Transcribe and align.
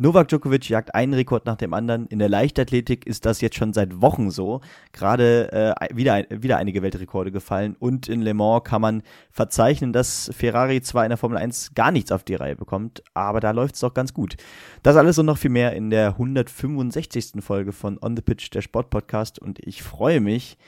Novak 0.00 0.28
Djokovic 0.28 0.68
jagt 0.68 0.94
einen 0.94 1.12
Rekord 1.12 1.44
nach 1.44 1.56
dem 1.56 1.74
anderen. 1.74 2.06
In 2.06 2.20
der 2.20 2.28
Leichtathletik 2.28 3.04
ist 3.04 3.26
das 3.26 3.40
jetzt 3.40 3.56
schon 3.56 3.72
seit 3.72 4.00
Wochen 4.00 4.30
so. 4.30 4.60
Gerade 4.92 5.50
äh, 5.52 5.96
wieder, 5.96 6.24
wieder 6.30 6.56
einige 6.58 6.82
Weltrekorde 6.82 7.32
gefallen. 7.32 7.74
Und 7.80 8.08
in 8.08 8.22
Le 8.22 8.32
Mans 8.32 8.62
kann 8.62 8.80
man 8.80 9.02
verzeichnen, 9.32 9.92
dass 9.92 10.30
Ferrari 10.32 10.82
zwar 10.82 11.04
in 11.04 11.08
der 11.08 11.16
Formel 11.16 11.36
1 11.36 11.74
gar 11.74 11.90
nichts 11.90 12.12
auf 12.12 12.22
die 12.22 12.36
Reihe 12.36 12.54
bekommt, 12.54 13.02
aber 13.12 13.40
da 13.40 13.50
läuft 13.50 13.74
es 13.74 13.80
doch 13.80 13.92
ganz 13.92 14.14
gut. 14.14 14.36
Das 14.84 14.94
alles 14.94 15.18
und 15.18 15.26
noch 15.26 15.36
viel 15.36 15.50
mehr 15.50 15.72
in 15.72 15.90
der 15.90 16.10
165. 16.10 17.32
Folge 17.40 17.72
von 17.72 17.98
On 18.00 18.14
the 18.14 18.22
Pitch, 18.22 18.54
der 18.54 18.62
Sportpodcast. 18.62 19.40
Und 19.40 19.58
ich 19.66 19.82
freue 19.82 20.20
mich, 20.20 20.58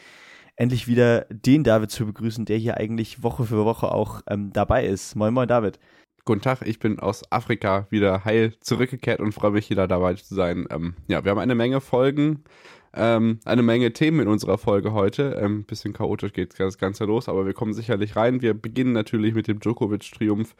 endlich 0.56 0.88
wieder 0.88 1.26
den 1.30 1.62
David 1.62 1.92
zu 1.92 2.04
begrüßen, 2.04 2.46
der 2.46 2.58
hier 2.58 2.78
eigentlich 2.78 3.22
Woche 3.22 3.44
für 3.44 3.64
Woche 3.64 3.92
auch 3.92 4.22
ähm, 4.28 4.52
dabei 4.52 4.86
ist. 4.86 5.14
Moin, 5.14 5.32
moin, 5.32 5.46
David. 5.46 5.78
Guten 6.26 6.42
Tag, 6.42 6.60
ich 6.66 6.78
bin 6.78 6.98
aus 6.98 7.22
Afrika 7.32 7.86
wieder 7.88 8.24
heil 8.26 8.52
zurückgekehrt 8.60 9.20
und 9.20 9.32
freue 9.32 9.52
mich 9.52 9.70
wieder 9.70 9.88
dabei 9.88 10.14
zu 10.14 10.34
sein. 10.34 10.66
Ähm, 10.70 10.94
ja, 11.08 11.24
wir 11.24 11.30
haben 11.30 11.38
eine 11.38 11.54
Menge 11.54 11.80
Folgen, 11.80 12.44
ähm, 12.92 13.40
eine 13.46 13.62
Menge 13.62 13.92
Themen 13.94 14.20
in 14.20 14.28
unserer 14.28 14.58
Folge 14.58 14.92
heute. 14.92 15.38
Ein 15.38 15.44
ähm, 15.44 15.64
bisschen 15.64 15.94
chaotisch 15.94 16.34
geht 16.34 16.60
das 16.60 16.76
Ganze 16.76 17.06
los, 17.06 17.28
aber 17.28 17.46
wir 17.46 17.54
kommen 17.54 17.72
sicherlich 17.72 18.16
rein. 18.16 18.42
Wir 18.42 18.52
beginnen 18.52 18.92
natürlich 18.92 19.34
mit 19.34 19.48
dem 19.48 19.60
Djokovic-Triumph 19.60 20.54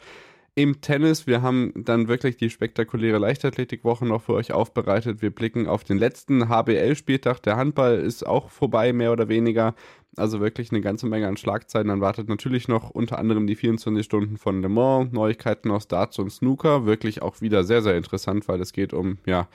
im 0.55 0.81
Tennis. 0.81 1.27
Wir 1.27 1.43
haben 1.43 1.71
dann 1.75 2.07
wirklich 2.07 2.37
die 2.37 2.49
spektakuläre 2.49 3.19
Leichtathletikwoche 3.19 4.05
noch 4.05 4.23
für 4.23 4.33
euch 4.33 4.51
aufbereitet. 4.51 5.21
Wir 5.21 5.29
blicken 5.29 5.67
auf 5.67 5.83
den 5.83 5.97
letzten 5.97 6.49
HBL-Spieltag. 6.49 7.41
Der 7.43 7.55
Handball 7.55 7.99
ist 7.99 8.25
auch 8.25 8.49
vorbei, 8.49 8.93
mehr 8.93 9.11
oder 9.11 9.29
weniger. 9.29 9.75
Also 10.17 10.41
wirklich 10.41 10.71
eine 10.71 10.81
ganze 10.81 11.07
Menge 11.07 11.27
an 11.27 11.37
Schlagzeiten. 11.37 11.87
Dann 11.87 12.01
wartet 12.01 12.27
natürlich 12.27 12.67
noch 12.67 12.89
unter 12.89 13.17
anderem 13.17 13.47
die 13.47 13.55
24 13.55 14.05
Stunden 14.05 14.37
von 14.37 14.61
Le 14.61 14.69
Mans, 14.69 15.11
Neuigkeiten 15.13 15.71
aus 15.71 15.87
Darts 15.87 16.19
und 16.19 16.31
Snooker. 16.31 16.85
Wirklich 16.85 17.21
auch 17.21 17.39
wieder 17.41 17.63
sehr, 17.63 17.81
sehr 17.81 17.95
interessant, 17.95 18.47
weil 18.47 18.59
es 18.59 18.73
geht 18.73 18.93
um, 18.93 19.19
ja, 19.25 19.47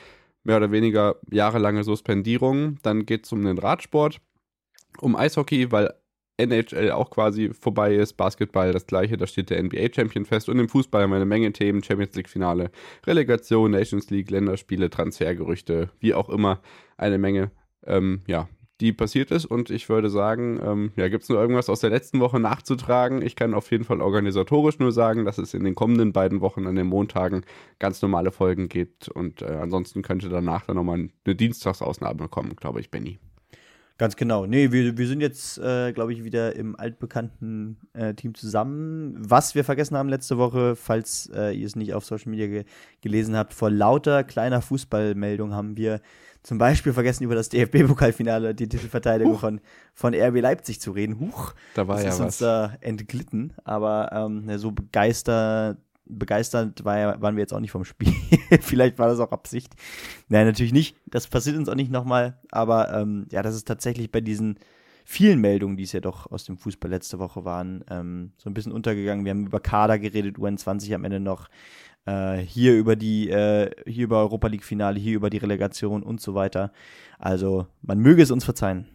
mehr 0.44 0.56
oder 0.56 0.70
weniger 0.70 1.16
jahrelange 1.30 1.84
Suspendierung. 1.84 2.78
Dann 2.82 3.04
geht 3.04 3.26
es 3.26 3.32
um 3.32 3.44
den 3.44 3.58
Radsport, 3.58 4.20
um 5.00 5.14
Eishockey, 5.14 5.70
weil 5.72 5.92
NHL 6.38 6.90
auch 6.90 7.10
quasi 7.10 7.50
vorbei 7.52 7.94
ist, 7.94 8.14
Basketball 8.14 8.72
das 8.72 8.86
gleiche, 8.86 9.16
da 9.16 9.26
steht 9.26 9.50
der 9.50 9.62
NBA-Champion 9.62 10.26
fest 10.26 10.48
und 10.48 10.58
im 10.58 10.68
Fußball 10.68 11.02
haben 11.02 11.10
wir 11.10 11.16
eine 11.16 11.24
Menge 11.24 11.52
Themen, 11.52 11.82
Champions 11.82 12.14
League-Finale, 12.14 12.70
Relegation, 13.06 13.70
Nations 13.70 14.10
League, 14.10 14.30
Länderspiele, 14.30 14.90
Transfergerüchte, 14.90 15.90
wie 15.98 16.14
auch 16.14 16.28
immer, 16.28 16.60
eine 16.98 17.18
Menge, 17.18 17.50
ähm, 17.86 18.22
ja, 18.26 18.48
die 18.80 18.92
passiert 18.92 19.30
ist 19.30 19.46
und 19.46 19.70
ich 19.70 19.88
würde 19.88 20.10
sagen, 20.10 20.60
ähm, 20.62 20.92
ja, 20.96 21.08
gibt 21.08 21.22
es 21.22 21.28
nur 21.28 21.40
irgendwas 21.40 21.70
aus 21.70 21.80
der 21.80 21.90
letzten 21.90 22.20
Woche 22.20 22.38
nachzutragen? 22.38 23.22
Ich 23.22 23.34
kann 23.34 23.54
auf 23.54 23.70
jeden 23.70 23.84
Fall 23.84 24.02
organisatorisch 24.02 24.78
nur 24.78 24.92
sagen, 24.92 25.24
dass 25.24 25.38
es 25.38 25.54
in 25.54 25.64
den 25.64 25.74
kommenden 25.74 26.12
beiden 26.12 26.40
Wochen 26.40 26.66
an 26.66 26.76
den 26.76 26.86
Montagen 26.86 27.44
ganz 27.78 28.02
normale 28.02 28.32
Folgen 28.32 28.68
gibt 28.68 29.08
und 29.08 29.42
äh, 29.42 29.46
ansonsten 29.46 30.02
könnte 30.02 30.28
danach 30.28 30.66
dann 30.66 30.76
nochmal 30.76 31.08
eine 31.24 31.34
Dienstagsausnahme 31.34 32.28
kommen, 32.28 32.54
glaube 32.56 32.80
ich, 32.80 32.90
Benny. 32.90 33.18
Ganz 33.98 34.16
genau. 34.16 34.44
Nee, 34.44 34.72
wir, 34.72 34.98
wir 34.98 35.06
sind 35.06 35.22
jetzt, 35.22 35.56
äh, 35.56 35.90
glaube 35.92 36.12
ich, 36.12 36.22
wieder 36.22 36.54
im 36.54 36.78
altbekannten 36.78 37.78
äh, 37.94 38.12
Team 38.12 38.34
zusammen. 38.34 39.16
Was 39.18 39.54
wir 39.54 39.64
vergessen 39.64 39.96
haben 39.96 40.10
letzte 40.10 40.36
Woche, 40.36 40.76
falls 40.76 41.30
äh, 41.34 41.56
ihr 41.56 41.66
es 41.66 41.76
nicht 41.76 41.94
auf 41.94 42.04
Social 42.04 42.30
Media 42.30 42.46
ge 42.46 42.64
gelesen 43.00 43.36
habt, 43.36 43.54
vor 43.54 43.70
lauter 43.70 44.22
kleiner 44.22 44.60
Fußballmeldung 44.60 45.54
haben 45.54 45.78
wir 45.78 46.02
zum 46.46 46.58
Beispiel 46.58 46.92
vergessen, 46.92 47.24
über 47.24 47.34
das 47.34 47.48
DFB-Pokalfinale, 47.48 48.54
die 48.54 48.68
Titelverteidigung 48.68 49.36
von, 49.36 49.60
von 49.94 50.14
RB 50.14 50.40
Leipzig 50.40 50.80
zu 50.80 50.92
reden. 50.92 51.18
Huch, 51.18 51.54
da 51.74 51.88
war 51.88 51.96
das 51.96 52.04
ja 52.04 52.10
ist 52.10 52.18
was. 52.20 52.26
uns 52.26 52.38
da 52.38 52.74
entglitten. 52.82 53.52
Aber 53.64 54.10
ähm, 54.12 54.56
so 54.56 54.70
begeistert 54.70 55.78
begeistert 56.08 56.84
war, 56.84 57.20
waren 57.20 57.34
wir 57.34 57.40
jetzt 57.40 57.52
auch 57.52 57.58
nicht 57.58 57.72
vom 57.72 57.84
Spiel. 57.84 58.14
Vielleicht 58.60 58.96
war 58.96 59.08
das 59.08 59.18
auch 59.18 59.32
Absicht. 59.32 59.74
Nein, 60.28 60.46
natürlich 60.46 60.72
nicht. 60.72 60.96
Das 61.06 61.26
passiert 61.26 61.56
uns 61.56 61.68
auch 61.68 61.74
nicht 61.74 61.90
nochmal. 61.90 62.38
Aber 62.52 62.94
ähm, 62.94 63.26
ja, 63.32 63.42
das 63.42 63.56
ist 63.56 63.66
tatsächlich 63.66 64.12
bei 64.12 64.20
diesen 64.20 64.60
vielen 65.04 65.40
Meldungen, 65.40 65.76
die 65.76 65.82
es 65.82 65.90
ja 65.90 65.98
doch 65.98 66.30
aus 66.30 66.44
dem 66.44 66.58
Fußball 66.58 66.92
letzte 66.92 67.18
Woche 67.18 67.44
waren, 67.44 67.84
ähm, 67.90 68.30
so 68.36 68.48
ein 68.48 68.54
bisschen 68.54 68.70
untergegangen. 68.70 69.24
Wir 69.24 69.30
haben 69.30 69.46
über 69.46 69.58
Kader 69.58 69.98
geredet, 69.98 70.36
UN20 70.36 70.94
am 70.94 71.04
Ende 71.04 71.18
noch. 71.18 71.48
Äh, 72.06 72.38
hier 72.38 72.74
über 72.76 72.96
die, 72.96 73.28
äh, 73.30 73.70
hier 73.86 74.04
über 74.04 74.20
Europa 74.20 74.46
League 74.46 74.64
Finale, 74.64 74.98
hier 74.98 75.16
über 75.16 75.28
die 75.28 75.38
Relegation 75.38 76.02
und 76.02 76.20
so 76.20 76.34
weiter. 76.34 76.72
Also, 77.18 77.66
man 77.82 77.98
möge 77.98 78.22
es 78.22 78.30
uns 78.30 78.44
verzeihen. 78.44 78.86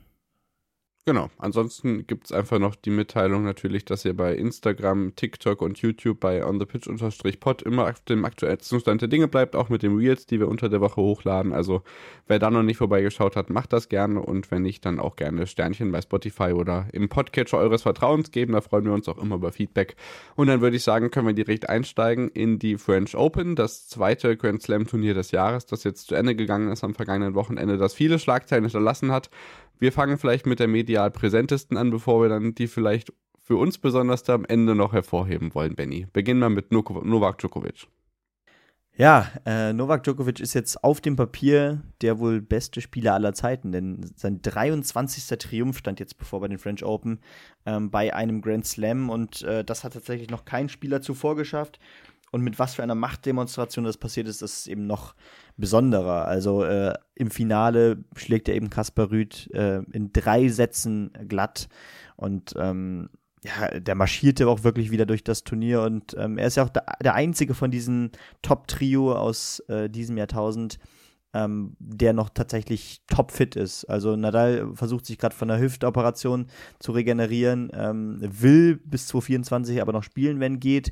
Genau. 1.04 1.32
Ansonsten 1.40 2.06
gibt 2.06 2.26
es 2.26 2.32
einfach 2.32 2.60
noch 2.60 2.76
die 2.76 2.92
Mitteilung 2.92 3.44
natürlich, 3.44 3.86
dass 3.86 4.06
ihr 4.06 4.16
bei 4.16 4.36
Instagram, 4.36 5.16
TikTok 5.16 5.64
und 5.64 5.80
YouTube 5.80 6.20
bei 6.20 6.46
onthepitch-pod 6.46 7.64
immer 7.64 7.90
auf 7.90 8.02
dem 8.02 8.24
aktuellsten 8.24 8.80
Stand 8.80 9.02
der 9.02 9.08
Dinge 9.08 9.28
bleibt, 9.28 9.56
auch 9.56 9.70
mit 9.70 9.82
den 9.82 9.98
Reels, 9.98 10.28
die 10.28 10.40
wir 10.40 10.48
unter 10.48 10.70
der 10.70 10.80
Woche 10.80 11.02
hochladen. 11.02 11.54
Also 11.54 11.82
wer 12.28 12.38
da 12.38 12.52
noch 12.52 12.62
nicht 12.62 12.78
vorbeigeschaut 12.78 13.36
hat, 13.36 13.50
macht 13.50 13.74
das 13.74 13.90
gerne 13.90 14.22
und 14.22 14.52
wenn 14.52 14.62
nicht, 14.62 14.86
dann 14.86 15.00
auch 15.00 15.16
gerne 15.16 15.48
Sternchen 15.48 15.92
bei 15.92 16.02
Spotify 16.02 16.54
oder 16.54 16.86
im 16.94 17.10
Podcatcher 17.10 17.58
eures 17.58 17.82
Vertrauens 17.82 18.30
geben. 18.30 18.54
Da 18.54 18.62
freuen 18.62 18.86
wir 18.86 18.94
uns 18.94 19.10
auch 19.10 19.18
immer 19.18 19.38
über 19.38 19.52
Feedback. 19.52 19.96
Und 20.36 20.48
dann 20.48 20.62
würde 20.62 20.76
ich 20.76 20.84
sagen, 20.84 21.10
können 21.10 21.26
wir 21.26 21.34
direkt 21.34 21.68
einsteigen 21.68 22.30
in 22.30 22.60
die 22.60 22.78
French 22.78 23.18
Open, 23.18 23.56
das 23.56 23.88
zweite 23.88 24.38
Grand 24.38 24.62
Slam 24.62 24.86
Turnier 24.86 25.16
des 25.16 25.32
Jahres, 25.32 25.66
das 25.66 25.84
jetzt 25.84 26.10
zu 26.10 26.14
Ende 26.14 26.36
gegangen 26.36 26.72
ist 26.72 26.84
am 26.84 26.94
vergangenen 26.94 27.34
Wochenende, 27.34 27.78
das 27.78 27.96
viele 27.96 28.20
Schlagzeilen 28.20 28.66
hinterlassen 28.66 29.12
hat. 29.12 29.32
Wir 29.82 29.92
fangen 29.92 30.20
vielleicht 30.20 30.46
mit 30.46 30.60
der 30.60 30.68
medial 30.68 31.10
präsentesten 31.10 31.76
an, 31.76 31.90
bevor 31.90 32.22
wir 32.22 32.30
dann 32.30 32.54
die 32.54 32.68
vielleicht 32.68 33.12
für 33.42 33.56
uns 33.56 33.80
besonders 33.80 34.30
am 34.30 34.46
Ende 34.46 34.76
noch 34.76 34.94
hervorheben 34.94 35.56
wollen, 35.56 35.76
Benny. 35.76 36.06
Beginnen 36.14 36.40
wir 36.40 36.50
mit 36.50 36.72
Novak 36.72 37.40
Djokovic. 37.40 37.88
Ja, 38.96 39.32
äh, 39.48 39.74
Novak 39.74 40.04
Djokovic 40.04 40.40
ist 40.40 40.54
jetzt 40.54 40.84
auf 40.84 41.02
dem 41.02 41.16
Papier 41.16 41.82
der 42.02 42.20
wohl 42.20 42.42
beste 42.42 42.80
Spieler 42.80 43.16
aller 43.16 43.34
Zeiten, 43.34 43.72
denn 43.72 44.06
sein 44.16 44.44
23. 44.44 45.40
Triumph 45.40 45.80
stand 45.80 46.00
jetzt 46.00 46.20
bevor 46.20 46.42
bei 46.42 46.48
den 46.48 46.60
French 46.60 46.86
Open 46.86 47.20
ähm, 47.66 47.90
bei 47.90 48.14
einem 48.14 48.44
Grand 48.44 48.68
Slam 48.68 49.10
und 49.10 49.42
äh, 49.42 49.64
das 49.64 49.84
hat 49.84 49.94
tatsächlich 49.94 50.30
noch 50.30 50.46
kein 50.46 50.70
Spieler 50.70 51.02
zuvor 51.02 51.36
geschafft. 51.36 51.80
Und 52.32 52.42
mit 52.42 52.60
was 52.60 52.76
für 52.76 52.84
einer 52.84 52.96
Machtdemonstration 52.96 53.84
das 53.84 53.98
passiert 53.98 54.28
ist, 54.28 54.42
das 54.42 54.60
ist 54.60 54.68
eben 54.68 54.88
noch 54.88 55.16
besonderer. 55.58 56.26
Also 56.26 56.64
äh, 56.64 56.94
im 57.14 57.30
Finale 57.30 58.04
schlägt 58.16 58.48
er 58.48 58.56
eben 58.56 58.70
Kaspar 58.70 59.12
Rüth 59.12 59.50
äh, 59.54 59.82
in 59.92 60.14
drei 60.14 60.48
Sätzen 60.48 61.12
glatt 61.28 61.68
und 62.16 62.54
ähm, 62.58 63.10
ja, 63.44 63.80
der 63.80 63.96
marschierte 63.96 64.48
auch 64.48 64.64
wirklich 64.64 64.92
wieder 64.92 65.06
durch 65.06 65.24
das 65.24 65.44
Turnier 65.44 65.82
und 65.82 66.16
ähm, 66.18 66.38
er 66.38 66.48
ist 66.48 66.58
ja 66.58 66.64
auch 66.64 66.70
der, 66.70 66.86
der 67.04 67.16
einzige 67.16 67.54
von 67.54 67.72
diesem 67.72 68.12
Top-Trio 68.44 69.16
aus 69.16 69.60
äh, 69.68 69.90
diesem 69.90 70.16
Jahrtausend, 70.18 70.78
ähm, 71.34 71.76
der 71.80 72.14
noch 72.14 72.30
tatsächlich 72.30 73.02
topfit 73.08 73.56
ist. 73.56 73.86
Also 73.86 74.16
Nadal 74.16 74.76
versucht 74.76 75.06
sich 75.06 75.18
gerade 75.18 75.36
von 75.36 75.48
der 75.48 75.60
Hüftoperation 75.60 76.48
zu 76.80 76.92
regenerieren, 76.92 77.72
ähm, 77.74 78.20
will 78.22 78.78
bis 78.78 79.08
2024 79.08 79.82
aber 79.82 79.94
noch 79.94 80.04
spielen, 80.04 80.40
wenn 80.40 80.60
geht. 80.60 80.92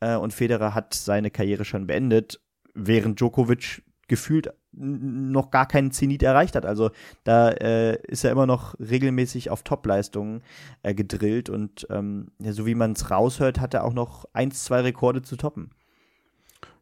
Äh, 0.00 0.16
und 0.16 0.32
Federer 0.32 0.74
hat 0.74 0.94
seine 0.94 1.30
Karriere 1.30 1.64
schon 1.64 1.86
beendet, 1.86 2.40
während 2.74 3.20
Djokovic 3.20 3.82
gefühlt 4.08 4.52
noch 4.76 5.50
gar 5.50 5.66
keinen 5.66 5.92
Zenit 5.92 6.22
erreicht 6.22 6.56
hat. 6.56 6.66
Also 6.66 6.90
da 7.22 7.50
äh, 7.50 7.96
ist 8.06 8.24
er 8.24 8.32
immer 8.32 8.46
noch 8.46 8.74
regelmäßig 8.78 9.50
auf 9.50 9.62
Topleistungen 9.62 10.42
äh, 10.82 10.94
gedrillt 10.94 11.48
und 11.48 11.86
ähm, 11.90 12.32
ja, 12.38 12.52
so 12.52 12.66
wie 12.66 12.74
man 12.74 12.92
es 12.92 13.10
raushört, 13.10 13.60
hat 13.60 13.74
er 13.74 13.84
auch 13.84 13.94
noch 13.94 14.24
eins, 14.32 14.64
zwei 14.64 14.80
Rekorde 14.80 15.22
zu 15.22 15.36
toppen. 15.36 15.70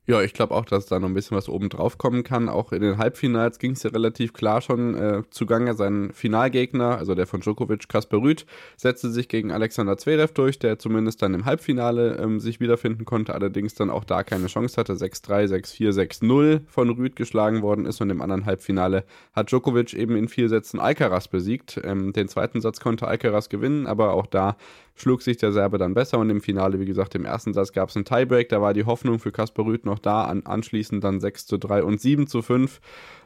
Ja, 0.05 0.21
ich 0.21 0.35
glaube 0.35 0.53
auch, 0.57 0.65
dass 0.65 0.87
da 0.87 0.99
noch 0.99 1.07
ein 1.07 1.15
bisschen 1.15 1.37
was 1.37 1.49
oben 1.49 1.69
drauf 1.69 1.97
kommen 1.97 2.25
kann. 2.25 2.49
Auch 2.49 2.73
in 2.73 2.83
den 2.83 2.99
Halbfinals 2.99 3.61
ging 3.61 3.73
es 3.73 3.85
ja 3.85 3.91
relativ 3.91 4.33
klar 4.33 4.61
schon 4.61 4.97
äh, 4.97 5.23
zugange. 5.31 5.75
Sein 5.75 6.11
Finalgegner, 6.13 6.99
also 6.99 7.15
der 7.15 7.29
von 7.29 7.41
Djokovic, 7.41 7.89
Kasper 7.89 8.17
Rüth, 8.17 8.45
setzte 8.77 9.11
sich 9.11 9.29
gegen 9.29 9.53
Alexander 9.53 9.97
Zverev 9.97 10.33
durch, 10.35 10.59
der 10.59 10.81
zumindest 10.81 11.23
dann 11.23 11.35
im 11.35 11.45
Halbfinale 11.45 12.17
ähm, 12.17 12.41
sich 12.41 12.59
wiederfinden 12.59 13.05
konnte, 13.05 13.33
allerdings 13.33 13.75
dann 13.75 13.91
auch 13.91 14.03
da 14.03 14.25
keine 14.25 14.49
Chance 14.49 14.77
hatte. 14.77 14.95
6-3, 14.95 15.47
6-4, 15.47 15.93
6-0 15.93 16.63
von 16.67 16.91
Rüth 16.91 17.15
geschlagen 17.15 17.63
worden 17.63 17.87
ist 17.87 18.01
und 18.01 18.11
im 18.11 18.23
anderen 18.23 18.45
Halbfinale 18.45 19.05
hat 19.33 19.53
Djokovic 19.53 19.95
eben 19.95 20.17
in 20.17 20.27
vier 20.27 20.49
Sätzen 20.49 20.81
Alcaraz 20.81 21.29
besiegt. 21.29 21.81
Ähm, 21.85 22.13
den 22.13 22.27
zweiten 22.27 22.61
Satz 22.61 22.81
konnte 22.81 23.07
Alcaraz 23.07 23.49
gewinnen, 23.49 23.87
aber 23.87 24.15
auch 24.15 24.27
da 24.27 24.57
schlug 24.95 25.23
sich 25.23 25.37
der 25.37 25.53
Serbe 25.53 25.79
dann 25.79 25.95
besser 25.95 26.19
und 26.19 26.31
im 26.31 26.41
Finale, 26.41 26.81
wie 26.81 26.85
gesagt, 26.85 27.15
im 27.15 27.25
ersten 27.25 27.53
Satz 27.53 27.73
gab 27.73 27.89
es 27.89 27.97
einen 27.97 28.05
Tiebreak, 28.05 28.49
da 28.49 28.61
war 28.61 28.75
die 28.75 28.85
Hoffnung 28.85 29.19
für 29.19 29.33
Kasper 29.33 29.65
Rüth 29.65 29.85
noch 29.85 29.99
da, 29.99 30.25
an, 30.25 30.43
anschließend 30.45 31.03
dann 31.03 31.21
6 31.21 31.47
zu 31.47 31.59
3 31.59 31.83
und 31.83 32.01
7 32.01 32.27
zu 32.27 32.43
5. 32.43 32.81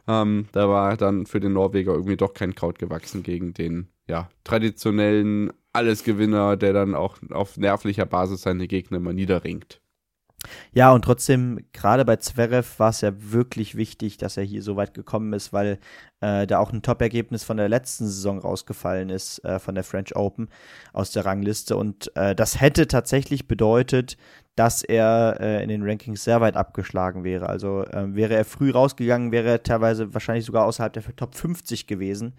Ähm, 0.08 0.46
da 0.52 0.68
war 0.68 0.96
dann 0.96 1.26
für 1.26 1.40
den 1.40 1.52
Norweger 1.52 1.92
irgendwie 1.92 2.16
doch 2.16 2.34
kein 2.34 2.54
Kraut 2.54 2.78
gewachsen 2.78 3.22
gegen 3.22 3.54
den 3.54 3.88
ja, 4.08 4.28
traditionellen 4.44 5.52
Allesgewinner, 5.72 6.56
der 6.56 6.72
dann 6.72 6.94
auch 6.94 7.18
auf 7.30 7.56
nervlicher 7.56 8.06
Basis 8.06 8.42
seine 8.42 8.69
Gegner 8.69 8.98
immer 8.98 9.12
niederringt. 9.12 9.80
Ja, 10.72 10.93
und 10.93 11.02
trotzdem, 11.02 11.60
gerade 11.72 12.04
bei 12.04 12.16
Zverev 12.16 12.78
war 12.78 12.90
es 12.90 13.00
ja 13.00 13.12
wirklich 13.16 13.76
wichtig, 13.76 14.19
dass 14.19 14.37
er 14.37 14.44
hier 14.44 14.62
so 14.62 14.76
weit 14.76 14.94
gekommen 14.94 15.32
ist, 15.32 15.52
weil 15.52 15.78
äh, 16.20 16.46
da 16.46 16.58
auch 16.58 16.72
ein 16.72 16.82
Top-Ergebnis 16.82 17.44
von 17.44 17.56
der 17.56 17.69
letzten 17.69 18.06
Saison 18.06 18.38
rausgefallen 18.38 19.10
ist, 19.10 19.44
äh, 19.44 19.58
von 19.58 19.75
der 19.75 19.84
French 19.84 20.16
Open 20.16 20.48
aus 20.93 21.10
der 21.12 21.25
Rangliste. 21.25 21.76
Und 21.76 22.14
äh, 22.16 22.34
das 22.34 22.60
hätte 22.60 22.87
tatsächlich 22.88 23.48
bedeutet, 23.48 24.16
dass 24.56 24.82
er 24.82 25.37
äh, 25.40 25.62
in 25.62 25.69
den 25.69 25.82
Rankings 25.82 26.25
sehr 26.25 26.40
weit 26.40 26.56
abgeschlagen 26.56 27.25
wäre. 27.25 27.48
Also 27.48 27.84
äh, 27.84 28.14
wäre 28.14 28.34
er 28.34 28.44
früh 28.44 28.70
rausgegangen, 28.70 29.32
wäre 29.32 29.48
er 29.48 29.62
teilweise 29.62 30.14
wahrscheinlich 30.14 30.46
sogar 30.46 30.64
außerhalb 30.64 30.93
der 30.93 31.16
Top 31.16 31.34
50 31.34 31.87
gewesen 31.87 32.34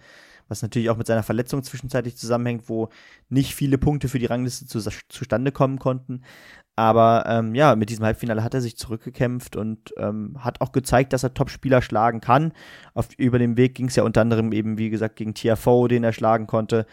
was 0.48 0.62
natürlich 0.62 0.90
auch 0.90 0.96
mit 0.96 1.06
seiner 1.06 1.22
Verletzung 1.22 1.62
zwischenzeitlich 1.62 2.16
zusammenhängt, 2.16 2.68
wo 2.68 2.88
nicht 3.28 3.54
viele 3.54 3.78
Punkte 3.78 4.08
für 4.08 4.18
die 4.18 4.26
Rangliste 4.26 4.66
zu, 4.66 4.80
zustande 5.08 5.52
kommen 5.52 5.78
konnten. 5.78 6.22
Aber 6.76 7.24
ähm, 7.26 7.54
ja, 7.54 7.74
mit 7.74 7.90
diesem 7.90 8.04
Halbfinale 8.04 8.44
hat 8.44 8.54
er 8.54 8.60
sich 8.60 8.76
zurückgekämpft 8.76 9.56
und 9.56 9.92
ähm, 9.96 10.36
hat 10.38 10.60
auch 10.60 10.70
gezeigt, 10.70 11.12
dass 11.12 11.24
er 11.24 11.34
Top-Spieler 11.34 11.82
schlagen 11.82 12.20
kann. 12.20 12.52
Auf, 12.94 13.08
über 13.16 13.38
den 13.38 13.56
Weg 13.56 13.74
ging 13.74 13.88
es 13.88 13.96
ja 13.96 14.04
unter 14.04 14.20
anderem 14.20 14.52
eben, 14.52 14.78
wie 14.78 14.90
gesagt, 14.90 15.16
gegen 15.16 15.34
TFO, 15.34 15.88
den 15.88 16.04
er 16.04 16.12
schlagen 16.12 16.46
konnte. 16.46 16.86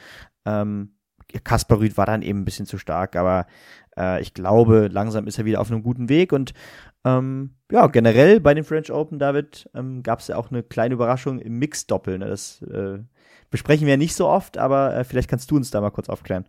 Ähm, 0.45 0.95
Kaspar 1.43 1.79
Rüd 1.79 1.97
war 1.97 2.05
dann 2.05 2.21
eben 2.21 2.39
ein 2.39 2.45
bisschen 2.45 2.65
zu 2.65 2.77
stark, 2.77 3.15
aber 3.15 3.45
äh, 3.97 4.21
ich 4.21 4.33
glaube, 4.33 4.89
langsam 4.91 5.27
ist 5.27 5.37
er 5.37 5.45
wieder 5.45 5.61
auf 5.61 5.71
einem 5.71 5.83
guten 5.83 6.09
Weg 6.09 6.33
und 6.33 6.53
ähm, 7.03 7.51
ja, 7.71 7.85
generell 7.87 8.39
bei 8.39 8.53
den 8.55 8.63
French 8.63 8.91
Open, 8.91 9.19
David, 9.19 9.69
ähm, 9.75 10.01
gab 10.01 10.19
es 10.19 10.27
ja 10.27 10.37
auch 10.37 10.49
eine 10.49 10.63
kleine 10.63 10.95
Überraschung 10.95 11.37
im 11.39 11.59
Mix-Doppel. 11.59 12.17
Ne? 12.17 12.27
Das 12.27 12.63
äh, 12.63 12.99
besprechen 13.49 13.87
wir 13.87 13.97
nicht 13.97 14.15
so 14.15 14.27
oft, 14.27 14.57
aber 14.57 14.95
äh, 14.95 15.03
vielleicht 15.03 15.29
kannst 15.29 15.51
du 15.51 15.55
uns 15.55 15.71
da 15.71 15.81
mal 15.81 15.91
kurz 15.91 16.09
aufklären. 16.09 16.45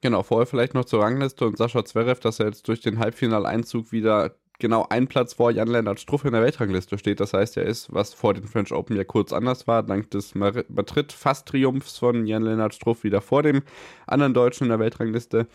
Genau, 0.00 0.22
vorher 0.22 0.46
vielleicht 0.46 0.74
noch 0.74 0.84
zur 0.84 1.02
Rangliste 1.02 1.44
und 1.46 1.58
Sascha 1.58 1.84
Zverev, 1.84 2.20
dass 2.20 2.38
er 2.38 2.46
jetzt 2.46 2.68
durch 2.68 2.80
den 2.80 2.98
Halbfinaleinzug 2.98 3.90
wieder 3.90 4.36
genau 4.58 4.86
ein 4.88 5.06
Platz 5.06 5.34
vor 5.34 5.50
Jan-Lennart 5.50 6.00
Struff 6.00 6.24
in 6.24 6.32
der 6.32 6.42
Weltrangliste 6.42 6.98
steht. 6.98 7.20
Das 7.20 7.32
heißt, 7.32 7.56
er 7.56 7.64
ist, 7.64 7.92
was 7.92 8.14
vor 8.14 8.34
den 8.34 8.46
French 8.46 8.72
Open 8.72 8.96
ja 8.96 9.04
kurz 9.04 9.32
anders 9.32 9.66
war, 9.66 9.82
dank 9.82 10.10
des 10.10 10.34
Madrid-Fast-Triumphs 10.34 11.98
von 11.98 12.26
Jan-Lennart 12.26 12.74
Struff 12.74 13.04
wieder 13.04 13.20
vor 13.20 13.42
dem 13.42 13.62
anderen 14.06 14.34
Deutschen 14.34 14.64
in 14.64 14.70
der 14.70 14.78
Weltrangliste. 14.78 15.46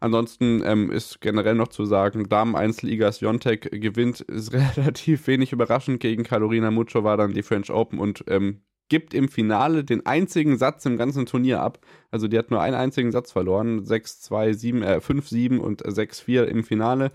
Ansonsten 0.00 0.62
ähm, 0.64 0.92
ist 0.92 1.20
generell 1.20 1.56
noch 1.56 1.68
zu 1.68 1.84
sagen, 1.84 2.28
Damen-Einzelligas 2.28 3.20
Jontek 3.20 3.68
gewinnt, 3.70 4.20
ist 4.20 4.52
relativ 4.76 5.26
wenig 5.26 5.52
überraschend 5.52 6.00
gegen 6.00 6.22
Carolina 6.22 6.70
Mucho 6.70 7.02
war 7.02 7.16
dann 7.16 7.32
die 7.32 7.42
French 7.42 7.70
Open 7.70 7.98
und 7.98 8.24
ähm, 8.28 8.60
gibt 8.88 9.14
im 9.14 9.28
Finale 9.28 9.84
den 9.84 10.06
einzigen 10.06 10.56
Satz 10.56 10.84
im 10.86 10.96
ganzen 10.96 11.26
Turnier 11.26 11.60
ab. 11.60 11.78
Also 12.10 12.28
die 12.28 12.38
hat 12.38 12.50
nur 12.50 12.60
einen 12.60 12.76
einzigen 12.76 13.12
Satz 13.12 13.32
verloren. 13.32 13.84
6-2, 13.84 14.54
7, 14.54 14.82
äh, 14.82 15.00
5-7 15.00 15.58
und 15.58 15.82
6-4 15.82 16.44
im 16.44 16.64
Finale. 16.64 17.10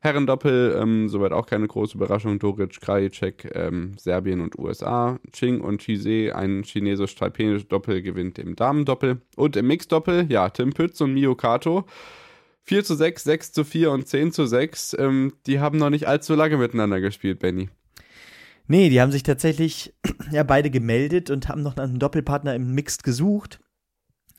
Herrendoppel, 0.00 0.76
ähm, 0.78 1.08
soweit 1.08 1.32
auch 1.32 1.46
keine 1.46 1.66
große 1.66 1.96
Überraschung. 1.96 2.38
Doric, 2.38 2.78
Krajicek, 2.82 3.50
ähm, 3.54 3.94
Serbien 3.98 4.42
und 4.42 4.58
USA. 4.58 5.18
Ching 5.32 5.62
und 5.62 5.80
Chise, 5.80 6.36
ein 6.36 6.62
chinesisch-taipenisches 6.62 7.68
Doppel, 7.68 8.02
gewinnt 8.02 8.38
im 8.38 8.54
Damendoppel. 8.54 9.22
Und 9.36 9.56
im 9.56 9.66
Mixdoppel, 9.66 10.26
ja, 10.28 10.50
Tim 10.50 10.74
Pütz 10.74 11.00
und 11.00 11.14
Mio 11.14 11.34
Kato. 11.34 11.84
4 12.64 12.84
zu 12.84 12.94
6, 12.94 13.24
6 13.24 13.52
zu 13.52 13.64
4 13.64 13.90
und 13.92 14.06
10 14.06 14.32
zu 14.32 14.44
6. 14.44 14.94
Ähm, 14.98 15.32
die 15.46 15.60
haben 15.60 15.78
noch 15.78 15.90
nicht 15.90 16.06
allzu 16.06 16.34
lange 16.34 16.58
miteinander 16.58 17.00
gespielt, 17.00 17.38
Benny. 17.38 17.70
Nee, 18.66 18.88
die 18.88 19.00
haben 19.00 19.12
sich 19.12 19.22
tatsächlich 19.22 19.94
ja 20.30 20.42
beide 20.42 20.70
gemeldet 20.70 21.30
und 21.30 21.48
haben 21.48 21.62
noch 21.62 21.76
einen 21.76 21.98
Doppelpartner 21.98 22.54
im 22.54 22.74
Mixed 22.74 23.04
gesucht. 23.04 23.60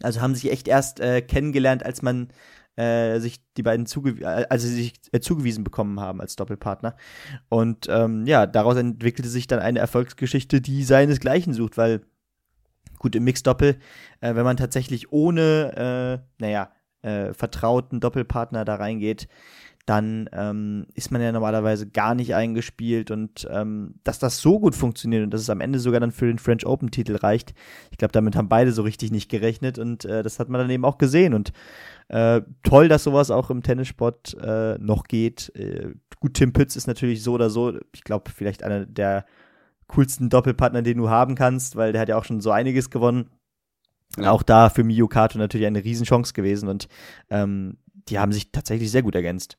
Also 0.01 0.21
haben 0.21 0.35
sich 0.35 0.51
echt 0.51 0.67
erst 0.67 0.99
äh, 0.99 1.21
kennengelernt, 1.21 1.85
als 1.85 2.01
man 2.01 2.29
äh, 2.75 3.19
sich 3.19 3.39
die 3.55 3.63
beiden 3.63 3.85
zuge 3.85 4.21
äh, 4.21 4.45
also 4.49 4.67
sich 4.67 4.93
äh, 5.11 5.19
zugewiesen 5.19 5.63
bekommen 5.63 5.99
haben 5.99 6.19
als 6.19 6.35
Doppelpartner. 6.35 6.95
Und 7.49 7.87
ähm, 7.89 8.25
ja, 8.25 8.45
daraus 8.45 8.75
entwickelte 8.75 9.29
sich 9.29 9.47
dann 9.47 9.59
eine 9.59 9.79
Erfolgsgeschichte, 9.79 10.59
die 10.59 10.83
seinesgleichen 10.83 11.53
sucht, 11.53 11.77
weil 11.77 12.01
gut 12.99 13.15
im 13.15 13.23
Mixed-Doppel, 13.23 13.77
äh, 14.21 14.35
wenn 14.35 14.43
man 14.43 14.57
tatsächlich 14.57 15.11
ohne, 15.11 16.21
äh, 16.21 16.41
naja, 16.41 16.71
äh, 17.01 17.33
vertrauten 17.33 17.99
Doppelpartner 17.99 18.65
da 18.65 18.75
reingeht, 18.75 19.27
dann 19.85 20.29
ähm, 20.33 20.87
ist 20.95 21.11
man 21.11 21.21
ja 21.21 21.31
normalerweise 21.31 21.87
gar 21.87 22.15
nicht 22.15 22.33
eingespielt 22.33 23.11
und 23.11 23.47
ähm, 23.51 23.95
dass 24.03 24.17
das 24.17 24.39
so 24.39 24.59
gut 24.59 24.75
funktioniert 24.75 25.23
und 25.23 25.31
dass 25.31 25.41
es 25.41 25.49
am 25.49 25.61
Ende 25.61 25.79
sogar 25.79 25.99
dann 25.99 26.11
für 26.11 26.25
den 26.25 26.39
French 26.39 26.65
Open 26.65 26.89
Titel 26.89 27.15
reicht, 27.15 27.53
ich 27.91 27.97
glaube, 27.97 28.11
damit 28.11 28.35
haben 28.35 28.49
beide 28.49 28.71
so 28.71 28.81
richtig 28.81 29.11
nicht 29.11 29.29
gerechnet 29.29 29.77
und 29.77 30.03
äh, 30.05 30.23
das 30.23 30.39
hat 30.39 30.49
man 30.49 30.59
dann 30.59 30.69
eben 30.71 30.85
auch 30.85 30.97
gesehen 30.97 31.35
und 31.35 31.51
äh, 32.07 32.41
toll, 32.63 32.87
dass 32.87 33.03
sowas 33.03 33.29
auch 33.29 33.49
im 33.51 33.61
Tennissport 33.61 34.35
äh, 34.41 34.77
noch 34.79 35.03
geht. 35.03 35.51
Äh, 35.55 35.93
gut, 36.19 36.33
Tim 36.33 36.53
Pütz 36.53 36.75
ist 36.75 36.87
natürlich 36.87 37.21
so 37.21 37.33
oder 37.33 37.51
so, 37.51 37.77
ich 37.93 38.03
glaube, 38.03 38.31
vielleicht 38.31 38.63
einer 38.63 38.85
der 38.85 39.25
coolsten 39.87 40.29
Doppelpartner, 40.29 40.81
den 40.81 40.97
du 40.97 41.09
haben 41.09 41.35
kannst, 41.35 41.75
weil 41.75 41.91
der 41.91 42.01
hat 42.01 42.09
ja 42.09 42.17
auch 42.17 42.25
schon 42.25 42.41
so 42.41 42.49
einiges 42.49 42.89
gewonnen. 42.89 43.29
Ja. 44.17 44.31
Auch 44.31 44.43
da 44.43 44.69
für 44.69 44.83
Miyu 44.83 45.07
Kato 45.07 45.37
natürlich 45.37 45.67
eine 45.67 45.83
Riesenchance 45.83 46.33
gewesen 46.33 46.69
und 46.69 46.87
ähm, 47.29 47.77
die 48.07 48.17
haben 48.19 48.31
sich 48.31 48.51
tatsächlich 48.51 48.89
sehr 48.91 49.03
gut 49.03 49.15
ergänzt. 49.15 49.57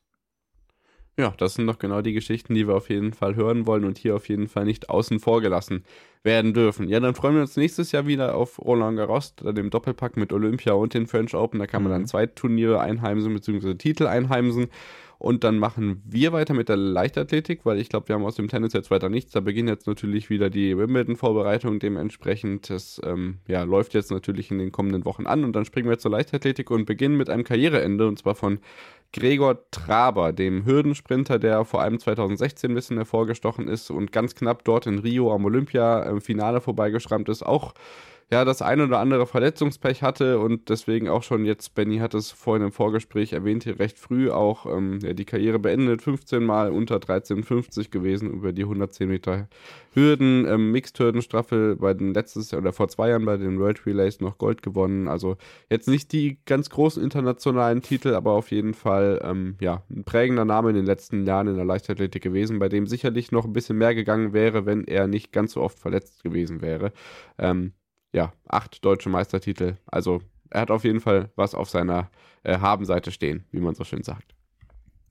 Ja, 1.19 1.33
das 1.35 1.55
sind 1.55 1.65
doch 1.65 1.79
genau 1.79 2.01
die 2.01 2.13
Geschichten, 2.13 2.53
die 2.53 2.67
wir 2.67 2.75
auf 2.75 2.89
jeden 2.91 3.11
Fall 3.11 3.35
hören 3.35 3.65
wollen 3.65 3.85
und 3.85 3.97
hier 3.97 4.15
auf 4.15 4.29
jeden 4.29 4.47
Fall 4.47 4.65
nicht 4.65 4.91
außen 4.91 5.19
vor 5.19 5.41
gelassen 5.41 5.83
werden 6.21 6.53
dürfen. 6.53 6.87
Ja, 6.89 6.99
dann 6.99 7.15
freuen 7.15 7.33
wir 7.33 7.41
uns 7.41 7.57
nächstes 7.57 7.91
Jahr 7.91 8.05
wieder 8.05 8.35
auf 8.35 8.59
Roland 8.59 8.97
Garros, 8.97 9.33
dem 9.35 9.71
Doppelpack 9.71 10.15
mit 10.15 10.31
Olympia 10.31 10.73
und 10.73 10.93
den 10.93 11.07
French 11.07 11.33
Open. 11.33 11.59
Da 11.59 11.65
kann 11.65 11.81
man 11.81 11.91
dann 11.91 12.01
mhm. 12.03 12.07
zwei 12.07 12.27
Turniere 12.27 12.79
einheimsen 12.81 13.33
bzw. 13.33 13.73
Titel 13.73 14.05
einheimsen. 14.05 14.67
Und 15.19 15.43
dann 15.43 15.57
machen 15.57 16.03
wir 16.05 16.31
weiter 16.31 16.53
mit 16.53 16.69
der 16.69 16.77
Leichtathletik, 16.77 17.65
weil 17.65 17.79
ich 17.79 17.89
glaube, 17.89 18.07
wir 18.07 18.15
haben 18.15 18.25
aus 18.25 18.35
dem 18.35 18.47
Tennis 18.47 18.73
jetzt 18.73 18.91
weiter 18.91 19.09
nichts. 19.09 19.31
Da 19.31 19.39
beginnt 19.39 19.69
jetzt 19.69 19.87
natürlich 19.87 20.29
wieder 20.29 20.49
die 20.49 20.77
Wimbledon-Vorbereitung. 20.77 21.79
Dementsprechend, 21.79 22.69
das 22.69 23.01
ähm, 23.03 23.39
ja, 23.47 23.63
läuft 23.63 23.95
jetzt 23.95 24.11
natürlich 24.11 24.51
in 24.51 24.59
den 24.59 24.71
kommenden 24.71 25.05
Wochen 25.05 25.25
an. 25.25 25.43
Und 25.43 25.55
dann 25.55 25.65
springen 25.65 25.89
wir 25.89 25.97
zur 25.97 26.11
Leichtathletik 26.11 26.69
und 26.69 26.85
beginnen 26.85 27.17
mit 27.17 27.29
einem 27.29 27.43
Karriereende 27.43 28.07
und 28.07 28.19
zwar 28.19 28.35
von 28.35 28.59
Gregor 29.13 29.69
Traber, 29.71 30.33
dem 30.33 30.65
Hürdensprinter, 30.65 31.39
der 31.39 31.65
vor 31.65 31.81
allem 31.81 31.97
2016 31.97 32.71
ein 32.71 32.75
bisschen 32.75 32.97
hervorgestochen 32.97 33.67
ist 33.67 33.89
und 33.89 34.11
ganz 34.11 34.35
knapp 34.35 34.65
dort 34.65 34.85
in 34.85 34.99
Rio 34.99 35.33
am 35.33 35.45
Olympia-Finale 35.45 36.61
vorbeigeschrammt 36.61 37.29
ist. 37.29 37.43
Auch 37.43 37.73
ja, 38.29 38.43
das 38.43 38.61
ein 38.61 38.81
oder 38.81 38.99
andere 38.99 39.25
Verletzungspech 39.25 40.03
hatte 40.03 40.39
und 40.39 40.67
deswegen 40.67 41.07
auch 41.07 41.23
schon 41.23 41.45
jetzt, 41.45 41.75
Benny 41.75 41.99
hat 41.99 42.13
es 42.13 42.31
vorhin 42.31 42.65
im 42.65 42.71
Vorgespräch 42.73 43.31
erwähnt, 43.31 43.63
hier 43.63 43.79
recht 43.79 43.97
früh 43.97 44.29
auch 44.29 44.65
ähm, 44.65 44.99
ja, 45.01 45.13
die 45.13 45.23
Karriere 45.23 45.59
beendet, 45.59 46.01
15 46.01 46.43
Mal 46.43 46.71
unter 46.71 46.97
13,50 46.97 47.89
gewesen 47.89 48.29
über 48.29 48.51
die 48.51 48.63
110 48.63 49.07
Meter 49.07 49.47
Hürden, 49.93 50.45
ähm, 50.45 50.73
Mixed-Hürdenstaffel 50.73 51.77
bei 51.77 51.93
den 51.93 52.13
letztes 52.13 52.51
Jahr 52.51 52.61
oder 52.61 52.73
vor 52.73 52.89
zwei 52.89 53.09
Jahren 53.09 53.23
bei 53.23 53.37
den 53.37 53.59
World 53.59 53.85
Relays 53.85 54.19
noch 54.19 54.37
Gold 54.37 54.61
gewonnen. 54.61 55.07
Also 55.07 55.37
jetzt 55.69 55.87
nicht 55.87 56.11
die 56.11 56.39
ganz 56.45 56.69
großen 56.69 57.01
internationalen 57.01 57.81
Titel, 57.81 58.13
aber 58.13 58.33
auf 58.33 58.51
jeden 58.51 58.73
Fall 58.73 59.21
ähm, 59.23 59.55
ja, 59.61 59.83
ein 59.89 60.03
prägender 60.03 60.43
Name 60.43 60.71
in 60.71 60.75
den 60.75 60.85
letzten 60.85 61.25
Jahren 61.25 61.47
in 61.47 61.55
der 61.55 61.65
Leichtathletik 61.65 62.23
gewesen, 62.23 62.59
bei 62.59 62.67
dem 62.67 62.87
sicherlich 62.87 63.31
noch 63.31 63.45
ein 63.45 63.53
bisschen 63.53 63.77
mehr 63.77 63.95
gegangen 63.95 64.33
wäre, 64.33 64.65
wenn 64.65 64.83
er 64.83 65.07
nicht 65.07 65.31
ganz 65.31 65.53
so 65.53 65.61
oft 65.61 65.79
verletzt 65.79 66.25
gewesen 66.25 66.61
wäre. 66.61 66.91
Ähm, 67.37 67.71
ja, 68.13 68.33
acht 68.47 68.83
deutsche 68.83 69.09
Meistertitel. 69.09 69.75
Also 69.85 70.21
er 70.49 70.61
hat 70.61 70.71
auf 70.71 70.83
jeden 70.83 71.01
Fall 71.01 71.31
was 71.35 71.55
auf 71.55 71.69
seiner 71.69 72.09
äh, 72.43 72.57
Habenseite 72.59 73.11
stehen, 73.11 73.45
wie 73.51 73.59
man 73.59 73.75
so 73.75 73.83
schön 73.83 74.03
sagt. 74.03 74.33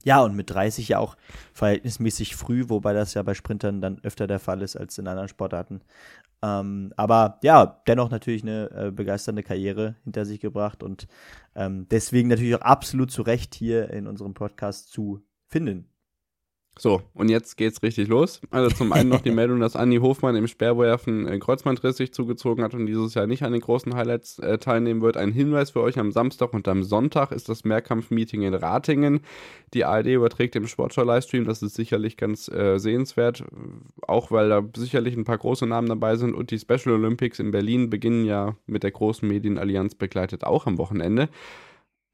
Ja, 0.04 0.22
und 0.22 0.36
mit 0.36 0.50
30 0.50 0.88
ja 0.88 0.98
auch 1.00 1.16
verhältnismäßig 1.52 2.36
früh, 2.36 2.68
wobei 2.68 2.92
das 2.92 3.14
ja 3.14 3.22
bei 3.22 3.34
Sprintern 3.34 3.80
dann 3.80 3.98
öfter 4.04 4.28
der 4.28 4.38
Fall 4.38 4.62
ist 4.62 4.76
als 4.76 4.96
in 4.98 5.08
anderen 5.08 5.28
Sportarten. 5.28 5.80
Ähm, 6.42 6.92
aber 6.96 7.40
ja, 7.42 7.82
dennoch 7.88 8.10
natürlich 8.10 8.42
eine 8.42 8.70
äh, 8.70 8.90
begeisternde 8.92 9.42
Karriere 9.42 9.96
hinter 10.04 10.24
sich 10.24 10.38
gebracht 10.38 10.84
und 10.84 11.08
ähm, 11.56 11.88
deswegen 11.90 12.28
natürlich 12.28 12.54
auch 12.54 12.60
absolut 12.60 13.10
zu 13.10 13.22
Recht 13.22 13.56
hier 13.56 13.90
in 13.90 14.06
unserem 14.06 14.34
Podcast 14.34 14.92
zu 14.92 15.24
finden. 15.48 15.88
So, 16.78 17.00
und 17.14 17.30
jetzt 17.30 17.56
geht's 17.56 17.82
richtig 17.82 18.08
los. 18.08 18.42
Also 18.50 18.68
zum 18.68 18.92
einen 18.92 19.08
noch 19.08 19.22
die 19.22 19.30
Meldung, 19.32 19.60
dass 19.60 19.76
Anni 19.76 19.96
Hofmann 19.96 20.36
im 20.36 20.46
Speerwerfen 20.46 21.26
äh, 21.26 21.38
Kreuzbandriss 21.38 21.96
sich 21.96 22.12
zugezogen 22.12 22.62
hat 22.62 22.74
und 22.74 22.84
dieses 22.84 23.14
Jahr 23.14 23.26
nicht 23.26 23.44
an 23.44 23.52
den 23.52 23.62
großen 23.62 23.94
Highlights 23.94 24.38
äh, 24.40 24.58
teilnehmen 24.58 25.00
wird. 25.00 25.16
Ein 25.16 25.32
Hinweis 25.32 25.70
für 25.70 25.80
euch, 25.80 25.98
am 25.98 26.12
Samstag 26.12 26.52
und 26.52 26.68
am 26.68 26.82
Sonntag 26.82 27.32
ist 27.32 27.48
das 27.48 27.64
Mehrkampf-Meeting 27.64 28.42
in 28.42 28.52
Ratingen. 28.52 29.20
Die 29.72 29.86
ARD 29.86 30.08
überträgt 30.08 30.54
den 30.54 30.68
Sportschau-Livestream, 30.68 31.46
das 31.46 31.62
ist 31.62 31.76
sicherlich 31.76 32.18
ganz 32.18 32.48
äh, 32.48 32.76
sehenswert, 32.78 33.42
auch 34.06 34.30
weil 34.30 34.50
da 34.50 34.62
sicherlich 34.76 35.16
ein 35.16 35.24
paar 35.24 35.38
große 35.38 35.66
Namen 35.66 35.88
dabei 35.88 36.16
sind 36.16 36.34
und 36.34 36.50
die 36.50 36.58
Special 36.58 36.94
Olympics 36.94 37.38
in 37.38 37.52
Berlin 37.52 37.88
beginnen 37.88 38.26
ja 38.26 38.54
mit 38.66 38.82
der 38.82 38.90
großen 38.90 39.26
Medienallianz 39.26 39.94
begleitet 39.94 40.44
auch 40.44 40.66
am 40.66 40.76
Wochenende. 40.76 41.30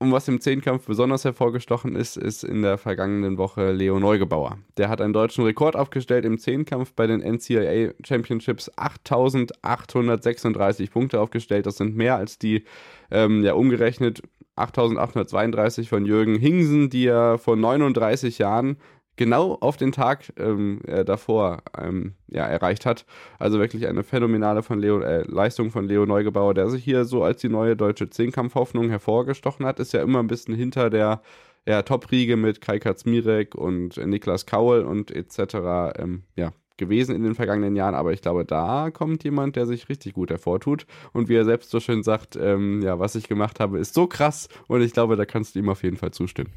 Und 0.03 0.11
was 0.11 0.27
im 0.27 0.41
Zehnkampf 0.41 0.87
besonders 0.87 1.25
hervorgestochen 1.25 1.95
ist, 1.95 2.17
ist 2.17 2.43
in 2.43 2.63
der 2.63 2.77
vergangenen 2.77 3.39
Woche 3.39 3.71
Leo 3.71 4.01
Neugebauer. 4.01 4.59
Der 4.77 4.89
hat 4.89 5.01
einen 5.01 5.13
deutschen 5.13 5.45
Rekord 5.45 5.77
aufgestellt 5.77 6.25
im 6.25 6.39
Zehnkampf 6.39 6.93
bei 6.93 7.07
den 7.07 7.21
NCAA 7.21 7.93
Championships. 8.05 8.69
8836 8.75 10.91
Punkte 10.91 11.21
aufgestellt. 11.21 11.67
Das 11.67 11.77
sind 11.77 11.95
mehr 11.95 12.17
als 12.17 12.37
die, 12.37 12.65
ähm, 13.13 13.45
ja, 13.45 13.55
umgerechnet 13.55 14.23
8832 14.57 15.89
von 15.89 16.05
Jürgen 16.05 16.35
Hingsen, 16.35 16.91
die 16.91 17.07
er 17.07 17.39
vor 17.39 17.55
39 17.55 18.39
Jahren 18.39 18.79
genau 19.17 19.57
auf 19.61 19.77
den 19.77 19.93
Tag 19.93 20.33
ähm, 20.39 20.81
äh, 20.87 21.05
davor 21.05 21.63
ähm, 21.79 22.15
ja, 22.29 22.47
erreicht 22.47 22.87
hat. 22.87 23.05
Also 23.39 23.59
wirklich 23.59 23.87
eine 23.87 24.03
phänomenale 24.03 24.63
von 24.63 24.79
Leo, 24.79 25.01
äh, 25.01 25.23
Leistung 25.23 25.71
von 25.71 25.87
Leo 25.87 26.07
Neugebauer, 26.07 26.55
der 26.55 26.69
sich 26.71 26.85
hier 26.85 27.05
so 27.05 27.23
als 27.23 27.41
die 27.41 27.49
neue 27.49 27.77
deutsche 27.77 28.11
Zehnkampfhoffnung 28.11 28.89
hervorgestochen 28.89 29.67
hat. 29.67 29.81
Ist 29.81 29.93
ja 29.93 30.03
immer 30.03 30.21
ein 30.21 30.29
bisschen 30.29 30.55
hinter 30.55 30.91
der 30.91 31.23
ja, 31.67 31.83
Top-Riege 31.83 32.37
mit 32.37 32.61
Kai 32.61 32.79
Katzmirek 32.79 33.55
und 33.55 33.99
äh, 33.99 34.07
Niklas 34.07 34.47
Kaul 34.47 34.83
und 34.83 35.11
etc. 35.11 35.95
Ähm, 35.99 36.23
ja, 36.37 36.53
gewesen 36.77 37.15
in 37.15 37.23
den 37.23 37.35
vergangenen 37.35 37.77
Jahren, 37.77 37.95
aber 37.95 38.13
ich 38.13 38.23
glaube, 38.23 38.45
da 38.45 38.91
kommt 38.91 39.23
jemand, 39.25 39.57
der 39.57 39.67
sich 39.67 39.89
richtig 39.89 40.15
gut 40.15 40.31
hervortut. 40.31 40.87
Und 41.13 41.29
wie 41.29 41.37
er 41.37 41.45
selbst 41.45 41.71
so 41.71 41.79
schön 41.79 42.03
sagt, 42.03 42.37
ähm, 42.37 42.83
ja, 42.83 42.99
was 42.99 43.15
ich 43.15 43.29
gemacht 43.29 43.61
habe, 43.61 43.79
ist 43.79 43.95
so 43.95 44.07
krass 44.07 44.49
und 44.67 44.83
ich 44.83 44.93
glaube, 44.93 45.17
da 45.17 45.25
kannst 45.25 45.55
du 45.55 45.61
ihm 45.61 45.69
auf 45.69 45.83
jeden 45.85 45.97
Fall 45.97 46.11
zustimmen. 46.11 46.51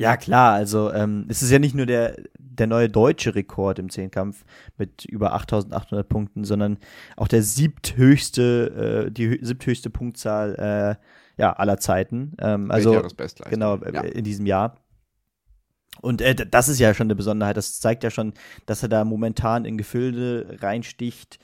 Ja, 0.00 0.16
klar, 0.16 0.54
also 0.54 0.90
ähm, 0.94 1.26
es 1.28 1.42
ist 1.42 1.50
ja 1.50 1.58
nicht 1.58 1.74
nur 1.74 1.84
der, 1.84 2.16
der 2.38 2.66
neue 2.66 2.88
deutsche 2.88 3.34
Rekord 3.34 3.78
im 3.78 3.90
Zehnkampf 3.90 4.46
mit 4.78 5.04
über 5.04 5.34
8800 5.34 6.08
Punkten, 6.08 6.44
sondern 6.44 6.78
auch 7.18 7.28
der 7.28 7.42
siebthöchste, 7.42 9.04
äh, 9.08 9.10
die 9.10 9.38
siebthöchste 9.42 9.90
Punktzahl 9.90 10.54
äh, 10.98 11.38
ja, 11.38 11.52
aller 11.52 11.76
Zeiten. 11.76 12.32
Ähm, 12.40 12.70
also 12.70 13.02
genau, 13.50 13.76
äh, 13.76 13.92
ja. 13.92 14.00
in 14.00 14.24
diesem 14.24 14.46
Jahr. 14.46 14.78
Und 16.00 16.22
äh, 16.22 16.34
das 16.34 16.70
ist 16.70 16.78
ja 16.78 16.94
schon 16.94 17.08
eine 17.08 17.16
Besonderheit. 17.16 17.58
Das 17.58 17.78
zeigt 17.78 18.02
ja 18.02 18.08
schon, 18.10 18.32
dass 18.64 18.82
er 18.82 18.88
da 18.88 19.04
momentan 19.04 19.66
in 19.66 19.76
Gefilde 19.76 20.56
reinsticht, 20.62 21.38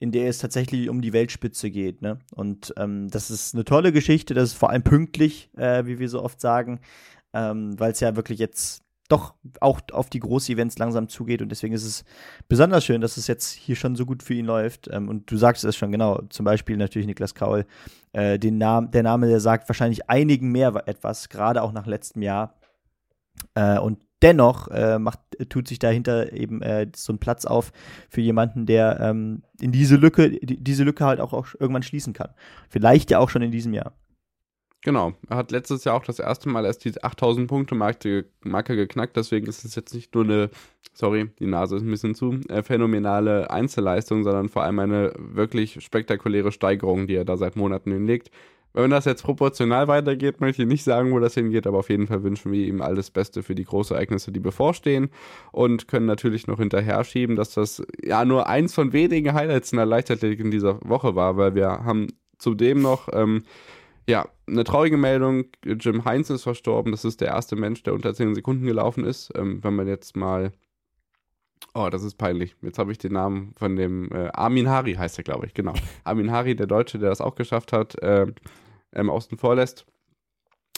in 0.00 0.12
der 0.12 0.28
es 0.28 0.36
tatsächlich 0.36 0.90
um 0.90 1.00
die 1.00 1.14
Weltspitze 1.14 1.70
geht. 1.70 2.02
Ne? 2.02 2.18
Und 2.34 2.74
ähm, 2.76 3.08
das 3.08 3.30
ist 3.30 3.54
eine 3.54 3.64
tolle 3.64 3.90
Geschichte. 3.90 4.34
Das 4.34 4.50
ist 4.50 4.58
vor 4.58 4.68
allem 4.68 4.82
pünktlich, 4.82 5.48
äh, 5.56 5.86
wie 5.86 5.98
wir 5.98 6.10
so 6.10 6.22
oft 6.22 6.42
sagen 6.42 6.78
ähm, 7.32 7.78
weil 7.78 7.92
es 7.92 8.00
ja 8.00 8.16
wirklich 8.16 8.38
jetzt 8.38 8.82
doch 9.08 9.34
auch 9.60 9.80
auf 9.92 10.08
die 10.08 10.20
Groß-Events 10.20 10.78
langsam 10.78 11.08
zugeht 11.08 11.42
und 11.42 11.50
deswegen 11.50 11.74
ist 11.74 11.84
es 11.84 12.04
besonders 12.48 12.84
schön, 12.84 13.02
dass 13.02 13.18
es 13.18 13.26
jetzt 13.26 13.50
hier 13.50 13.76
schon 13.76 13.94
so 13.94 14.06
gut 14.06 14.22
für 14.22 14.32
ihn 14.32 14.46
läuft. 14.46 14.88
Ähm, 14.90 15.08
und 15.08 15.30
du 15.30 15.36
sagst 15.36 15.64
es 15.64 15.76
schon 15.76 15.92
genau, 15.92 16.22
zum 16.30 16.44
Beispiel 16.44 16.76
natürlich 16.78 17.06
Niklas 17.06 17.34
Kaul, 17.34 17.66
äh, 18.12 18.38
den 18.38 18.56
Namen, 18.56 18.90
der 18.90 19.02
Name, 19.02 19.28
der 19.28 19.40
sagt 19.40 19.68
wahrscheinlich 19.68 20.08
einigen 20.08 20.50
mehr 20.50 20.82
etwas, 20.86 21.28
gerade 21.28 21.62
auch 21.62 21.72
nach 21.72 21.86
letztem 21.86 22.22
Jahr. 22.22 22.54
Äh, 23.54 23.78
und 23.78 23.98
dennoch 24.22 24.68
äh, 24.68 24.98
macht, 24.98 25.20
tut 25.48 25.68
sich 25.68 25.78
dahinter 25.78 26.32
eben 26.32 26.62
äh, 26.62 26.86
so 26.94 27.12
ein 27.12 27.18
Platz 27.18 27.44
auf 27.44 27.72
für 28.08 28.20
jemanden, 28.20 28.66
der 28.66 29.00
ähm, 29.00 29.42
in 29.60 29.72
diese 29.72 29.96
Lücke, 29.96 30.30
die, 30.30 30.62
diese 30.62 30.84
Lücke 30.84 31.04
halt 31.04 31.20
auch, 31.20 31.32
auch 31.32 31.48
irgendwann 31.58 31.82
schließen 31.82 32.12
kann. 32.12 32.30
Vielleicht 32.70 33.10
ja 33.10 33.18
auch 33.18 33.28
schon 33.28 33.42
in 33.42 33.50
diesem 33.50 33.74
Jahr. 33.74 33.92
Genau, 34.84 35.12
er 35.28 35.36
hat 35.36 35.52
letztes 35.52 35.84
Jahr 35.84 35.94
auch 35.94 36.04
das 36.04 36.18
erste 36.18 36.48
Mal 36.48 36.64
erst 36.64 36.84
die 36.84 37.02
8000 37.02 37.46
Punkte 37.46 37.76
Marke, 37.76 38.24
geknackt, 38.42 39.16
deswegen 39.16 39.46
ist 39.46 39.64
es 39.64 39.76
jetzt 39.76 39.94
nicht 39.94 40.12
nur 40.12 40.24
eine, 40.24 40.50
sorry, 40.92 41.30
die 41.38 41.46
Nase 41.46 41.76
ist 41.76 41.82
ein 41.82 41.90
bisschen 41.90 42.16
zu, 42.16 42.40
äh, 42.48 42.64
phänomenale 42.64 43.48
Einzelleistung, 43.50 44.24
sondern 44.24 44.48
vor 44.48 44.64
allem 44.64 44.80
eine 44.80 45.12
wirklich 45.16 45.84
spektakuläre 45.84 46.50
Steigerung, 46.50 47.06
die 47.06 47.14
er 47.14 47.24
da 47.24 47.36
seit 47.36 47.54
Monaten 47.54 47.92
hinlegt. 47.92 48.30
Wenn 48.74 48.90
das 48.90 49.04
jetzt 49.04 49.22
proportional 49.22 49.86
weitergeht, 49.86 50.40
möchte 50.40 50.62
ich 50.62 50.68
nicht 50.68 50.82
sagen, 50.82 51.12
wo 51.12 51.20
das 51.20 51.34
hingeht, 51.34 51.66
aber 51.66 51.78
auf 51.78 51.90
jeden 51.90 52.08
Fall 52.08 52.24
wünschen 52.24 52.50
wir 52.50 52.66
ihm 52.66 52.80
alles 52.80 53.10
Beste 53.10 53.44
für 53.44 53.54
die 53.54 53.64
Großereignisse, 53.64 54.32
die 54.32 54.40
bevorstehen 54.40 55.10
und 55.52 55.86
können 55.86 56.06
natürlich 56.06 56.48
noch 56.48 56.58
hinterher 56.58 57.04
schieben, 57.04 57.36
dass 57.36 57.54
das 57.54 57.84
ja 58.02 58.24
nur 58.24 58.48
eins 58.48 58.74
von 58.74 58.92
wenigen 58.92 59.34
Highlights 59.34 59.72
in 59.72 59.76
der 59.76 59.86
Leichtathletik 59.86 60.40
in 60.40 60.50
dieser 60.50 60.80
Woche 60.82 61.14
war, 61.14 61.36
weil 61.36 61.54
wir 61.54 61.68
haben 61.84 62.08
zudem 62.38 62.80
noch 62.80 63.08
ähm, 63.12 63.44
ja, 64.08 64.28
eine 64.46 64.64
traurige 64.64 64.96
Meldung. 64.96 65.44
Jim 65.64 66.04
Heinz 66.04 66.30
ist 66.30 66.42
verstorben. 66.42 66.92
Das 66.92 67.04
ist 67.04 67.20
der 67.20 67.28
erste 67.28 67.56
Mensch, 67.56 67.82
der 67.82 67.94
unter 67.94 68.14
10 68.14 68.34
Sekunden 68.34 68.64
gelaufen 68.64 69.04
ist. 69.04 69.32
Ähm, 69.34 69.62
wenn 69.62 69.74
man 69.74 69.86
jetzt 69.86 70.16
mal. 70.16 70.52
Oh, 71.74 71.88
das 71.90 72.02
ist 72.02 72.16
peinlich. 72.16 72.56
Jetzt 72.60 72.78
habe 72.78 72.92
ich 72.92 72.98
den 72.98 73.12
Namen 73.12 73.54
von 73.56 73.76
dem 73.76 74.10
äh, 74.12 74.28
Armin 74.32 74.68
Hari, 74.68 74.94
heißt 74.94 75.18
er, 75.18 75.24
glaube 75.24 75.46
ich. 75.46 75.54
Genau. 75.54 75.72
Armin 76.04 76.30
Hari, 76.30 76.56
der 76.56 76.66
Deutsche, 76.66 76.98
der 76.98 77.10
das 77.10 77.20
auch 77.20 77.34
geschafft 77.34 77.72
hat, 77.72 78.00
äh, 78.02 78.26
ähm, 78.92 79.10
außen 79.10 79.38
vor 79.38 79.54
lässt 79.54 79.86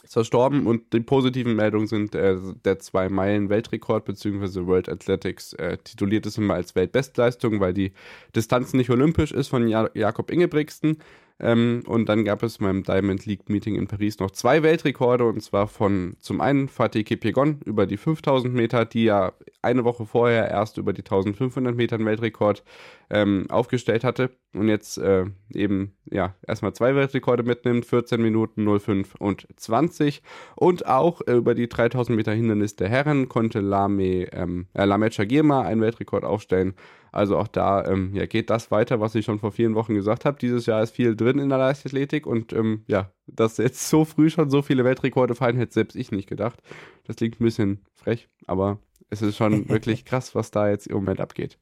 ist 0.05 0.13
verstorben 0.13 0.67
und 0.67 0.93
die 0.93 1.01
positiven 1.01 1.57
Meldungen 1.57 1.87
sind 1.87 2.15
äh, 2.15 2.37
der 2.65 2.79
2-Meilen-Weltrekord 2.79 4.05
bzw. 4.05 4.67
World 4.67 4.89
Athletics 4.89 5.55
äh, 5.55 5.79
tituliert 5.79 6.27
es 6.27 6.39
immer 6.39 6.55
als 6.55 6.75
Weltbestleistung, 6.75 7.61
weil 7.61 7.75
die 7.75 7.93
Distanz 8.37 8.75
nicht 8.75 8.91
olympisch 8.91 9.33
ist 9.33 9.49
von 9.49 9.67
ja 9.67 9.89
Jakob 9.95 10.31
Ingebrigtsen. 10.31 10.99
Ähm, 11.41 11.83
und 11.87 12.09
dann 12.09 12.25
gab 12.25 12.45
es 12.45 12.59
beim 12.59 12.85
Diamond 12.85 13.27
League 13.27 13.49
Meeting 13.49 13.75
in 13.75 13.89
Paris 13.89 14.21
noch 14.21 14.31
zwei 14.31 14.63
Weltrekorde 14.63 15.25
und 15.25 15.43
zwar 15.43 15.67
von 15.67 16.15
zum 16.21 16.41
einen 16.41 16.69
Fatih 16.69 17.03
Kipyegon 17.03 17.61
über 17.65 17.87
die 17.87 17.97
5000 17.97 18.55
Meter, 18.55 18.85
die 18.85 19.05
ja 19.05 19.33
eine 19.61 19.85
Woche 19.85 20.07
vorher 20.07 20.49
erst 20.49 20.79
über 20.79 20.93
die 20.93 21.03
1500 21.03 21.75
Meter 21.75 21.97
einen 21.97 22.07
Weltrekord 22.07 22.63
ähm, 23.11 23.47
aufgestellt 23.49 24.05
hatte. 24.05 24.31
Und 24.55 24.69
jetzt 24.69 24.97
äh, 24.99 25.25
eben 25.53 25.97
ja 26.09 26.37
erstmal 26.47 26.73
zwei 26.73 26.95
Weltrekorde 26.95 27.43
mitnimmt, 27.43 27.85
14 27.85 28.23
Minuten 28.23 28.67
05 28.79 29.17
und 29.17 29.49
20 29.57 30.23
und 30.55 30.87
auch 30.87 31.21
äh, 31.27 31.33
über 31.33 31.57
die 31.57 31.69
3000 31.69 32.17
Meter 32.17 32.33
Hindernis 32.33 32.77
der 32.77 32.89
Herren 32.89 33.29
konnte 33.29 33.59
Lame, 33.59 34.33
ähm, 34.33 34.69
äh, 34.75 34.85
Lame 34.85 35.11
Chagirma 35.11 35.63
einen 35.63 35.81
Weltrekord 35.81 36.23
aufstellen 36.23 36.75
also 37.15 37.39
auch 37.39 37.47
da 37.47 37.85
ähm, 37.85 38.15
ja, 38.15 38.27
geht 38.27 38.51
das 38.51 38.73
weiter, 38.73 39.01
was 39.01 39.15
ich 39.15 39.25
schon 39.25 39.39
vor 39.39 39.53
vielen 39.53 39.77
Wochen 39.77 39.95
gesagt 39.95 40.25
habe. 40.25 40.37
Dieses 40.41 40.67
Jahr 40.67 40.83
ist 40.83 40.91
viel 40.91 41.15
drin 41.15 41.39
in 41.39 41.49
der 41.49 41.59
Leichtathletik 41.59 42.27
und 42.27 42.53
ähm, 42.53 42.83
ja, 42.89 43.13
dass 43.27 43.57
jetzt 43.59 43.89
so 43.89 44.05
früh 44.05 44.31
schon 44.31 44.51
so 44.51 44.63
viele 44.63 44.85
Weltrekorde 44.85 45.37
fallen, 45.37 45.57
hätte 45.57 45.75
selbst 45.75 45.95
ich 45.95 46.11
nicht 46.11 46.29
gedacht. 46.29 46.61
Das 47.07 47.17
klingt 47.17 47.41
ein 47.41 47.45
bisschen 47.45 47.85
frech, 47.93 48.29
aber 48.49 48.81
es 49.11 49.23
ist 49.23 49.37
schon 49.37 49.69
wirklich 49.69 50.05
krass, 50.05 50.35
was 50.35 50.51
da 50.51 50.69
jetzt 50.69 50.89
im 50.89 50.97
Moment 50.97 51.21
abgeht. 51.21 51.59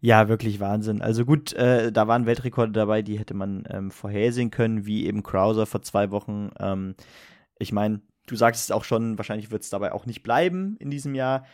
Ja, 0.00 0.28
wirklich 0.28 0.58
Wahnsinn. 0.58 1.02
Also 1.02 1.24
gut, 1.24 1.52
äh, 1.52 1.92
da 1.92 2.08
waren 2.08 2.26
Weltrekorde 2.26 2.72
dabei, 2.72 3.02
die 3.02 3.18
hätte 3.18 3.34
man 3.34 3.62
ähm, 3.70 3.92
vorhersehen 3.92 4.50
können, 4.50 4.86
wie 4.86 5.06
eben 5.06 5.22
Krauser 5.22 5.66
vor 5.66 5.82
zwei 5.82 6.10
Wochen. 6.10 6.50
Ähm, 6.58 6.94
ich 7.60 7.72
meine, 7.72 8.00
du 8.26 8.36
sagst 8.36 8.64
es 8.64 8.70
auch 8.70 8.84
schon, 8.84 9.18
wahrscheinlich 9.18 9.50
wird 9.50 9.62
es 9.62 9.70
dabei 9.70 9.92
auch 9.92 10.06
nicht 10.06 10.22
bleiben 10.22 10.76
in 10.78 10.90
diesem 10.90 11.14
Jahr 11.14 11.44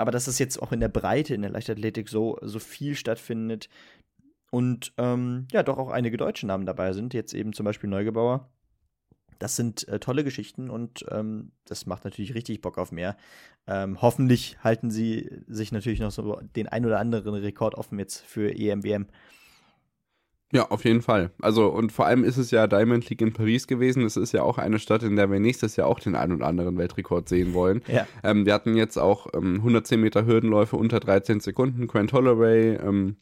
aber 0.00 0.10
dass 0.10 0.26
es 0.26 0.38
jetzt 0.38 0.60
auch 0.60 0.72
in 0.72 0.80
der 0.80 0.88
Breite 0.88 1.34
in 1.34 1.42
der 1.42 1.50
Leichtathletik 1.50 2.08
so, 2.08 2.38
so 2.42 2.58
viel 2.58 2.94
stattfindet 2.94 3.68
und 4.50 4.92
ähm, 4.98 5.46
ja, 5.52 5.62
doch 5.62 5.78
auch 5.78 5.90
einige 5.90 6.16
deutsche 6.16 6.46
Namen 6.46 6.66
dabei 6.66 6.92
sind, 6.92 7.14
jetzt 7.14 7.34
eben 7.34 7.52
zum 7.52 7.64
Beispiel 7.64 7.88
Neugebauer. 7.88 8.50
Das 9.38 9.56
sind 9.56 9.88
äh, 9.88 9.98
tolle 10.00 10.22
Geschichten 10.22 10.68
und 10.68 11.06
ähm, 11.10 11.52
das 11.64 11.86
macht 11.86 12.04
natürlich 12.04 12.34
richtig 12.34 12.60
Bock 12.60 12.76
auf 12.76 12.92
mehr. 12.92 13.16
Ähm, 13.66 14.02
hoffentlich 14.02 14.58
halten 14.62 14.90
sie 14.90 15.30
sich 15.46 15.72
natürlich 15.72 16.00
noch 16.00 16.10
so 16.10 16.40
den 16.56 16.68
ein 16.68 16.84
oder 16.84 16.98
anderen 16.98 17.34
Rekord 17.34 17.74
offen 17.74 17.98
jetzt 17.98 18.20
für 18.20 18.54
EMWM. 18.54 19.06
Ja, 20.52 20.68
auf 20.68 20.84
jeden 20.84 21.00
Fall. 21.00 21.30
Also, 21.40 21.68
und 21.68 21.92
vor 21.92 22.06
allem 22.06 22.24
ist 22.24 22.36
es 22.36 22.50
ja 22.50 22.66
Diamond 22.66 23.08
League 23.08 23.22
in 23.22 23.32
Paris 23.32 23.68
gewesen. 23.68 24.04
Es 24.04 24.16
ist 24.16 24.32
ja 24.32 24.42
auch 24.42 24.58
eine 24.58 24.80
Stadt, 24.80 25.04
in 25.04 25.14
der 25.14 25.30
wir 25.30 25.38
nächstes 25.38 25.76
Jahr 25.76 25.86
auch 25.86 26.00
den 26.00 26.16
einen 26.16 26.34
oder 26.34 26.46
anderen 26.46 26.76
Weltrekord 26.76 27.28
sehen 27.28 27.54
wollen. 27.54 27.82
Ja. 27.86 28.06
Ähm, 28.24 28.46
wir 28.46 28.54
hatten 28.54 28.74
jetzt 28.74 28.96
auch 28.96 29.28
ähm, 29.32 29.56
110 29.56 30.00
Meter 30.00 30.26
Hürdenläufe 30.26 30.76
unter 30.76 30.98
13 30.98 31.38
Sekunden. 31.38 31.86
Grant 31.86 32.12
Holloway, 32.12 32.74
ähm, 32.74 33.16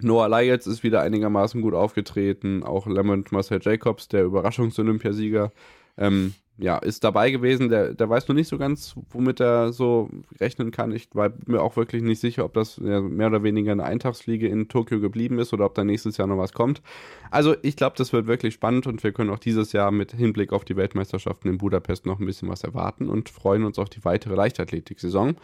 Noah 0.00 0.28
Lyles 0.28 0.68
ist 0.68 0.84
wieder 0.84 1.02
einigermaßen 1.02 1.60
gut 1.62 1.74
aufgetreten. 1.74 2.62
Auch 2.62 2.86
Lamont 2.86 3.32
Marcel 3.32 3.58
Jacobs, 3.60 4.06
der 4.06 4.24
Überraschungs-Olympiasieger. 4.24 5.50
Ähm, 5.98 6.34
ja, 6.58 6.78
ist 6.78 7.02
dabei 7.04 7.30
gewesen. 7.30 7.68
Der, 7.68 7.94
der 7.94 8.08
weiß 8.08 8.28
noch 8.28 8.34
nicht 8.34 8.48
so 8.48 8.58
ganz, 8.58 8.94
womit 9.10 9.40
er 9.40 9.72
so 9.72 10.10
rechnen 10.40 10.70
kann. 10.70 10.92
Ich 10.92 11.08
war 11.14 11.32
mir 11.46 11.62
auch 11.62 11.76
wirklich 11.76 12.02
nicht 12.02 12.20
sicher, 12.20 12.44
ob 12.44 12.54
das 12.54 12.78
mehr 12.78 13.28
oder 13.28 13.42
weniger 13.42 13.72
eine 13.72 13.84
Eintagsfliege 13.84 14.48
in 14.48 14.68
Tokio 14.68 15.00
geblieben 15.00 15.38
ist 15.38 15.52
oder 15.52 15.64
ob 15.64 15.74
da 15.74 15.84
nächstes 15.84 16.18
Jahr 16.18 16.28
noch 16.28 16.38
was 16.38 16.52
kommt. 16.52 16.82
Also 17.30 17.56
ich 17.62 17.76
glaube, 17.76 17.96
das 17.96 18.12
wird 18.12 18.26
wirklich 18.26 18.54
spannend 18.54 18.86
und 18.86 19.02
wir 19.02 19.12
können 19.12 19.30
auch 19.30 19.38
dieses 19.38 19.72
Jahr 19.72 19.90
mit 19.90 20.12
Hinblick 20.12 20.52
auf 20.52 20.64
die 20.64 20.76
Weltmeisterschaften 20.76 21.48
in 21.48 21.58
Budapest 21.58 22.06
noch 22.06 22.20
ein 22.20 22.26
bisschen 22.26 22.48
was 22.48 22.64
erwarten 22.64 23.08
und 23.08 23.28
freuen 23.28 23.64
uns 23.64 23.78
auf 23.78 23.88
die 23.88 24.04
weitere 24.04 24.34
Leichtathletik-Saison. 24.34 25.36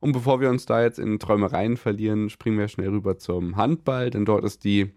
Und 0.00 0.12
bevor 0.12 0.40
wir 0.40 0.50
uns 0.50 0.66
da 0.66 0.82
jetzt 0.82 0.98
in 0.98 1.18
Träumereien 1.18 1.76
verlieren, 1.76 2.28
springen 2.30 2.58
wir 2.58 2.68
schnell 2.68 2.90
rüber 2.90 3.18
zum 3.18 3.56
Handball, 3.56 4.10
denn 4.10 4.24
dort 4.24 4.44
ist 4.44 4.64
die 4.64 4.92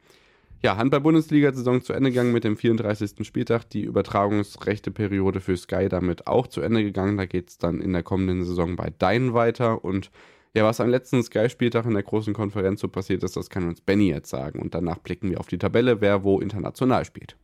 ja, 0.61 0.75
Handball-Bundesliga-Saison 0.75 1.81
zu 1.81 1.93
Ende 1.93 2.11
gegangen 2.11 2.33
mit 2.33 2.43
dem 2.43 2.57
34. 2.57 3.25
Spieltag. 3.25 3.69
Die 3.69 3.83
Übertragungsrechte-Periode 3.83 5.39
für 5.39 5.55
Sky 5.55 5.87
damit 5.87 6.27
auch 6.27 6.47
zu 6.47 6.61
Ende 6.61 6.83
gegangen. 6.83 7.17
Da 7.17 7.25
geht 7.25 7.49
es 7.49 7.57
dann 7.57 7.79
in 7.79 7.93
der 7.93 8.03
kommenden 8.03 8.43
Saison 8.43 8.75
bei 8.75 8.91
Dein 8.97 9.33
weiter. 9.33 9.85
Und 9.85 10.11
ja, 10.53 10.65
was 10.65 10.81
am 10.81 10.89
letzten 10.89 11.23
Sky-Spieltag 11.23 11.85
in 11.85 11.93
der 11.93 12.03
großen 12.03 12.33
Konferenz 12.33 12.81
so 12.81 12.89
passiert 12.89 13.23
ist, 13.23 13.37
das 13.37 13.49
kann 13.49 13.67
uns 13.67 13.79
Benny 13.79 14.09
jetzt 14.09 14.29
sagen. 14.29 14.59
Und 14.59 14.75
danach 14.75 14.97
blicken 14.97 15.29
wir 15.29 15.39
auf 15.39 15.47
die 15.47 15.57
Tabelle, 15.57 16.01
wer 16.01 16.23
wo 16.23 16.41
international 16.41 17.05
spielt. 17.05 17.37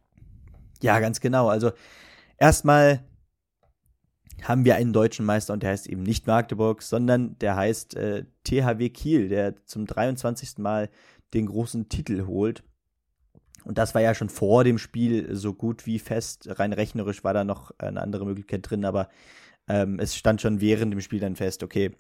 Ja, 0.82 1.00
ganz 1.00 1.22
genau. 1.22 1.48
Also 1.48 1.72
erstmal 2.38 3.06
haben 4.44 4.66
wir 4.66 4.76
einen 4.76 4.92
deutschen 4.92 5.26
Meister 5.26 5.54
und 5.54 5.64
der 5.64 5.70
heißt 5.70 5.88
eben 5.88 6.04
nicht 6.04 6.28
Magdeburg, 6.28 6.82
sondern 6.82 7.40
der 7.40 7.56
heißt 7.56 7.96
äh, 7.96 8.26
THW 8.44 8.90
Kiel, 8.90 9.30
der 9.30 9.56
zum 9.66 9.86
23. 9.86 10.58
Mal 10.58 10.90
den 11.34 11.46
großen 11.46 11.88
Titel 11.88 12.26
holt. 12.26 12.64
Und 13.66 13.78
das 13.78 13.96
war 13.96 14.02
ja 14.02 14.14
schon 14.14 14.30
vor 14.30 14.64
dem 14.64 14.78
Spiel 14.78 15.36
so 15.36 15.54
gut 15.54 15.86
wie 15.86 16.00
fest. 16.00 16.48
Rein 16.60 16.74
rechnerisch 16.74 17.24
war 17.24 17.34
da 17.34 17.44
noch 17.44 17.72
eine 17.78 18.02
andere 18.02 18.26
Möglichkeit 18.26 18.70
drin, 18.70 18.86
aber 18.86 19.10
ähm, 19.68 20.00
es 20.00 20.16
stand 20.16 20.42
schon 20.42 20.62
während 20.62 20.94
dem 20.94 21.02
Spiel 21.02 21.20
dann 21.20 21.36
fest, 21.36 21.64
okay, 21.64 21.92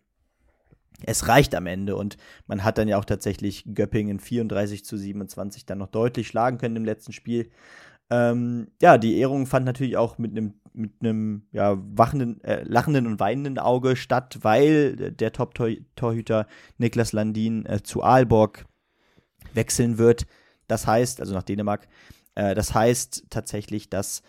es 1.03 1.27
reicht 1.27 1.55
am 1.55 1.67
Ende 1.67 1.95
und 1.95 2.17
man 2.47 2.63
hat 2.63 2.77
dann 2.77 2.87
ja 2.87 2.97
auch 2.97 3.05
tatsächlich 3.05 3.65
Göppingen 3.73 4.19
34 4.19 4.85
zu 4.85 4.95
27 4.95 5.65
dann 5.65 5.79
noch 5.79 5.87
deutlich 5.87 6.27
schlagen 6.27 6.57
können 6.57 6.77
im 6.77 6.85
letzten 6.85 7.11
Spiel. 7.11 7.49
Ähm, 8.09 8.67
ja, 8.81 8.97
die 8.97 9.17
Ehrung 9.17 9.45
fand 9.45 9.65
natürlich 9.65 9.97
auch 9.97 10.17
mit 10.17 10.31
einem 10.31 10.53
mit 10.75 10.91
einem 10.99 11.43
ja, 11.51 11.77
wachenden, 11.77 12.43
äh, 12.43 12.63
lachenden 12.63 13.07
und 13.07 13.19
weinenden 13.19 13.59
Auge 13.59 13.95
statt, 13.95 14.39
weil 14.41 14.95
der 14.95 15.31
Top-Torhüter 15.31 16.47
Niklas 16.77 17.13
Landin 17.13 17.65
äh, 17.65 17.81
zu 17.81 18.03
Aalborg 18.03 18.65
wechseln 19.53 19.97
wird. 19.97 20.25
Das 20.67 20.87
heißt, 20.87 21.19
also 21.19 21.33
nach 21.33 21.43
Dänemark, 21.43 21.87
äh, 22.35 22.55
das 22.55 22.73
heißt 22.73 23.25
tatsächlich, 23.29 23.89
dass 23.89 24.21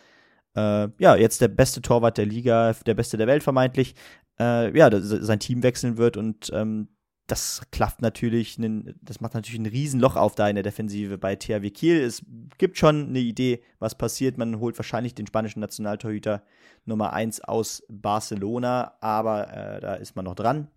äh, 0.55 0.88
ja 0.99 1.16
jetzt 1.16 1.40
der 1.40 1.49
beste 1.49 1.83
Torwart 1.83 2.19
der 2.19 2.26
Liga, 2.26 2.75
der 2.87 2.95
beste 2.95 3.16
der 3.16 3.26
Welt 3.26 3.43
vermeintlich, 3.43 3.95
äh, 4.38 4.76
ja, 4.76 4.90
sein 5.00 5.40
Team 5.40 5.62
wechseln 5.62 5.97
wird 5.97 6.16
und 6.16 6.50
ähm, 6.52 6.88
das 7.26 7.62
klafft 7.73 8.02
natürlich, 8.02 8.57
einen, 8.59 8.95
das 9.02 9.21
macht 9.21 9.35
natürlich 9.35 9.59
ein 9.59 9.66
Riesenloch 9.66 10.16
auf 10.16 10.35
da 10.35 10.49
in 10.49 10.55
der 10.55 10.62
Defensive 10.62 11.19
bei 11.19 11.35
THW 11.35 11.71
Kiel. 11.71 12.00
Es 12.00 12.25
gibt 12.59 12.78
schon 12.78 13.09
eine 13.09 13.19
Idee, 13.19 13.62
was 13.81 13.97
passiert. 13.97 14.38
Man 14.38 14.61
holt 14.61 14.78
wahrscheinlich 14.78 15.14
den 15.14 15.26
spanischen 15.26 15.61
Nationaltorhüter 15.61 16.45
Nummer 16.85 17.12
1 17.12 17.40
aus 17.40 17.83
Barcelona, 17.88 18.95
aber 19.00 19.52
äh, 19.52 19.81
da 19.81 19.95
ist 19.95 20.14
man 20.14 20.25
noch 20.25 20.37
dran. 20.37 20.69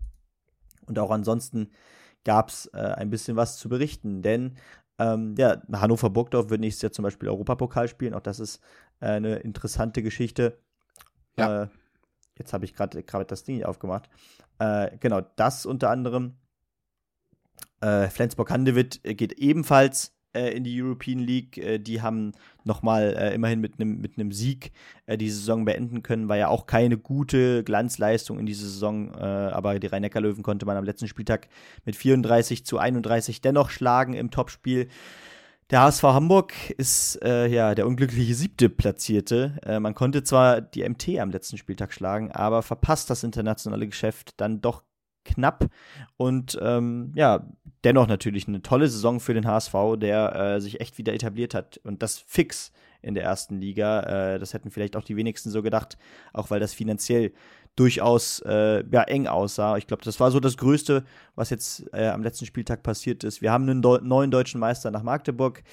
Und 0.88 0.98
auch 0.98 1.12
ansonsten 1.12 1.70
gab 2.24 2.50
es 2.50 2.66
äh, 2.74 2.78
ein 2.78 3.12
bisschen 3.12 3.38
was 3.38 3.58
zu 3.58 3.70
berichten, 3.70 4.24
denn 4.24 4.56
ähm, 5.00 5.36
ja, 5.38 5.62
Hannover 5.72 6.10
Burgdorf 6.10 6.50
wird 6.50 6.62
nächstes 6.62 6.82
Jahr 6.84 6.91
zum 6.91 7.03
Beispiel 7.03 7.29
Europapokal 7.29 7.88
spielen. 7.88 8.13
Auch 8.13 8.22
das 8.22 8.39
ist 8.39 8.62
äh, 9.00 9.08
eine 9.08 9.38
interessante 9.38 10.03
Geschichte. 10.03 10.60
Ja. 11.38 11.63
Äh, 11.63 11.68
jetzt 12.38 12.53
habe 12.53 12.65
ich 12.65 12.74
gerade 12.74 13.25
das 13.25 13.44
Ding 13.44 13.63
aufgemacht. 13.63 14.10
Äh, 14.60 14.98
genau, 15.00 15.22
das 15.38 15.65
unter 15.65 15.89
anderem. 15.89 16.36
Äh, 17.82 18.10
Flensburg-Handewitt 18.10 19.01
geht 19.03 19.34
ebenfalls 19.34 20.18
äh, 20.33 20.55
in 20.55 20.63
die 20.63 20.81
European 20.81 21.19
League. 21.19 21.57
Äh, 21.57 21.79
die 21.79 22.01
haben 22.01 22.33
nochmal 22.63 23.15
äh, 23.17 23.33
immerhin 23.33 23.59
mit 23.59 23.79
einem 23.79 24.01
mit 24.01 24.13
Sieg 24.33 24.71
äh, 25.05 25.17
die 25.17 25.29
Saison 25.29 25.65
beenden 25.65 26.03
können. 26.03 26.29
War 26.29 26.38
ja 26.38 26.48
auch 26.48 26.65
keine 26.65 26.98
gute 26.98 27.63
Glanzleistung 27.63 28.39
in 28.39 28.45
dieser 28.45 28.65
Saison, 28.65 29.13
äh, 29.13 29.17
aber 29.17 29.79
die 29.79 29.88
Rhein-Neckar-Löwen 29.88 30.43
konnte 30.43 30.65
man 30.65 30.77
am 30.77 30.83
letzten 30.83 31.07
Spieltag 31.07 31.48
mit 31.86 31.95
34 31.95 32.65
zu 32.65 32.77
31 32.77 33.41
dennoch 33.41 33.69
schlagen 33.69 34.13
im 34.13 34.31
Topspiel. 34.31 34.88
Der 35.71 35.81
HSV 35.81 36.01
Hamburg 36.01 36.53
ist 36.71 37.21
äh, 37.24 37.45
ja 37.48 37.75
der 37.75 37.86
unglückliche 37.86 38.33
siebte 38.33 38.69
Platzierte. 38.69 39.59
Äh, 39.63 39.79
man 39.79 39.93
konnte 39.93 40.24
zwar 40.24 40.62
die 40.62 40.88
MT 40.88 41.19
am 41.19 41.29
letzten 41.29 41.59
Spieltag 41.59 41.93
schlagen, 41.93 42.31
aber 42.31 42.63
verpasst 42.63 43.12
das 43.12 43.24
internationale 43.24 43.86
Geschäft 43.86 44.33
dann 44.38 44.62
doch 44.62 44.81
knapp. 45.33 45.65
Und 46.17 46.57
ähm, 46.62 47.12
ja, 47.15 47.45
dennoch 47.83 48.07
natürlich 48.07 48.48
eine 48.48 48.62
tolle 48.62 48.88
Saison 48.88 49.19
für 49.19 49.33
den 49.33 49.48
HSV, 49.48 49.74
der 49.98 50.36
äh, 50.36 50.62
sich 50.62 50.81
echt 50.81 50.98
wieder 50.98 51.13
etabliert 51.13 51.53
hat. 51.53 51.79
Und 51.83 52.03
das 52.03 52.17
fix 52.17 52.71
in 53.01 53.13
der 53.13 53.24
ersten 53.24 53.59
Liga. 53.59 54.01
Äh, 54.33 54.39
das 54.39 54.53
hätten 54.53 54.71
vielleicht 54.71 54.95
auch 54.95 55.03
die 55.03 55.15
wenigsten 55.15 55.50
so 55.50 55.62
gedacht, 55.62 55.98
auch 56.33 56.50
weil 56.50 56.59
das 56.59 56.74
finanziell 56.74 57.31
durchaus 57.75 58.41
äh, 58.45 58.83
ja, 58.91 59.03
eng 59.03 59.27
aussah. 59.27 59.77
Ich 59.77 59.88
glaube, 59.88 60.03
das 60.03 60.19
war 60.19 60.31
so 60.31 60.39
das 60.39 60.57
Größte, 60.57 61.05
was 61.36 61.50
jetzt 61.50 61.86
äh, 61.93 62.07
am 62.07 62.24
letzten 62.24 62.45
Spieltag 62.45 62.83
passiert 62.83 63.24
ist. 63.24 63.41
Wir 63.41 63.51
haben 63.51 63.69
einen 63.69 63.81
Deu 63.81 64.00
neuen 64.01 64.31
deutschen 64.31 64.59
Meister 64.59 64.91
nach 64.91 65.03
Magdeburg, 65.03 65.63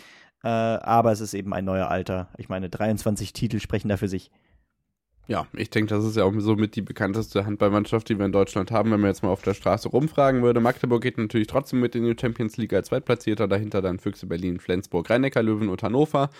äh, 0.44 0.48
aber 0.48 1.10
es 1.10 1.20
ist 1.20 1.34
eben 1.34 1.52
ein 1.52 1.64
neuer 1.64 1.88
Alter. 1.88 2.28
Ich 2.38 2.48
meine, 2.48 2.68
23 2.68 3.32
Titel 3.32 3.58
sprechen 3.58 3.88
da 3.88 3.96
für 3.96 4.08
sich. 4.08 4.30
Ja, 5.28 5.48
ich 5.56 5.70
denke, 5.70 5.92
das 5.92 6.04
ist 6.04 6.16
ja 6.16 6.22
auch 6.22 6.32
somit 6.38 6.76
die 6.76 6.82
bekannteste 6.82 7.46
Handballmannschaft, 7.46 8.08
die 8.08 8.16
wir 8.16 8.26
in 8.26 8.30
Deutschland 8.30 8.70
haben, 8.70 8.92
wenn 8.92 9.00
man 9.00 9.10
jetzt 9.10 9.24
mal 9.24 9.30
auf 9.30 9.42
der 9.42 9.54
Straße 9.54 9.88
rumfragen 9.88 10.42
würde. 10.42 10.60
Magdeburg 10.60 11.02
geht 11.02 11.18
natürlich 11.18 11.48
trotzdem 11.48 11.80
mit 11.80 11.96
in 11.96 12.04
die 12.04 12.14
Champions 12.18 12.56
League 12.56 12.72
als 12.72 12.88
Zweitplatzierter, 12.88 13.48
dahinter 13.48 13.82
dann 13.82 13.98
Füchse 13.98 14.26
Berlin, 14.26 14.60
Flensburg, 14.60 15.10
Rhein-Neckar, 15.10 15.42
Löwen 15.42 15.68
und 15.68 15.82
Hannover. 15.82 16.30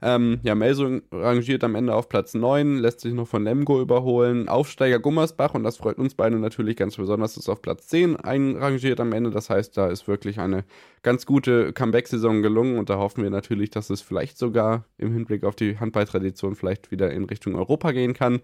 Ähm, 0.00 0.38
ja, 0.44 0.54
Melsung 0.54 1.02
rangiert 1.10 1.64
am 1.64 1.74
Ende 1.74 1.92
auf 1.94 2.08
Platz 2.08 2.34
9, 2.34 2.76
lässt 2.76 3.00
sich 3.00 3.14
noch 3.14 3.26
von 3.26 3.42
Lemgo 3.42 3.80
überholen. 3.80 4.48
Aufsteiger 4.48 5.00
Gummersbach, 5.00 5.54
und 5.54 5.64
das 5.64 5.78
freut 5.78 5.98
uns 5.98 6.14
beide 6.14 6.38
natürlich 6.38 6.76
ganz 6.76 6.96
besonders, 6.96 7.36
ist 7.36 7.48
auf 7.48 7.62
Platz 7.62 7.88
10 7.88 8.14
einrangiert 8.14 9.00
am 9.00 9.12
Ende. 9.12 9.30
Das 9.30 9.50
heißt, 9.50 9.76
da 9.76 9.88
ist 9.88 10.06
wirklich 10.06 10.38
eine 10.38 10.64
ganz 11.02 11.26
gute 11.26 11.72
Comeback-Saison 11.72 12.42
gelungen 12.42 12.78
und 12.78 12.90
da 12.90 12.98
hoffen 12.98 13.22
wir 13.22 13.30
natürlich, 13.30 13.70
dass 13.70 13.90
es 13.90 14.02
vielleicht 14.02 14.38
sogar 14.38 14.84
im 14.98 15.12
Hinblick 15.12 15.44
auf 15.44 15.56
die 15.56 15.78
Handballtradition 15.78 16.54
vielleicht 16.56 16.90
wieder 16.90 17.12
in 17.12 17.24
Richtung 17.24 17.54
Europa 17.54 17.92
gehen 17.92 18.14
kann. 18.14 18.35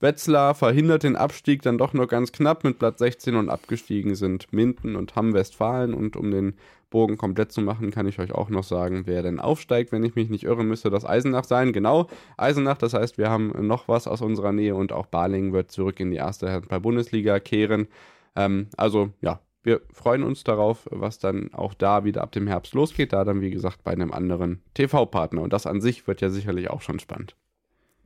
Wetzlar 0.00 0.54
verhindert 0.54 1.02
den 1.02 1.16
Abstieg 1.16 1.62
dann 1.62 1.78
doch 1.78 1.94
nur 1.94 2.06
ganz 2.06 2.32
knapp 2.32 2.64
mit 2.64 2.78
Platz 2.78 2.98
16 2.98 3.36
und 3.36 3.48
abgestiegen 3.48 4.14
sind 4.14 4.52
Minden 4.52 4.96
und 4.96 5.16
Hamm-Westfalen 5.16 5.94
und 5.94 6.16
um 6.16 6.30
den 6.30 6.54
Bogen 6.90 7.16
komplett 7.16 7.50
zu 7.50 7.60
machen, 7.60 7.90
kann 7.90 8.06
ich 8.06 8.20
euch 8.20 8.32
auch 8.32 8.50
noch 8.50 8.62
sagen, 8.62 9.02
wer 9.06 9.22
denn 9.22 9.40
aufsteigt. 9.40 9.90
Wenn 9.90 10.04
ich 10.04 10.14
mich 10.14 10.30
nicht 10.30 10.44
irre, 10.44 10.62
müsste 10.62 10.90
das 10.90 11.04
Eisenach 11.04 11.42
sein. 11.42 11.72
Genau, 11.72 12.08
Eisenach, 12.36 12.78
das 12.78 12.94
heißt, 12.94 13.18
wir 13.18 13.30
haben 13.30 13.66
noch 13.66 13.88
was 13.88 14.06
aus 14.06 14.20
unserer 14.20 14.52
Nähe 14.52 14.76
und 14.76 14.92
auch 14.92 15.06
Balingen 15.06 15.52
wird 15.52 15.72
zurück 15.72 15.98
in 15.98 16.12
die 16.12 16.18
erste 16.18 16.52
Handball-Bundesliga 16.52 17.40
kehren. 17.40 17.88
Ähm, 18.36 18.68
also 18.76 19.10
ja, 19.22 19.40
wir 19.64 19.80
freuen 19.92 20.22
uns 20.22 20.44
darauf, 20.44 20.86
was 20.90 21.18
dann 21.18 21.52
auch 21.52 21.74
da 21.74 22.04
wieder 22.04 22.22
ab 22.22 22.30
dem 22.30 22.46
Herbst 22.46 22.74
losgeht, 22.74 23.12
da 23.12 23.24
dann 23.24 23.40
wie 23.40 23.50
gesagt 23.50 23.82
bei 23.82 23.90
einem 23.90 24.12
anderen 24.12 24.62
TV-Partner. 24.74 25.42
Und 25.42 25.52
das 25.52 25.66
an 25.66 25.80
sich 25.80 26.06
wird 26.06 26.20
ja 26.20 26.28
sicherlich 26.28 26.70
auch 26.70 26.82
schon 26.82 27.00
spannend. 27.00 27.34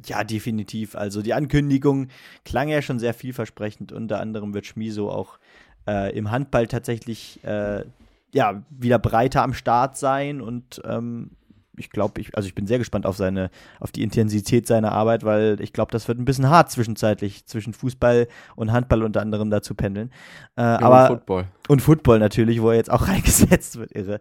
Ja, 0.04 0.24
definitiv. 0.24 0.94
Also 0.94 1.22
die 1.22 1.34
Ankündigung 1.34 2.08
klang 2.44 2.68
ja 2.68 2.82
schon 2.82 2.98
sehr 2.98 3.14
vielversprechend. 3.14 3.92
Unter 3.92 4.20
anderem 4.20 4.54
wird 4.54 4.66
Schmiso 4.66 5.10
auch 5.10 5.38
äh, 5.86 6.16
im 6.16 6.30
Handball 6.30 6.66
tatsächlich 6.66 7.42
äh, 7.44 7.84
ja, 8.32 8.62
wieder 8.70 8.98
breiter 8.98 9.42
am 9.42 9.54
Start 9.54 9.96
sein 9.96 10.40
und 10.40 10.80
ähm, 10.84 11.30
ich 11.78 11.90
glaube, 11.90 12.20
ich, 12.20 12.36
also 12.36 12.46
ich 12.46 12.54
bin 12.54 12.66
sehr 12.66 12.78
gespannt 12.78 13.06
auf 13.06 13.16
seine, 13.16 13.50
auf 13.80 13.92
die 13.92 14.02
Intensität 14.02 14.66
seiner 14.66 14.92
Arbeit, 14.92 15.24
weil 15.24 15.58
ich 15.60 15.72
glaube, 15.72 15.92
das 15.92 16.08
wird 16.08 16.18
ein 16.18 16.24
bisschen 16.24 16.48
hart 16.48 16.70
zwischenzeitlich 16.70 17.46
zwischen 17.46 17.72
Fußball 17.72 18.26
und 18.56 18.72
Handball 18.72 19.02
unter 19.02 19.20
anderem 19.20 19.50
dazu 19.50 19.74
pendeln. 19.74 20.10
Äh, 20.56 20.62
ja, 20.62 20.80
aber, 20.80 21.02
und 21.02 21.08
Football. 21.18 21.44
Und 21.68 21.82
Football 21.82 22.18
natürlich, 22.18 22.60
wo 22.60 22.70
er 22.70 22.76
jetzt 22.76 22.90
auch 22.90 23.06
reingesetzt 23.08 23.78
wird, 23.78 23.92
irre. 23.92 24.20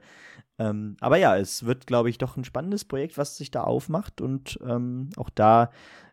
Ähm, 0.60 0.98
aber 1.02 1.18
ja, 1.18 1.38
es 1.38 1.66
wird, 1.66 1.88
glaube 1.88 2.10
ich, 2.10 2.18
doch 2.18 2.38
ein 2.38 2.44
spannendes 2.44 2.86
Projekt, 2.86 3.18
was 3.18 3.38
sich 3.38 3.52
da 3.52 3.64
aufmacht 3.64 4.22
und 4.22 4.60
ähm, 4.66 5.10
auch 5.18 5.30
da 5.30 5.70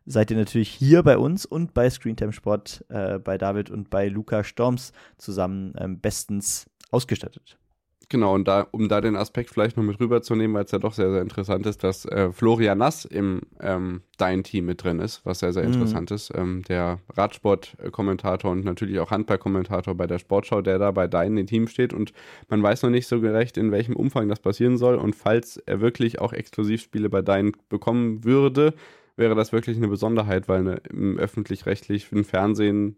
seid 0.06 0.30
ihr 0.30 0.36
natürlich 0.36 0.68
hier 0.68 1.02
bei 1.02 1.16
uns 1.16 1.46
und 1.46 1.72
bei 1.72 1.88
Screentime 1.88 2.32
Sport, 2.32 2.84
äh, 2.88 3.18
bei 3.18 3.38
David 3.38 3.70
und 3.70 3.90
bei 3.90 4.08
Luca 4.08 4.44
Storms 4.44 4.92
zusammen 5.16 5.74
ähm, 5.78 6.00
bestens 6.00 6.68
ausgestattet. 6.90 7.58
Genau, 8.08 8.34
und 8.34 8.48
da, 8.48 8.66
um 8.70 8.88
da 8.88 9.00
den 9.00 9.16
Aspekt 9.16 9.50
vielleicht 9.50 9.76
noch 9.76 9.84
mit 9.84 10.00
rüberzunehmen, 10.00 10.54
weil 10.54 10.64
es 10.64 10.70
ja 10.70 10.78
doch 10.78 10.92
sehr, 10.92 11.10
sehr 11.10 11.22
interessant 11.22 11.66
ist, 11.66 11.84
dass 11.84 12.04
äh, 12.06 12.32
Florian 12.32 12.78
Nass 12.78 13.04
im 13.04 13.42
ähm, 13.60 14.02
Dein 14.18 14.44
Team 14.44 14.66
mit 14.66 14.84
drin 14.84 15.00
ist, 15.00 15.24
was 15.24 15.40
sehr, 15.40 15.52
sehr 15.52 15.66
mhm. 15.66 15.74
interessant 15.74 16.10
ist. 16.10 16.32
Ähm, 16.34 16.62
der 16.68 17.00
Radsport-Kommentator 17.14 18.50
und 18.50 18.64
natürlich 18.64 18.98
auch 18.98 19.10
Handball-Kommentator 19.10 19.94
bei 19.94 20.06
der 20.06 20.18
Sportschau, 20.18 20.60
der 20.60 20.78
da 20.78 20.90
bei 20.90 21.06
Dein 21.06 21.36
im 21.36 21.46
Team 21.46 21.68
steht 21.68 21.92
und 21.92 22.12
man 22.48 22.62
weiß 22.62 22.82
noch 22.82 22.90
nicht 22.90 23.06
so 23.06 23.20
gerecht, 23.20 23.56
in 23.56 23.72
welchem 23.72 23.96
Umfang 23.96 24.28
das 24.28 24.40
passieren 24.40 24.76
soll. 24.76 24.96
Und 24.96 25.14
falls 25.14 25.56
er 25.58 25.80
wirklich 25.80 26.20
auch 26.20 26.32
Exklusivspiele 26.32 27.08
bei 27.08 27.22
Dein 27.22 27.52
bekommen 27.68 28.24
würde, 28.24 28.74
wäre 29.16 29.34
das 29.34 29.52
wirklich 29.52 29.76
eine 29.76 29.88
Besonderheit, 29.88 30.48
weil 30.48 30.60
eine, 30.60 30.80
im 30.90 31.18
öffentlich-rechtlichen 31.18 32.24
Fernsehen 32.24 32.96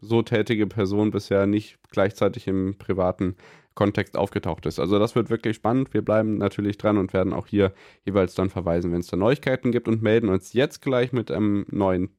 so 0.00 0.22
tätige 0.22 0.66
Person 0.66 1.10
bisher 1.10 1.46
nicht 1.46 1.78
gleichzeitig 1.90 2.46
im 2.48 2.76
privaten 2.78 3.36
Kontext 3.80 4.14
aufgetaucht 4.18 4.66
ist. 4.66 4.78
Also 4.78 4.98
das 4.98 5.14
wird 5.14 5.30
wirklich 5.30 5.56
spannend. 5.56 5.94
Wir 5.94 6.02
bleiben 6.02 6.36
natürlich 6.36 6.76
dran 6.76 6.98
und 6.98 7.14
werden 7.14 7.32
auch 7.32 7.46
hier 7.46 7.72
jeweils 8.04 8.34
dann 8.34 8.50
verweisen, 8.50 8.92
wenn 8.92 9.00
es 9.00 9.06
da 9.06 9.16
Neuigkeiten 9.16 9.72
gibt 9.72 9.88
und 9.88 10.02
melden 10.02 10.28
uns 10.28 10.52
jetzt 10.52 10.82
gleich 10.82 11.14
mit 11.14 11.30
einem 11.30 11.64
neuen 11.70 12.10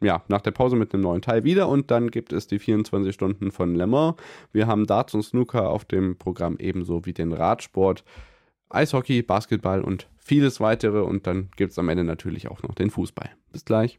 ja, 0.00 0.22
nach 0.28 0.40
der 0.40 0.52
Pause 0.52 0.76
mit 0.76 0.94
einem 0.94 1.02
neuen 1.02 1.20
Teil 1.20 1.42
wieder 1.42 1.68
und 1.68 1.90
dann 1.90 2.12
gibt 2.12 2.32
es 2.32 2.46
die 2.46 2.60
24 2.60 3.12
Stunden 3.12 3.50
von 3.50 3.74
Le 3.74 3.88
Mans. 3.88 4.14
Wir 4.52 4.68
haben 4.68 4.86
Darts 4.86 5.12
und 5.14 5.22
Snooker 5.22 5.68
auf 5.68 5.84
dem 5.84 6.16
Programm 6.16 6.56
ebenso 6.60 7.04
wie 7.04 7.12
den 7.12 7.32
Radsport, 7.32 8.04
Eishockey, 8.68 9.22
Basketball 9.22 9.82
und 9.82 10.08
vieles 10.16 10.60
weitere 10.60 11.00
und 11.00 11.26
dann 11.26 11.50
gibt 11.56 11.72
es 11.72 11.78
am 11.78 11.88
Ende 11.88 12.04
natürlich 12.04 12.48
auch 12.48 12.62
noch 12.62 12.76
den 12.76 12.90
Fußball. 12.90 13.30
Bis 13.52 13.64
gleich. 13.64 13.98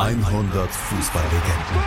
100 0.00 0.70
Fußballlegenden. 0.70 1.82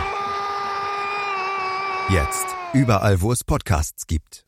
Jetzt 2.10 2.46
überall, 2.72 3.20
wo 3.20 3.32
es 3.32 3.42
Podcasts 3.42 4.06
gibt. 4.06 4.44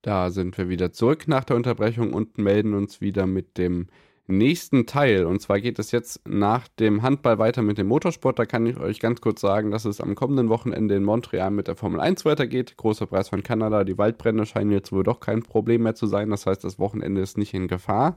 Da 0.00 0.30
sind 0.30 0.56
wir 0.56 0.70
wieder 0.70 0.92
zurück 0.92 1.28
nach 1.28 1.44
der 1.44 1.56
Unterbrechung 1.56 2.14
und 2.14 2.38
melden 2.38 2.72
uns 2.72 3.02
wieder 3.02 3.26
mit 3.26 3.58
dem 3.58 3.88
nächsten 4.26 4.86
Teil. 4.86 5.26
Und 5.26 5.42
zwar 5.42 5.60
geht 5.60 5.78
es 5.78 5.90
jetzt 5.90 6.26
nach 6.26 6.68
dem 6.68 7.02
Handball 7.02 7.38
weiter 7.38 7.60
mit 7.60 7.76
dem 7.76 7.88
Motorsport. 7.88 8.38
Da 8.38 8.46
kann 8.46 8.64
ich 8.64 8.78
euch 8.78 8.98
ganz 8.98 9.20
kurz 9.20 9.42
sagen, 9.42 9.70
dass 9.70 9.84
es 9.84 10.00
am 10.00 10.14
kommenden 10.14 10.48
Wochenende 10.48 10.94
in 10.94 11.04
Montreal 11.04 11.50
mit 11.50 11.68
der 11.68 11.76
Formel 11.76 12.00
1 12.00 12.24
weitergeht. 12.24 12.78
Großer 12.78 13.04
Preis 13.04 13.28
von 13.28 13.42
Kanada. 13.42 13.84
Die 13.84 13.98
Waldbrände 13.98 14.46
scheinen 14.46 14.70
jetzt 14.70 14.90
wohl 14.90 15.04
doch 15.04 15.20
kein 15.20 15.42
Problem 15.42 15.82
mehr 15.82 15.94
zu 15.94 16.06
sein. 16.06 16.30
Das 16.30 16.46
heißt, 16.46 16.64
das 16.64 16.78
Wochenende 16.78 17.20
ist 17.20 17.36
nicht 17.36 17.52
in 17.52 17.68
Gefahr. 17.68 18.16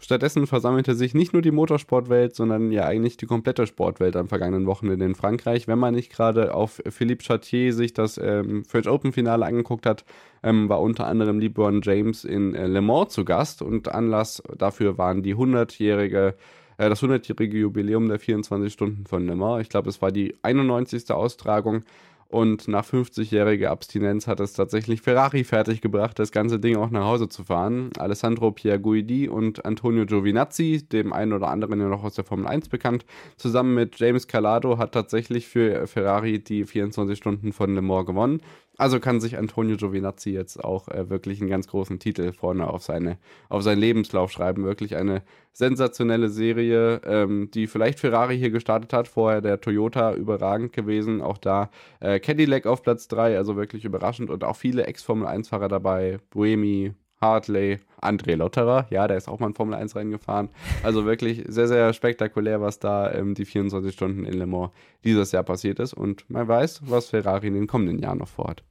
Stattdessen 0.00 0.46
versammelte 0.46 0.94
sich 0.94 1.14
nicht 1.14 1.34
nur 1.34 1.42
die 1.42 1.50
Motorsportwelt, 1.50 2.34
sondern 2.34 2.72
ja 2.72 2.86
eigentlich 2.86 3.18
die 3.18 3.26
komplette 3.26 3.66
Sportwelt 3.66 4.16
am 4.16 4.28
vergangenen 4.28 4.66
Wochenende 4.66 5.04
in 5.04 5.14
Frankreich. 5.14 5.68
Wenn 5.68 5.78
man 5.78 5.94
nicht 5.94 6.10
gerade 6.10 6.54
auf 6.54 6.82
Philippe 6.88 7.22
Chartier 7.22 7.74
sich 7.74 7.92
das 7.92 8.18
ähm, 8.18 8.64
French 8.64 8.88
Open 8.88 9.12
Finale 9.12 9.44
angeguckt 9.44 9.84
hat, 9.84 10.06
ähm, 10.42 10.70
war 10.70 10.80
unter 10.80 11.06
anderem 11.06 11.38
LeBron 11.38 11.82
James 11.82 12.24
in 12.24 12.54
äh, 12.54 12.66
Le 12.66 12.80
Mans 12.80 13.12
zu 13.12 13.26
Gast 13.26 13.60
und 13.60 13.88
Anlass 13.88 14.42
dafür 14.56 14.96
waren 14.96 15.22
die 15.22 15.36
100-jährige 15.36 16.34
äh, 16.78 16.88
das 16.88 17.02
100-jährige 17.02 17.58
Jubiläum 17.58 18.08
der 18.08 18.18
24 18.18 18.72
Stunden 18.72 19.06
von 19.06 19.26
Le 19.26 19.36
Mans. 19.36 19.60
Ich 19.60 19.68
glaube, 19.68 19.90
es 19.90 20.00
war 20.00 20.10
die 20.10 20.34
91. 20.42 21.10
Austragung 21.10 21.84
und 22.30 22.68
nach 22.68 22.84
50-jähriger 22.84 23.66
Abstinenz 23.66 24.26
hat 24.26 24.38
es 24.40 24.52
tatsächlich 24.52 25.02
Ferrari 25.02 25.42
fertiggebracht, 25.42 26.18
das 26.18 26.30
ganze 26.30 26.60
Ding 26.60 26.76
auch 26.76 26.90
nach 26.90 27.04
Hause 27.04 27.28
zu 27.28 27.44
fahren. 27.44 27.90
Alessandro 27.98 28.52
Pierguidi 28.52 29.28
und 29.28 29.64
Antonio 29.64 30.06
Giovinazzi, 30.06 30.86
dem 30.90 31.12
einen 31.12 31.32
oder 31.32 31.48
anderen 31.48 31.80
ja 31.80 31.88
noch 31.88 32.04
aus 32.04 32.14
der 32.14 32.24
Formel 32.24 32.46
1 32.46 32.68
bekannt, 32.68 33.04
zusammen 33.36 33.74
mit 33.74 33.98
James 33.98 34.28
Calado 34.28 34.78
hat 34.78 34.92
tatsächlich 34.92 35.48
für 35.48 35.86
Ferrari 35.88 36.38
die 36.38 36.64
24 36.64 37.18
Stunden 37.18 37.52
von 37.52 37.74
Le 37.74 37.82
Mans 37.82 38.06
gewonnen. 38.06 38.40
Also 38.80 38.98
kann 38.98 39.20
sich 39.20 39.36
Antonio 39.36 39.76
Giovinazzi 39.76 40.30
jetzt 40.30 40.64
auch 40.64 40.88
äh, 40.88 41.10
wirklich 41.10 41.42
einen 41.42 41.50
ganz 41.50 41.68
großen 41.68 41.98
Titel 41.98 42.32
vorne 42.32 42.66
auf, 42.66 42.82
seine, 42.82 43.18
auf 43.50 43.62
seinen 43.62 43.78
Lebenslauf 43.78 44.32
schreiben. 44.32 44.64
Wirklich 44.64 44.96
eine 44.96 45.20
sensationelle 45.52 46.30
Serie, 46.30 47.02
ähm, 47.04 47.50
die 47.52 47.66
vielleicht 47.66 48.00
Ferrari 48.00 48.38
hier 48.38 48.48
gestartet 48.48 48.94
hat. 48.94 49.06
Vorher 49.06 49.42
der 49.42 49.60
Toyota 49.60 50.14
überragend 50.14 50.72
gewesen. 50.72 51.20
Auch 51.20 51.36
da 51.36 51.68
äh, 52.00 52.20
Cadillac 52.20 52.64
auf 52.64 52.82
Platz 52.82 53.06
3, 53.08 53.36
also 53.36 53.54
wirklich 53.54 53.84
überraschend. 53.84 54.30
Und 54.30 54.44
auch 54.44 54.56
viele 54.56 54.86
Ex-Formel-1-Fahrer 54.86 55.68
dabei. 55.68 56.16
Buemi, 56.30 56.94
Hartley, 57.20 57.80
André 58.00 58.36
Lotterer, 58.36 58.86
ja, 58.88 59.06
der 59.06 59.18
ist 59.18 59.28
auch 59.28 59.40
mal 59.40 59.48
in 59.48 59.54
Formel 59.54 59.74
1 59.74 59.94
reingefahren. 59.94 60.48
Also 60.82 61.04
wirklich 61.04 61.44
sehr, 61.48 61.68
sehr 61.68 61.92
spektakulär, 61.92 62.62
was 62.62 62.78
da 62.78 63.12
ähm, 63.12 63.34
die 63.34 63.44
24 63.44 63.92
Stunden 63.92 64.24
in 64.24 64.38
Le 64.38 64.46
Mans 64.46 64.70
dieses 65.04 65.32
Jahr 65.32 65.42
passiert 65.42 65.80
ist. 65.80 65.92
Und 65.92 66.24
man 66.30 66.48
weiß, 66.48 66.80
was 66.86 67.10
Ferrari 67.10 67.48
in 67.48 67.54
den 67.54 67.66
kommenden 67.66 67.98
Jahren 67.98 68.16
noch 68.16 68.28
vorhat. 68.28 68.64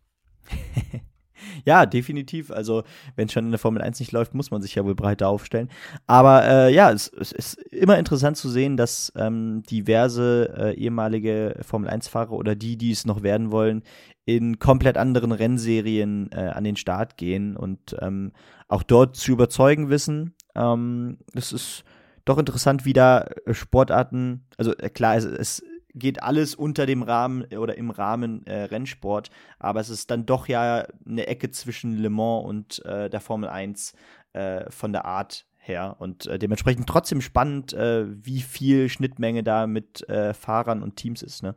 ja, 1.66 1.86
definitiv. 1.86 2.52
Also, 2.52 2.84
wenn 3.16 3.28
es 3.28 3.34
schon 3.34 3.46
in 3.46 3.52
der 3.52 3.60
Formel 3.60 3.82
1 3.82 4.00
nicht 4.00 4.12
läuft, 4.12 4.34
muss 4.34 4.52
man 4.52 4.62
sich 4.62 4.76
ja 4.76 4.86
wohl 4.86 4.96
breiter 4.96 5.28
aufstellen. 5.28 5.70
Aber 6.08 6.46
äh, 6.46 6.74
ja, 6.74 6.92
es, 6.92 7.08
es, 7.08 7.32
ist 7.32 7.54
immer 7.72 7.98
interessant 7.98 8.38
zu 8.38 8.50
sehen, 8.50 8.78
dass 8.78 9.12
ähm, 9.16 9.64
diverse 9.64 10.54
äh, 10.58 10.74
ehemalige 10.76 11.60
Formel 11.62 11.90
1-Fahrer 11.90 12.34
oder 12.34 12.56
die, 12.56 12.78
die 12.78 12.92
es 12.92 13.06
noch 13.06 13.24
werden 13.24 13.52
wollen, 13.52 13.84
in 14.26 14.60
komplett 14.60 14.98
anderen 14.98 15.32
Rennserien 15.32 16.30
äh, 16.32 16.50
an 16.50 16.64
den 16.64 16.76
Start 16.76 17.18
gehen 17.18 17.58
und 17.58 17.96
ähm, 18.00 18.32
auch 18.68 18.84
dort 18.84 19.16
zu 19.16 19.32
überzeugen 19.32 19.90
wissen. 19.90 20.36
Ähm, 20.56 21.18
ist 21.34 21.84
doch 22.26 22.38
interessant, 22.38 22.86
wie 22.86 22.94
da 22.94 23.28
Sportarten, 23.52 24.46
also 24.58 24.76
äh, 24.78 24.90
klar, 24.90 25.16
es, 25.18 25.26
es 25.26 25.64
geht 26.00 26.24
alles 26.24 26.56
unter 26.56 26.86
dem 26.86 27.04
Rahmen 27.04 27.46
oder 27.54 27.78
im 27.78 27.92
Rahmen 27.92 28.46
äh, 28.48 28.64
Rennsport, 28.64 29.30
aber 29.60 29.80
es 29.80 29.90
ist 29.90 30.10
dann 30.12 30.26
doch 30.26 30.48
ja 30.48 30.86
eine 31.06 31.28
Ecke 31.28 31.52
zwischen 31.52 31.98
Le 31.98 32.10
Mans 32.10 32.46
und 32.46 32.86
äh, 32.86 33.10
der 33.10 33.20
Formel 33.20 33.50
1 33.50 33.94
äh, 34.34 34.70
von 34.72 34.94
der 34.94 35.06
Art 35.06 35.46
her 35.58 35.98
und 36.00 36.26
äh, 36.28 36.40
dementsprechend 36.40 36.88
trotzdem 36.88 37.22
spannend, 37.22 37.74
äh, 37.74 38.06
wie 38.08 38.42
viel 38.42 38.90
Schnittmenge 38.90 39.44
da 39.44 39.68
mit 39.68 40.08
äh, 40.10 40.34
Fahrern 40.34 40.82
und 40.82 40.96
Teams 40.96 41.22
ist, 41.22 41.44
ne? 41.44 41.56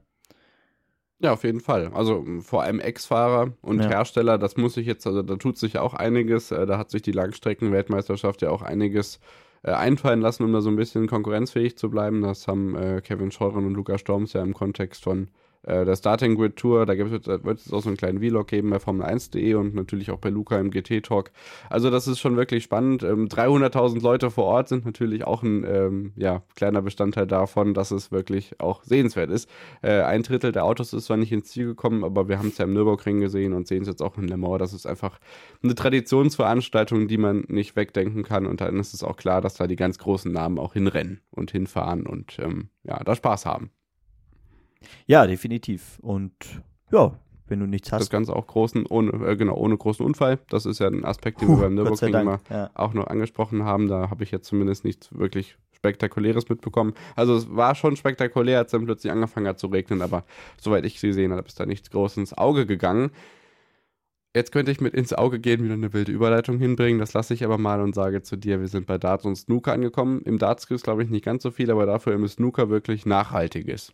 Ja, 1.20 1.32
auf 1.32 1.44
jeden 1.44 1.60
Fall. 1.60 1.92
Also 1.94 2.24
vor 2.40 2.64
allem 2.64 2.80
Ex-Fahrer 2.80 3.52
und 3.60 3.80
ja. 3.80 3.88
Hersteller, 3.88 4.38
das 4.38 4.56
muss 4.56 4.76
ich 4.76 4.86
jetzt, 4.86 5.06
also 5.06 5.22
da 5.22 5.36
tut 5.36 5.56
sich 5.56 5.78
auch 5.78 5.94
einiges. 5.94 6.48
da 6.48 6.76
hat 6.76 6.90
sich 6.90 7.02
die 7.02 7.12
Langstrecken-Weltmeisterschaft 7.12 8.42
ja 8.42 8.50
auch 8.50 8.62
einiges 8.62 9.16
äh, 9.16 9.20
einfallen 9.70 10.20
lassen, 10.20 10.44
um 10.44 10.52
da 10.52 10.60
so 10.60 10.70
ein 10.70 10.76
bisschen 10.76 11.06
konkurrenzfähig 11.06 11.76
zu 11.76 11.90
bleiben. 11.90 12.22
Das 12.22 12.48
haben 12.48 12.74
äh, 12.74 13.00
Kevin 13.00 13.30
Scheuren 13.30 13.66
und 13.66 13.74
Lukas 13.74 14.00
Storms 14.00 14.32
ja 14.32 14.42
im 14.42 14.54
Kontext 14.54 15.04
von 15.04 15.28
äh, 15.64 15.84
der 15.84 15.96
Starting 15.96 16.36
Grid 16.36 16.56
Tour. 16.56 16.86
Da 16.86 16.96
wird 16.96 17.58
es 17.58 17.72
auch 17.72 17.82
so 17.82 17.88
einen 17.88 17.96
kleinen 17.96 18.18
Vlog 18.20 18.48
geben 18.48 18.70
bei 18.70 18.76
Formel1.de 18.76 19.54
und 19.54 19.74
natürlich 19.74 20.10
auch 20.10 20.18
bei 20.18 20.30
Luca 20.30 20.58
im 20.58 20.70
GT 20.70 21.04
Talk. 21.04 21.30
Also 21.70 21.90
das 21.90 22.08
ist 22.08 22.20
schon 22.20 22.36
wirklich 22.36 22.64
spannend. 22.64 23.02
Ähm, 23.02 23.28
300.000 23.28 24.02
Leute 24.02 24.30
vor 24.30 24.44
Ort 24.44 24.68
sind 24.68 24.84
natürlich 24.84 25.24
auch 25.24 25.42
ein 25.42 25.64
ähm, 25.64 26.12
ja, 26.16 26.42
kleiner 26.54 26.82
Bestandteil 26.82 27.26
davon, 27.26 27.74
dass 27.74 27.90
es 27.90 28.10
wirklich 28.10 28.60
auch 28.60 28.82
sehenswert 28.82 29.30
ist. 29.30 29.48
Äh, 29.82 30.02
ein 30.02 30.22
Drittel 30.22 30.52
der 30.52 30.64
Autos 30.64 30.92
ist 30.92 31.06
zwar 31.06 31.16
nicht 31.16 31.32
ins 31.32 31.48
Ziel 31.48 31.66
gekommen, 31.66 32.04
aber 32.04 32.28
wir 32.28 32.38
haben 32.38 32.48
es 32.48 32.58
ja 32.58 32.64
im 32.64 32.72
Nürburgring 32.72 33.20
gesehen 33.20 33.52
und 33.52 33.68
sehen 33.68 33.82
es 33.82 33.88
jetzt 33.88 34.02
auch 34.02 34.18
in 34.18 34.28
Le 34.28 34.36
Mans. 34.36 34.58
Das 34.58 34.72
ist 34.72 34.86
einfach 34.86 35.18
eine 35.62 35.74
Traditionsveranstaltung, 35.74 37.08
die 37.08 37.18
man 37.18 37.44
nicht 37.48 37.76
wegdenken 37.76 38.22
kann. 38.22 38.46
Und 38.46 38.60
dann 38.60 38.78
ist 38.78 38.94
es 38.94 39.02
auch 39.02 39.16
klar, 39.16 39.40
dass 39.40 39.54
da 39.54 39.66
die 39.66 39.76
ganz 39.76 39.98
großen 39.98 40.32
Namen 40.32 40.58
auch 40.58 40.72
hinrennen 40.72 41.20
und 41.30 41.50
hinfahren 41.50 42.06
und 42.06 42.38
ähm, 42.38 42.68
ja, 42.84 43.02
da 43.02 43.14
Spaß 43.14 43.46
haben. 43.46 43.70
Ja, 45.06 45.26
definitiv. 45.26 45.98
Und 46.00 46.32
ja, 46.90 47.12
wenn 47.52 47.60
du 47.60 47.66
nichts 47.66 47.92
hast. 47.92 48.00
Das 48.00 48.10
Ganze 48.10 48.34
auch 48.34 48.46
großen, 48.46 48.86
ohne, 48.86 49.12
äh, 49.26 49.36
genau, 49.36 49.54
ohne 49.56 49.76
großen 49.76 50.04
Unfall. 50.04 50.38
Das 50.48 50.66
ist 50.66 50.78
ja 50.78 50.88
ein 50.88 51.04
Aspekt, 51.04 51.40
den 51.40 51.48
Puh, 51.48 51.56
wir 51.56 51.62
beim 51.64 51.74
Nürburgring 51.74 52.14
immer 52.14 52.40
ja. 52.50 52.70
auch 52.74 52.94
noch 52.94 53.06
angesprochen 53.06 53.64
haben. 53.64 53.88
Da 53.88 54.10
habe 54.10 54.24
ich 54.24 54.30
jetzt 54.30 54.46
zumindest 54.46 54.84
nichts 54.84 55.16
wirklich 55.16 55.56
Spektakuläres 55.72 56.48
mitbekommen. 56.48 56.94
Also 57.16 57.36
es 57.36 57.54
war 57.54 57.74
schon 57.74 57.96
spektakulär, 57.96 58.58
als 58.58 58.70
dann 58.70 58.84
plötzlich 58.84 59.12
angefangen 59.12 59.48
hat 59.48 59.58
zu 59.58 59.66
regnen, 59.66 60.00
aber 60.00 60.24
soweit 60.60 60.86
ich 60.86 61.00
gesehen 61.00 61.32
habe, 61.32 61.46
ist 61.46 61.58
da 61.58 61.66
nichts 61.66 61.90
groß 61.90 62.18
ins 62.18 62.32
Auge 62.32 62.66
gegangen. 62.66 63.10
Jetzt 64.34 64.52
könnte 64.52 64.72
ich 64.72 64.80
mit 64.80 64.94
ins 64.94 65.12
Auge 65.12 65.40
gehen 65.40 65.62
wieder 65.62 65.74
eine 65.74 65.92
wilde 65.92 66.10
Überleitung 66.10 66.58
hinbringen. 66.58 67.00
Das 67.00 67.12
lasse 67.12 67.34
ich 67.34 67.44
aber 67.44 67.58
mal 67.58 67.82
und 67.82 67.94
sage 67.94 68.22
zu 68.22 68.36
dir, 68.36 68.60
wir 68.60 68.68
sind 68.68 68.86
bei 68.86 68.96
Darts 68.96 69.26
und 69.26 69.36
Snooker 69.36 69.72
angekommen. 69.72 70.22
Im 70.22 70.38
Darts 70.38 70.64
ist 70.70 70.84
glaube 70.84 71.02
ich 71.02 71.10
nicht 71.10 71.24
ganz 71.24 71.42
so 71.42 71.50
viel, 71.50 71.70
aber 71.70 71.84
dafür 71.84 72.14
im 72.14 72.26
Snooker 72.26 72.70
wirklich 72.70 73.04
nachhaltiges. 73.04 73.92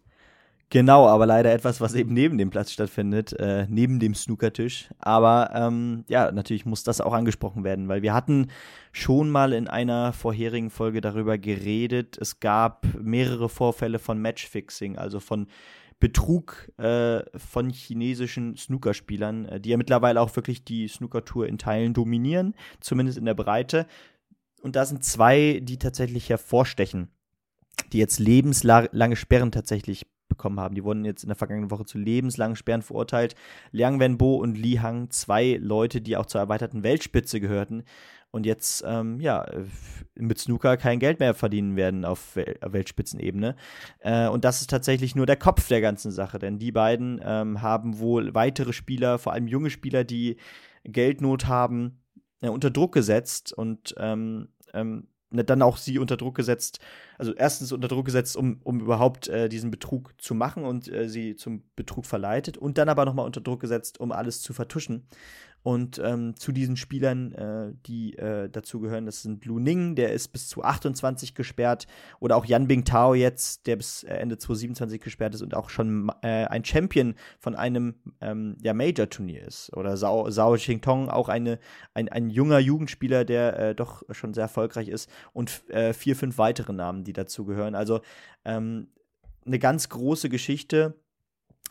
Genau, 0.70 1.06
aber 1.06 1.24
leider 1.24 1.50
etwas, 1.50 1.80
was 1.80 1.94
eben 1.94 2.12
neben 2.12 2.36
dem 2.36 2.50
Platz 2.50 2.72
stattfindet, 2.72 3.32
äh, 3.32 3.66
neben 3.70 3.98
dem 3.98 4.14
Snookertisch. 4.14 4.90
Aber 4.98 5.50
ähm, 5.54 6.04
ja, 6.08 6.30
natürlich 6.30 6.66
muss 6.66 6.84
das 6.84 7.00
auch 7.00 7.14
angesprochen 7.14 7.64
werden, 7.64 7.88
weil 7.88 8.02
wir 8.02 8.12
hatten 8.12 8.48
schon 8.92 9.30
mal 9.30 9.54
in 9.54 9.66
einer 9.66 10.12
vorherigen 10.12 10.68
Folge 10.68 11.00
darüber 11.00 11.38
geredet. 11.38 12.18
Es 12.18 12.40
gab 12.40 12.86
mehrere 13.00 13.48
Vorfälle 13.48 13.98
von 13.98 14.20
Matchfixing, 14.20 14.98
also 14.98 15.20
von 15.20 15.46
Betrug 16.00 16.70
äh, 16.76 17.22
von 17.36 17.70
chinesischen 17.70 18.54
Snookerspielern, 18.54 19.46
äh, 19.46 19.60
die 19.60 19.70
ja 19.70 19.78
mittlerweile 19.78 20.20
auch 20.20 20.36
wirklich 20.36 20.64
die 20.64 20.86
Snookertour 20.86 21.46
in 21.46 21.56
Teilen 21.56 21.94
dominieren, 21.94 22.54
zumindest 22.80 23.16
in 23.16 23.24
der 23.24 23.34
Breite. 23.34 23.86
Und 24.60 24.76
da 24.76 24.84
sind 24.84 25.02
zwei, 25.02 25.60
die 25.62 25.78
tatsächlich 25.78 26.28
hervorstechen, 26.28 27.08
die 27.92 27.98
jetzt 27.98 28.18
lebenslange 28.18 29.16
Sperren 29.16 29.50
tatsächlich 29.50 30.06
bekommen 30.28 30.60
haben. 30.60 30.74
Die 30.74 30.84
wurden 30.84 31.04
jetzt 31.04 31.22
in 31.22 31.28
der 31.28 31.36
vergangenen 31.36 31.70
Woche 31.70 31.84
zu 31.84 31.98
lebenslangen 31.98 32.56
Sperren 32.56 32.82
verurteilt. 32.82 33.34
Liang 33.72 34.00
Wenbo 34.00 34.36
und 34.36 34.56
Li 34.56 34.76
Hang, 34.76 35.10
zwei 35.10 35.58
Leute, 35.60 36.00
die 36.00 36.16
auch 36.16 36.26
zur 36.26 36.40
erweiterten 36.40 36.82
Weltspitze 36.82 37.40
gehörten 37.40 37.84
und 38.30 38.46
jetzt 38.46 38.84
ähm, 38.86 39.20
ja 39.20 39.46
mit 40.14 40.38
Snooker 40.38 40.76
kein 40.76 40.98
Geld 40.98 41.20
mehr 41.20 41.34
verdienen 41.34 41.76
werden 41.76 42.04
auf 42.04 42.36
Weltspitzenebene. 42.36 43.56
Äh, 44.00 44.28
und 44.28 44.44
das 44.44 44.60
ist 44.60 44.70
tatsächlich 44.70 45.14
nur 45.14 45.26
der 45.26 45.36
Kopf 45.36 45.68
der 45.68 45.80
ganzen 45.80 46.12
Sache, 46.12 46.38
denn 46.38 46.58
die 46.58 46.72
beiden 46.72 47.20
ähm, 47.24 47.62
haben 47.62 47.98
wohl 47.98 48.34
weitere 48.34 48.72
Spieler, 48.72 49.18
vor 49.18 49.32
allem 49.32 49.48
junge 49.48 49.70
Spieler, 49.70 50.04
die 50.04 50.36
Geldnot 50.84 51.46
haben, 51.46 52.02
äh, 52.40 52.48
unter 52.48 52.70
Druck 52.70 52.92
gesetzt 52.92 53.52
und 53.52 53.94
ähm, 53.98 54.48
ähm 54.74 55.08
dann 55.30 55.62
auch 55.62 55.76
sie 55.76 55.98
unter 55.98 56.16
Druck 56.16 56.34
gesetzt, 56.34 56.80
also 57.18 57.34
erstens 57.34 57.72
unter 57.72 57.88
Druck 57.88 58.06
gesetzt, 58.06 58.36
um, 58.36 58.60
um 58.64 58.80
überhaupt 58.80 59.28
äh, 59.28 59.48
diesen 59.48 59.70
Betrug 59.70 60.14
zu 60.18 60.34
machen 60.34 60.64
und 60.64 60.90
äh, 60.90 61.08
sie 61.08 61.36
zum 61.36 61.62
Betrug 61.76 62.06
verleitet 62.06 62.56
und 62.56 62.78
dann 62.78 62.88
aber 62.88 63.04
nochmal 63.04 63.26
unter 63.26 63.40
Druck 63.40 63.60
gesetzt, 63.60 64.00
um 64.00 64.12
alles 64.12 64.40
zu 64.40 64.52
vertuschen. 64.54 65.06
Und 65.62 66.00
ähm, 66.02 66.36
zu 66.36 66.52
diesen 66.52 66.76
Spielern, 66.76 67.32
äh, 67.32 67.72
die 67.86 68.16
äh, 68.16 68.48
dazu 68.48 68.80
gehören, 68.80 69.06
das 69.06 69.22
sind 69.22 69.44
Lu 69.44 69.58
Ning, 69.58 69.96
der 69.96 70.12
ist 70.12 70.28
bis 70.28 70.48
zu 70.48 70.62
28 70.62 71.34
gesperrt. 71.34 71.86
Oder 72.20 72.36
auch 72.36 72.46
Yan 72.46 72.68
Bing 72.68 72.84
Tao 72.84 73.14
jetzt, 73.14 73.66
der 73.66 73.76
bis 73.76 74.04
äh, 74.04 74.14
Ende 74.14 74.38
2027 74.38 75.00
gesperrt 75.00 75.34
ist 75.34 75.42
und 75.42 75.54
auch 75.54 75.68
schon 75.68 76.10
äh, 76.22 76.44
ein 76.46 76.64
Champion 76.64 77.16
von 77.38 77.54
einem 77.54 77.96
ähm, 78.20 78.56
ja, 78.62 78.72
Major-Turnier 78.72 79.46
ist. 79.46 79.76
Oder 79.76 79.96
Sao, 79.96 80.30
Sao 80.30 80.56
Tong, 80.56 81.08
auch 81.08 81.28
eine, 81.28 81.58
ein, 81.92 82.08
ein 82.08 82.30
junger 82.30 82.60
Jugendspieler, 82.60 83.24
der 83.24 83.58
äh, 83.58 83.74
doch 83.74 84.02
schon 84.10 84.34
sehr 84.34 84.44
erfolgreich 84.44 84.88
ist. 84.88 85.10
Und 85.32 85.68
äh, 85.70 85.92
vier, 85.92 86.16
fünf 86.16 86.38
weitere 86.38 86.72
Namen, 86.72 87.04
die 87.04 87.12
dazugehören. 87.12 87.74
Also 87.74 88.00
ähm, 88.44 88.88
eine 89.44 89.58
ganz 89.58 89.88
große 89.88 90.28
Geschichte. 90.28 90.94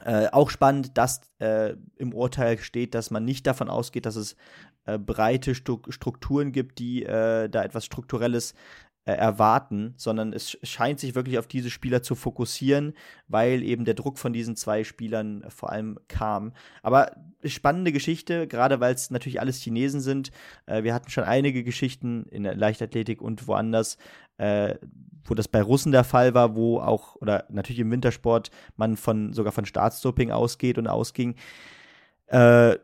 Äh, 0.04 0.28
auch 0.32 0.50
spannend, 0.50 0.98
dass 0.98 1.22
äh, 1.40 1.74
im 1.98 2.14
Urteil 2.14 2.58
steht, 2.60 2.94
dass 2.94 3.12
man 3.12 3.26
nicht 3.26 3.48
davon 3.48 3.70
ausgeht, 3.70 4.06
dass 4.06 4.16
es 4.16 4.36
äh, 4.86 4.98
breite 4.98 5.54
Strukturen 5.54 6.52
gibt, 6.52 6.80
die 6.80 7.04
äh, 7.04 7.50
da 7.50 7.64
etwas 7.64 7.86
Strukturelles 7.86 8.54
äh, 9.08 9.14
erwarten, 9.14 9.94
sondern 9.96 10.34
es 10.34 10.58
scheint 10.64 11.00
sich 11.00 11.16
wirklich 11.16 11.40
auf 11.40 11.48
diese 11.48 11.70
Spieler 11.70 12.04
zu 12.04 12.14
fokussieren, 12.14 12.94
weil 13.30 13.64
eben 13.64 13.86
der 13.86 13.94
Druck 13.94 14.20
von 14.20 14.34
diesen 14.34 14.58
zwei 14.58 14.84
Spielern 14.84 15.44
äh, 15.44 15.50
vor 15.50 15.72
allem 15.72 15.98
kam. 16.10 16.52
Aber 16.84 17.14
spannende 17.46 17.94
Geschichte, 17.94 18.48
gerade 18.48 18.82
weil 18.82 18.94
es 18.94 19.10
natürlich 19.10 19.40
alles 19.40 19.62
Chinesen 19.62 20.02
sind. 20.02 20.32
Äh, 20.66 20.84
wir 20.84 20.94
hatten 20.94 21.10
schon 21.10 21.24
einige 21.24 21.64
Geschichten 21.64 22.26
in 22.32 22.44
der 22.44 22.56
Leichtathletik 22.56 23.22
und 23.22 23.48
woanders, 23.48 23.98
äh, 24.40 24.76
wo 25.24 25.36
das 25.36 25.48
bei 25.48 25.62
Russen 25.62 25.94
der 25.94 26.04
Fall 26.04 26.34
war, 26.34 26.58
wo 26.58 26.82
auch, 26.82 27.16
oder 27.16 27.46
natürlich 27.48 27.80
im 27.80 27.92
Wintersport, 27.92 28.52
man 28.76 28.98
von 28.98 29.32
sogar 29.32 29.54
von 29.54 29.66
Staatsdoping 29.66 30.32
ausgeht 30.32 30.78
und 30.78 30.88
ausging. 30.88 31.36
Äh, 32.26 32.76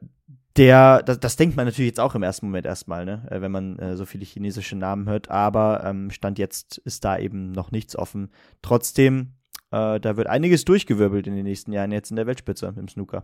der, 0.58 1.02
das, 1.04 1.20
das 1.20 1.36
denkt 1.36 1.56
man 1.56 1.66
natürlich 1.66 1.90
jetzt 1.90 2.00
auch 2.00 2.16
im 2.16 2.24
ersten 2.24 2.46
Moment 2.46 2.66
erstmal, 2.66 3.06
ne, 3.06 3.28
äh, 3.30 3.42
wenn 3.42 3.52
man 3.52 3.80
äh, 3.80 3.96
so 3.96 4.06
viele 4.06 4.26
chinesische 4.26 4.76
Namen 4.76 5.10
hört, 5.10 5.30
aber 5.30 5.84
ähm, 5.84 6.12
Stand 6.12 6.38
jetzt 6.38 6.78
ist 6.80 7.04
da 7.04 7.18
eben 7.18 7.52
noch 7.52 7.72
nichts 7.72 7.96
offen. 7.96 8.30
Trotzdem, 8.62 9.34
äh, 9.72 10.00
da 10.00 10.18
wird 10.18 10.28
einiges 10.28 10.66
durchgewirbelt 10.66 11.28
in 11.28 11.36
den 11.36 11.46
nächsten 11.46 11.74
Jahren 11.74 11.92
jetzt 11.92 12.12
in 12.12 12.18
der 12.18 12.28
Weltspitze 12.28 12.74
im 12.78 12.88
Snooker. 12.88 13.24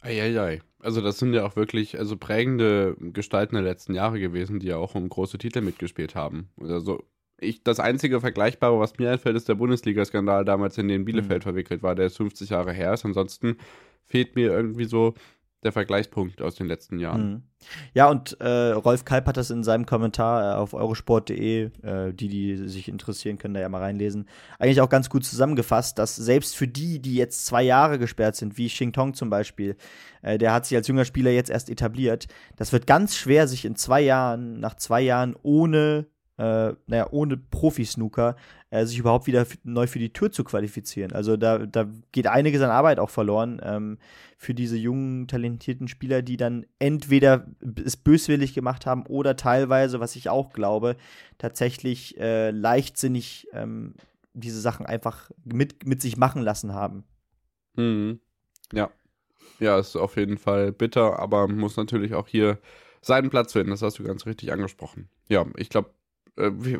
Eieiei. 0.00 0.62
Also 0.80 1.00
das 1.00 1.18
sind 1.18 1.34
ja 1.34 1.44
auch 1.44 1.56
wirklich 1.56 1.98
also 1.98 2.16
prägende 2.16 2.96
Gestalten 2.98 3.54
der 3.54 3.64
letzten 3.64 3.94
Jahre 3.94 4.20
gewesen, 4.20 4.60
die 4.60 4.68
ja 4.68 4.76
auch 4.76 4.94
um 4.94 5.08
große 5.08 5.38
Titel 5.38 5.60
mitgespielt 5.60 6.14
haben. 6.14 6.50
Also 6.60 7.04
ich, 7.40 7.62
das 7.62 7.80
einzige 7.80 8.20
Vergleichbare, 8.20 8.78
was 8.78 8.98
mir 8.98 9.10
einfällt, 9.10 9.36
ist 9.36 9.48
der 9.48 9.54
Bundesliga-Skandal 9.54 10.44
damals, 10.44 10.78
in 10.78 10.88
den 10.88 11.04
Bielefeld 11.04 11.42
mhm. 11.42 11.44
verwickelt 11.44 11.82
war, 11.82 11.94
der 11.94 12.06
ist 12.06 12.16
50 12.16 12.50
Jahre 12.50 12.72
her 12.72 12.94
ist. 12.94 13.04
Ansonsten 13.04 13.58
fehlt 14.06 14.36
mir 14.36 14.50
irgendwie 14.50 14.86
so 14.86 15.14
der 15.64 15.72
Vergleichspunkt 15.72 16.40
aus 16.40 16.54
den 16.54 16.68
letzten 16.68 17.00
Jahren. 17.00 17.30
Mhm. 17.30 17.42
Ja, 17.92 18.08
und 18.08 18.40
äh, 18.40 18.70
Rolf 18.70 19.04
Kalb 19.04 19.26
hat 19.26 19.36
das 19.36 19.50
in 19.50 19.64
seinem 19.64 19.86
Kommentar 19.86 20.54
äh, 20.54 20.56
auf 20.56 20.72
eurosport.de, 20.72 21.70
äh, 21.82 22.12
die, 22.12 22.28
die 22.28 22.68
sich 22.68 22.88
interessieren, 22.88 23.38
können 23.38 23.54
da 23.54 23.60
ja 23.60 23.68
mal 23.68 23.82
reinlesen, 23.82 24.28
eigentlich 24.60 24.80
auch 24.80 24.88
ganz 24.88 25.10
gut 25.10 25.24
zusammengefasst, 25.24 25.98
dass 25.98 26.14
selbst 26.14 26.56
für 26.56 26.68
die, 26.68 27.00
die 27.00 27.16
jetzt 27.16 27.46
zwei 27.46 27.62
Jahre 27.62 27.98
gesperrt 27.98 28.36
sind, 28.36 28.56
wie 28.56 28.68
Xing 28.68 28.92
Tong 28.92 29.14
zum 29.14 29.30
Beispiel, 29.30 29.76
äh, 30.22 30.38
der 30.38 30.52
hat 30.52 30.66
sich 30.66 30.76
als 30.76 30.86
junger 30.86 31.04
Spieler 31.04 31.32
jetzt 31.32 31.50
erst 31.50 31.70
etabliert, 31.70 32.28
das 32.56 32.72
wird 32.72 32.86
ganz 32.86 33.16
schwer, 33.16 33.48
sich 33.48 33.64
in 33.64 33.74
zwei 33.74 34.00
Jahren, 34.00 34.60
nach 34.60 34.74
zwei 34.74 35.00
Jahren 35.00 35.34
ohne 35.42 36.06
äh, 36.38 36.74
naja, 36.86 37.08
ohne 37.10 37.36
Profi-Snooker 37.36 38.36
äh, 38.70 38.84
sich 38.84 38.98
überhaupt 38.98 39.26
wieder 39.26 39.46
neu 39.64 39.86
für 39.86 39.98
die 39.98 40.12
Tour 40.12 40.30
zu 40.30 40.44
qualifizieren. 40.44 41.12
Also 41.12 41.36
da, 41.36 41.58
da 41.58 41.88
geht 42.12 42.26
einiges 42.26 42.60
an 42.62 42.70
Arbeit 42.70 42.98
auch 42.98 43.10
verloren 43.10 43.60
ähm, 43.62 43.98
für 44.36 44.54
diese 44.54 44.76
jungen, 44.76 45.26
talentierten 45.26 45.88
Spieler, 45.88 46.22
die 46.22 46.36
dann 46.36 46.66
entweder 46.78 47.46
es 47.84 47.96
böswillig 47.96 48.54
gemacht 48.54 48.86
haben 48.86 49.06
oder 49.06 49.36
teilweise, 49.36 50.00
was 50.00 50.16
ich 50.16 50.28
auch 50.28 50.52
glaube, 50.52 50.96
tatsächlich 51.38 52.18
äh, 52.18 52.50
leichtsinnig 52.50 53.48
ähm, 53.52 53.94
diese 54.34 54.60
Sachen 54.60 54.86
einfach 54.86 55.30
mit, 55.44 55.86
mit 55.86 56.02
sich 56.02 56.16
machen 56.16 56.42
lassen 56.42 56.74
haben. 56.74 57.04
Mhm. 57.74 58.20
Ja. 58.72 58.90
Ja, 59.60 59.78
ist 59.78 59.96
auf 59.96 60.16
jeden 60.16 60.38
Fall 60.38 60.70
bitter, 60.72 61.18
aber 61.18 61.48
muss 61.48 61.76
natürlich 61.76 62.14
auch 62.14 62.28
hier 62.28 62.58
seinen 63.00 63.30
Platz 63.30 63.52
finden. 63.54 63.70
Das 63.70 63.82
hast 63.82 63.98
du 63.98 64.04
ganz 64.04 64.26
richtig 64.26 64.52
angesprochen. 64.52 65.08
Ja, 65.28 65.46
ich 65.56 65.68
glaube, 65.68 65.90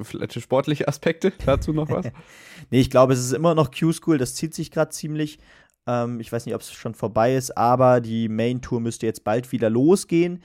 vielleicht 0.03 0.41
sportliche 0.41 0.89
Aspekte 0.89 1.33
dazu 1.47 1.73
noch 1.73 1.91
was? 1.91 2.07
nee, 2.71 2.81
ich 2.81 2.91
glaube, 2.91 3.13
es 3.13 3.21
ist 3.21 3.33
immer 3.33 3.55
noch 3.55 3.71
Q-School, 3.71 4.19
das 4.19 4.35
zieht 4.35 4.55
sich 4.55 4.71
gerade 4.71 4.91
ziemlich. 4.91 5.39
Ähm, 5.87 6.21
ich 6.21 6.31
weiß 6.31 6.47
nicht, 6.47 6.55
ob 6.55 6.61
es 6.61 6.73
schon 6.73 6.95
vorbei 6.95 7.35
ist, 7.35 7.57
aber 7.57 8.01
die 8.01 8.29
Main 8.29 8.61
Tour 8.61 8.81
müsste 8.81 9.07
jetzt 9.07 9.25
bald 9.25 9.53
wieder 9.53 9.71
losgehen. 9.71 10.43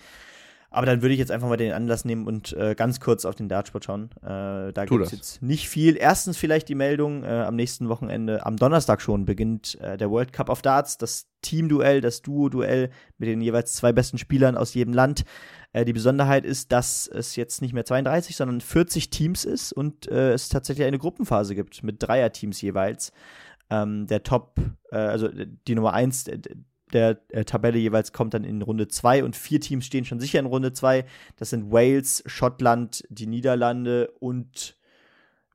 Aber 0.74 0.88
dann 0.88 1.04
würde 1.04 1.14
ich 1.14 1.20
jetzt 1.20 1.30
einfach 1.30 1.48
mal 1.48 1.56
den 1.56 1.72
Anlass 1.72 2.04
nehmen 2.04 2.26
und 2.26 2.52
äh, 2.54 2.74
ganz 2.74 3.00
kurz 3.00 3.26
auf 3.26 3.36
den 3.36 3.48
Dartsport 3.48 3.86
schauen. 3.86 4.10
Äh, 4.24 4.74
da 4.74 4.86
gibt 4.86 5.06
es 5.06 5.12
jetzt 5.12 5.42
nicht 5.44 5.70
viel. 5.70 5.96
Erstens 5.96 6.36
vielleicht 6.36 6.68
die 6.68 6.74
Meldung, 6.74 7.24
äh, 7.24 7.28
am 7.28 7.56
nächsten 7.56 7.90
Wochenende, 7.90 8.44
am 8.44 8.58
Donnerstag 8.58 9.00
schon, 9.00 9.24
beginnt 9.26 9.80
äh, 9.82 9.98
der 9.98 10.10
World 10.10 10.34
Cup 10.34 10.50
of 10.50 10.64
Darts, 10.64 10.98
das 10.98 11.28
Teamduell, 11.44 12.02
das 12.02 12.24
Duo-Duell 12.24 12.90
mit 13.20 13.30
den 13.30 13.40
jeweils 13.40 13.74
zwei 13.74 13.94
besten 13.94 14.18
Spielern 14.18 14.58
aus 14.58 14.74
jedem 14.74 14.96
Land. 14.96 15.26
Äh, 15.74 15.86
die 15.86 15.94
Besonderheit 15.94 16.44
ist, 16.44 16.72
dass 16.72 17.06
es 17.06 17.36
jetzt 17.36 17.62
nicht 17.62 17.74
mehr 17.74 17.86
32, 17.86 18.36
sondern 18.36 18.60
40 18.60 19.12
Teams 19.12 19.46
ist 19.46 19.74
und 19.74 20.10
äh, 20.10 20.34
es 20.34 20.50
tatsächlich 20.50 20.88
eine 20.88 20.98
Gruppenphase 20.98 21.54
gibt 21.54 21.84
mit 21.84 22.02
Dreierteams 22.02 22.60
jeweils. 22.62 23.12
Ähm, 23.70 24.08
der 24.08 24.24
Top, 24.24 24.60
also 24.90 25.30
die 25.30 25.74
Nummer 25.74 25.94
1 25.94 26.26
der, 26.94 27.20
äh, 27.30 27.44
Tabelle 27.46 27.78
jeweils 27.78 28.14
kommt 28.14 28.34
dann 28.34 28.44
in 28.44 28.62
Runde 28.62 28.88
2 28.88 29.24
und 29.24 29.36
vier 29.36 29.60
Teams 29.60 29.86
stehen 29.86 30.06
schon 30.06 30.20
sicher 30.20 30.40
in 30.40 30.46
Runde 30.46 30.74
2. 30.74 31.06
Das 31.38 31.50
sind 31.50 31.72
Wales, 31.72 32.24
Schottland, 32.26 33.04
die 33.10 33.28
Niederlande 33.28 34.12
und 34.20 34.76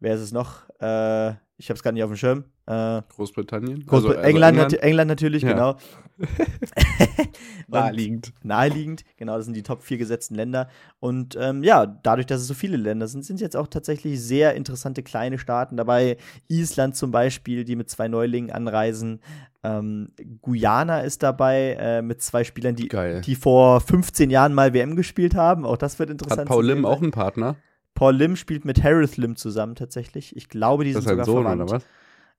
wer 0.01 0.15
ist 0.15 0.21
es 0.21 0.33
noch? 0.33 0.69
Äh, 0.81 1.35
ich 1.61 1.71
habe 1.71 1.77
es 1.77 1.83
gar 1.83 1.91
nicht 1.91 2.05
auf 2.05 2.11
dem 2.11 2.17
Schirm. 2.17 2.45
Äh, 2.67 3.03
Großbritannien? 3.17 3.85
Großbr 3.85 4.11
also, 4.11 4.21
England, 4.21 4.59
also 4.59 4.77
England? 4.77 4.83
England? 4.85 5.09
natürlich, 5.09 5.43
ja. 5.43 5.53
genau. 5.53 5.77
naheliegend. 7.67 8.33
Naheliegend, 8.45 9.05
genau, 9.17 9.37
das 9.37 9.47
sind 9.47 9.55
die 9.55 9.65
Top 9.65 9.83
4 9.83 9.99
gesetzten 9.99 10.37
Länder. 10.37 10.69
Und 11.01 11.37
ähm, 11.41 11.65
ja, 11.65 11.87
dadurch, 11.87 12.27
dass 12.27 12.41
es 12.41 12.47
so 12.47 12.55
viele 12.55 12.77
Länder 12.77 13.09
sind, 13.09 13.25
sind 13.25 13.37
es 13.37 13.41
jetzt 13.41 13.57
auch 13.57 13.67
tatsächlich 13.67 14.21
sehr 14.23 14.55
interessante 14.55 15.03
kleine 15.03 15.39
Staaten 15.39 15.77
dabei. 15.77 16.17
Island 16.47 16.95
zum 16.95 17.11
Beispiel, 17.11 17.65
die 17.65 17.75
mit 17.75 17.91
zwei 17.91 18.07
Neulingen 18.07 18.53
anreisen. 18.53 19.21
Ähm, 19.65 20.13
Guyana 20.43 21.01
ist 21.01 21.25
dabei 21.25 21.77
äh, 21.81 22.03
mit 22.03 22.23
zwei 22.23 22.45
Spielern, 22.45 22.77
die, 22.77 22.89
die 23.25 23.35
vor 23.35 23.81
15 23.81 24.31
Jahren 24.31 24.55
mal 24.55 24.75
WM 24.75 24.95
gespielt 24.95 25.35
haben. 25.35 25.67
Auch 25.67 25.77
das 25.77 25.99
wird 25.99 26.11
interessant. 26.11 26.43
Hat 26.43 26.49
Paul 26.49 26.67
Lim 26.67 26.85
auch 26.85 27.03
einen 27.03 27.11
Partner? 27.11 27.57
Paul 27.95 28.15
Lim 28.15 28.37
spielt 28.37 28.65
mit 28.65 28.83
Harris 28.83 29.17
Lim 29.17 29.37
zusammen 29.37 29.75
tatsächlich. 29.75 30.37
Ich 30.37 30.49
glaube, 30.49 30.85
die 30.85 30.93
das 30.93 31.05
sind 31.05 31.11
sogar 31.11 31.25
Sohn, 31.25 31.43
verwandt. 31.43 31.63
Oder 31.63 31.73
was? 31.73 31.87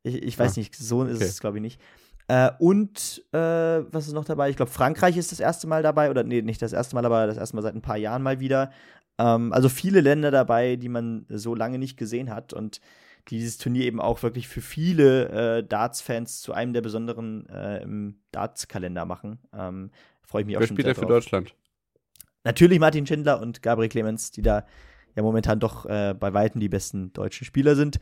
Ich, 0.03 0.23
ich 0.23 0.39
weiß 0.39 0.55
ah. 0.55 0.59
nicht, 0.59 0.75
Sohn 0.75 1.07
ist 1.07 1.17
okay. 1.17 1.25
es, 1.25 1.39
glaube 1.39 1.57
ich, 1.57 1.61
nicht. 1.61 1.81
Äh, 2.27 2.51
und 2.59 3.23
äh, 3.31 3.37
was 3.37 4.07
ist 4.07 4.13
noch 4.13 4.25
dabei? 4.25 4.49
Ich 4.49 4.55
glaube, 4.55 4.71
Frankreich 4.71 5.17
ist 5.17 5.31
das 5.31 5.39
erste 5.39 5.67
Mal 5.67 5.81
dabei, 5.81 6.09
oder 6.09 6.23
nee, 6.23 6.41
nicht 6.41 6.61
das 6.61 6.73
erste 6.73 6.95
Mal, 6.95 7.05
aber 7.05 7.27
das 7.27 7.37
erste 7.37 7.55
Mal 7.55 7.63
seit 7.63 7.75
ein 7.75 7.81
paar 7.81 7.97
Jahren 7.97 8.21
mal 8.21 8.39
wieder. 8.39 8.71
Ähm, 9.17 9.51
also 9.51 9.67
viele 9.67 10.01
Länder 10.01 10.31
dabei, 10.31 10.75
die 10.75 10.89
man 10.89 11.25
so 11.27 11.55
lange 11.55 11.79
nicht 11.79 11.97
gesehen 11.97 12.29
hat 12.33 12.53
und 12.53 12.81
die 13.27 13.39
dieses 13.39 13.57
Turnier 13.57 13.85
eben 13.85 13.99
auch 13.99 14.23
wirklich 14.23 14.47
für 14.47 14.61
viele 14.61 15.57
äh, 15.57 15.63
Darts-Fans 15.63 16.41
zu 16.41 16.53
einem 16.53 16.73
der 16.73 16.81
besonderen 16.81 17.47
äh, 17.49 17.81
im 17.81 18.21
Darts-Kalender 18.31 19.05
machen. 19.05 19.39
Ähm, 19.53 19.91
Freue 20.21 20.43
ich 20.43 20.45
mich 20.45 20.53
Wer 20.53 20.63
auch 20.63 20.67
schon 20.67 20.75
spielt 20.77 20.87
er 20.87 20.95
für 20.95 21.07
Deutschland? 21.07 21.55
Natürlich 22.43 22.79
Martin 22.79 23.05
Schindler 23.05 23.41
und 23.41 23.61
Gabriel 23.61 23.89
Clemens, 23.89 24.31
die 24.31 24.41
da 24.41 24.65
ja 25.15 25.23
momentan 25.23 25.59
doch 25.59 25.85
äh, 25.85 26.13
bei 26.17 26.33
Weitem 26.33 26.61
die 26.61 26.69
besten 26.69 27.13
deutschen 27.13 27.45
Spieler 27.45 27.75
sind. 27.75 27.99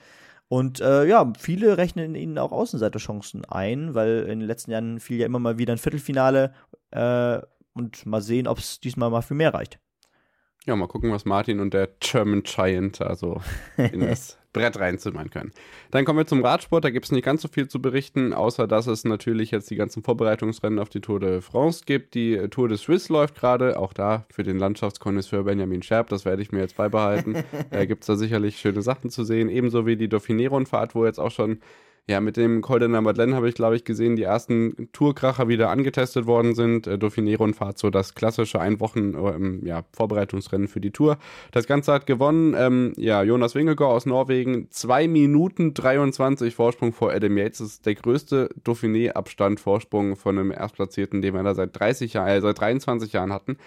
Und 0.49 0.79
äh, 0.79 1.05
ja, 1.05 1.33
viele 1.37 1.77
rechnen 1.77 2.15
ihnen 2.15 2.37
auch 2.37 2.53
Außenseiterchancen 2.53 3.43
ein, 3.45 3.95
weil 3.95 4.23
in 4.29 4.39
den 4.39 4.47
letzten 4.47 4.71
Jahren 4.71 4.99
fiel 4.99 5.17
ja 5.17 5.25
immer 5.25 5.39
mal 5.39 5.57
wieder 5.57 5.73
ein 5.73 5.77
Viertelfinale. 5.77 6.53
Äh, 6.91 7.39
und 7.77 8.05
mal 8.05 8.21
sehen, 8.21 8.47
ob 8.47 8.57
es 8.57 8.79
diesmal 8.79 9.09
mal 9.09 9.21
für 9.21 9.35
mehr 9.35 9.53
reicht. 9.53 9.79
Ja, 10.65 10.75
mal 10.75 10.87
gucken, 10.87 11.11
was 11.11 11.23
Martin 11.23 11.59
und 11.59 11.73
der 11.73 11.87
German 11.99 12.43
Giant 12.43 13.01
also 13.01 13.41
in 13.77 14.01
das 14.01 14.37
Brett 14.57 14.79
reinzimmern 14.79 15.29
können. 15.29 15.51
Dann 15.91 16.05
kommen 16.05 16.19
wir 16.19 16.25
zum 16.25 16.43
Radsport. 16.43 16.83
Da 16.83 16.89
gibt 16.89 17.05
es 17.05 17.11
nicht 17.11 17.23
ganz 17.23 17.41
so 17.41 17.47
viel 17.47 17.67
zu 17.67 17.81
berichten, 17.81 18.33
außer 18.33 18.67
dass 18.67 18.87
es 18.87 19.03
natürlich 19.03 19.51
jetzt 19.51 19.69
die 19.69 19.75
ganzen 19.75 20.03
Vorbereitungsrennen 20.03 20.79
auf 20.79 20.89
die 20.89 21.01
Tour 21.01 21.19
de 21.19 21.41
France 21.41 21.83
gibt. 21.85 22.13
Die 22.13 22.37
Tour 22.49 22.67
de 22.67 22.77
Suisse 22.77 23.11
läuft 23.11 23.35
gerade, 23.35 23.79
auch 23.79 23.93
da 23.93 24.25
für 24.29 24.43
den 24.43 24.57
Landschaftskonnoisseur 24.57 25.43
Benjamin 25.43 25.81
Scherb. 25.81 26.09
Das 26.09 26.25
werde 26.25 26.41
ich 26.41 26.51
mir 26.51 26.59
jetzt 26.59 26.77
beibehalten. 26.77 27.43
da 27.71 27.85
gibt 27.85 28.03
es 28.03 28.07
da 28.07 28.15
sicherlich 28.15 28.57
schöne 28.57 28.81
Sachen 28.81 29.09
zu 29.09 29.23
sehen. 29.23 29.49
Ebenso 29.49 29.85
wie 29.85 29.95
die 29.95 30.09
Dauphiné-Rundfahrt, 30.09 30.95
wo 30.95 31.05
jetzt 31.05 31.19
auch 31.19 31.31
schon 31.31 31.59
ja, 32.09 32.21
mit 32.21 32.37
dem 32.37 32.61
Col 32.61 32.79
de 32.79 32.87
la 32.87 33.01
Madeleine 33.01 33.35
habe 33.35 33.49
ich, 33.49 33.55
glaube 33.55 33.75
ich, 33.75 33.83
gesehen, 33.83 34.15
die 34.15 34.23
ersten 34.23 34.89
Tourkracher 34.93 35.49
wieder 35.49 35.69
angetestet 35.69 36.25
worden 36.25 36.55
sind. 36.55 36.87
Äh, 36.87 36.97
Dauphiné-Rundfahrt, 36.97 37.77
so 37.77 37.89
das 37.89 38.15
klassische 38.15 38.61
Einwochen 38.61 39.13
ähm, 39.15 39.61
ja, 39.65 39.83
Vorbereitungsrennen 39.91 40.69
für 40.69 40.79
die 40.79 40.91
Tour. 40.91 41.17
Das 41.51 41.67
Ganze 41.67 41.91
hat 41.91 42.05
gewonnen, 42.05 42.55
ähm, 42.57 42.93
ja, 42.95 43.23
Jonas 43.23 43.55
Wingegaard 43.55 43.91
aus 43.91 44.05
Norwegen. 44.05 44.71
2 44.71 45.09
Minuten 45.09 45.73
23 45.73 46.55
Vorsprung 46.55 46.93
vor 46.93 47.11
Adam 47.11 47.37
Yates. 47.37 47.57
Das 47.57 47.67
ist 47.67 47.85
der 47.85 47.95
größte 47.95 48.49
Dauphiné-Abstand 48.63 49.59
Vorsprung 49.59 50.15
von 50.15 50.39
einem 50.39 50.51
Erstplatzierten, 50.51 51.21
den 51.21 51.33
wir 51.33 51.43
da 51.43 51.55
seit 51.55 51.77
30 51.77 52.13
Jahren, 52.13 52.29
äh, 52.29 52.39
seit 52.39 52.57
23 52.57 53.11
Jahren 53.11 53.33
hatten 53.33 53.57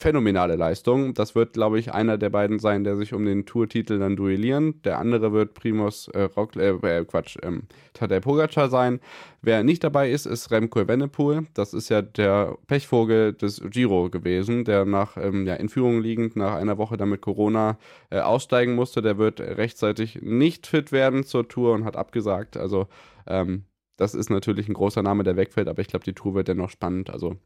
phänomenale 0.00 0.56
Leistung. 0.56 1.12
Das 1.12 1.34
wird, 1.34 1.52
glaube 1.52 1.78
ich, 1.78 1.92
einer 1.92 2.16
der 2.16 2.30
beiden 2.30 2.58
sein, 2.58 2.84
der 2.84 2.96
sich 2.96 3.12
um 3.12 3.26
den 3.26 3.44
Tourtitel 3.44 3.98
dann 3.98 4.16
duellieren. 4.16 4.80
Der 4.82 4.98
andere 4.98 5.32
wird 5.32 5.52
Primus 5.52 6.08
äh, 6.08 6.22
Rock, 6.22 6.56
äh, 6.56 6.70
äh, 6.70 7.04
Quatsch, 7.04 7.36
ähm, 7.42 7.64
Tadej 7.92 8.20
Pogacar 8.20 8.70
sein. 8.70 9.00
Wer 9.42 9.62
nicht 9.62 9.84
dabei 9.84 10.10
ist, 10.10 10.24
ist 10.24 10.50
Remco 10.50 10.80
Evenepoel. 10.80 11.46
Das 11.52 11.74
ist 11.74 11.90
ja 11.90 12.00
der 12.00 12.56
Pechvogel 12.66 13.34
des 13.34 13.62
Giro 13.70 14.08
gewesen, 14.08 14.64
der 14.64 14.86
nach 14.86 15.18
ähm, 15.18 15.46
ja, 15.46 15.54
in 15.54 15.68
Führung 15.68 16.00
liegend 16.00 16.34
nach 16.34 16.54
einer 16.54 16.78
Woche 16.78 16.96
damit 16.96 17.20
Corona 17.20 17.78
äh, 18.08 18.20
aussteigen 18.20 18.74
musste. 18.74 19.02
Der 19.02 19.18
wird 19.18 19.40
rechtzeitig 19.40 20.22
nicht 20.22 20.66
fit 20.66 20.92
werden 20.92 21.24
zur 21.24 21.46
Tour 21.46 21.74
und 21.74 21.84
hat 21.84 21.96
abgesagt. 21.96 22.56
Also 22.56 22.86
ähm, 23.26 23.64
das 23.98 24.14
ist 24.14 24.30
natürlich 24.30 24.66
ein 24.66 24.74
großer 24.74 25.02
Name, 25.02 25.24
der 25.24 25.36
wegfällt, 25.36 25.68
aber 25.68 25.82
ich 25.82 25.88
glaube, 25.88 26.06
die 26.06 26.14
Tour 26.14 26.34
wird 26.34 26.48
dennoch 26.48 26.70
spannend. 26.70 27.10
Also 27.10 27.36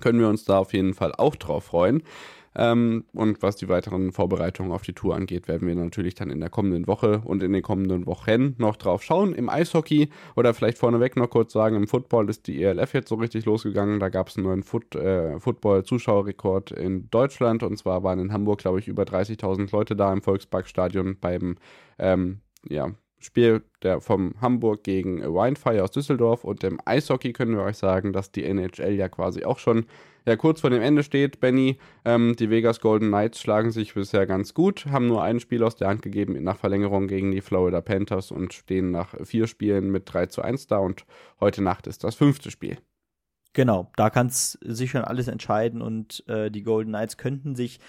können 0.00 0.20
wir 0.20 0.28
uns 0.28 0.44
da 0.44 0.58
auf 0.58 0.72
jeden 0.72 0.94
Fall 0.94 1.12
auch 1.12 1.36
drauf 1.36 1.64
freuen. 1.64 2.02
Ähm, 2.58 3.04
und 3.12 3.42
was 3.42 3.56
die 3.56 3.68
weiteren 3.68 4.12
Vorbereitungen 4.12 4.72
auf 4.72 4.82
die 4.82 4.94
Tour 4.94 5.14
angeht, 5.14 5.46
werden 5.46 5.68
wir 5.68 5.74
natürlich 5.74 6.14
dann 6.14 6.30
in 6.30 6.40
der 6.40 6.48
kommenden 6.48 6.86
Woche 6.86 7.20
und 7.22 7.42
in 7.42 7.52
den 7.52 7.62
kommenden 7.62 8.06
Wochen 8.06 8.54
noch 8.56 8.76
drauf 8.76 9.02
schauen. 9.02 9.34
Im 9.34 9.50
Eishockey 9.50 10.08
oder 10.36 10.54
vielleicht 10.54 10.78
vorneweg 10.78 11.16
noch 11.16 11.28
kurz 11.28 11.52
sagen, 11.52 11.76
im 11.76 11.86
Football 11.86 12.30
ist 12.30 12.46
die 12.46 12.62
ELF 12.62 12.94
jetzt 12.94 13.10
so 13.10 13.16
richtig 13.16 13.44
losgegangen. 13.44 14.00
Da 14.00 14.08
gab 14.08 14.28
es 14.28 14.36
einen 14.36 14.46
neuen 14.46 14.62
Foot, 14.62 14.94
äh, 14.94 15.38
Football-Zuschauerrekord 15.38 16.70
in 16.70 17.10
Deutschland 17.10 17.62
und 17.62 17.76
zwar 17.76 18.02
waren 18.02 18.20
in 18.20 18.32
Hamburg, 18.32 18.60
glaube 18.60 18.78
ich, 18.78 18.88
über 18.88 19.02
30.000 19.02 19.70
Leute 19.72 19.94
da 19.94 20.10
im 20.12 20.22
Volksparkstadion 20.22 21.18
beim 21.20 21.56
ähm, 21.98 22.40
ja, 22.68 22.90
Spiel 23.18 23.62
der 23.82 24.00
vom 24.00 24.34
Hamburg 24.40 24.84
gegen 24.84 25.22
Wildfire 25.22 25.82
aus 25.82 25.90
Düsseldorf 25.90 26.44
und 26.44 26.62
im 26.64 26.78
Eishockey 26.84 27.32
können 27.32 27.56
wir 27.56 27.62
euch 27.62 27.78
sagen, 27.78 28.12
dass 28.12 28.30
die 28.30 28.44
NHL 28.44 28.92
ja 28.92 29.08
quasi 29.08 29.44
auch 29.44 29.58
schon 29.58 29.86
ja, 30.26 30.36
kurz 30.36 30.60
vor 30.60 30.70
dem 30.70 30.82
Ende 30.82 31.02
steht. 31.02 31.40
Benny, 31.40 31.78
ähm, 32.04 32.34
die 32.36 32.50
Vegas 32.50 32.80
Golden 32.80 33.08
Knights 33.08 33.40
schlagen 33.40 33.70
sich 33.70 33.94
bisher 33.94 34.26
ganz 34.26 34.54
gut, 34.54 34.86
haben 34.86 35.06
nur 35.06 35.22
ein 35.22 35.40
Spiel 35.40 35.62
aus 35.62 35.76
der 35.76 35.88
Hand 35.88 36.02
gegeben 36.02 36.42
nach 36.42 36.56
Verlängerung 36.56 37.06
gegen 37.06 37.30
die 37.30 37.40
Florida 37.40 37.80
Panthers 37.80 38.32
und 38.32 38.52
stehen 38.52 38.90
nach 38.90 39.14
vier 39.24 39.46
Spielen 39.46 39.90
mit 39.90 40.12
3 40.12 40.26
zu 40.26 40.42
1 40.42 40.66
da 40.66 40.78
und 40.78 41.06
heute 41.40 41.62
Nacht 41.62 41.86
ist 41.86 42.04
das 42.04 42.16
fünfte 42.16 42.50
Spiel. 42.50 42.78
Genau, 43.52 43.90
da 43.96 44.10
kann 44.10 44.26
es 44.26 44.58
sich 44.60 44.90
schon 44.90 45.02
alles 45.02 45.28
entscheiden 45.28 45.80
und 45.80 46.24
äh, 46.28 46.50
die 46.50 46.62
Golden 46.62 46.90
Knights 46.90 47.16
könnten 47.16 47.54
sich 47.54 47.80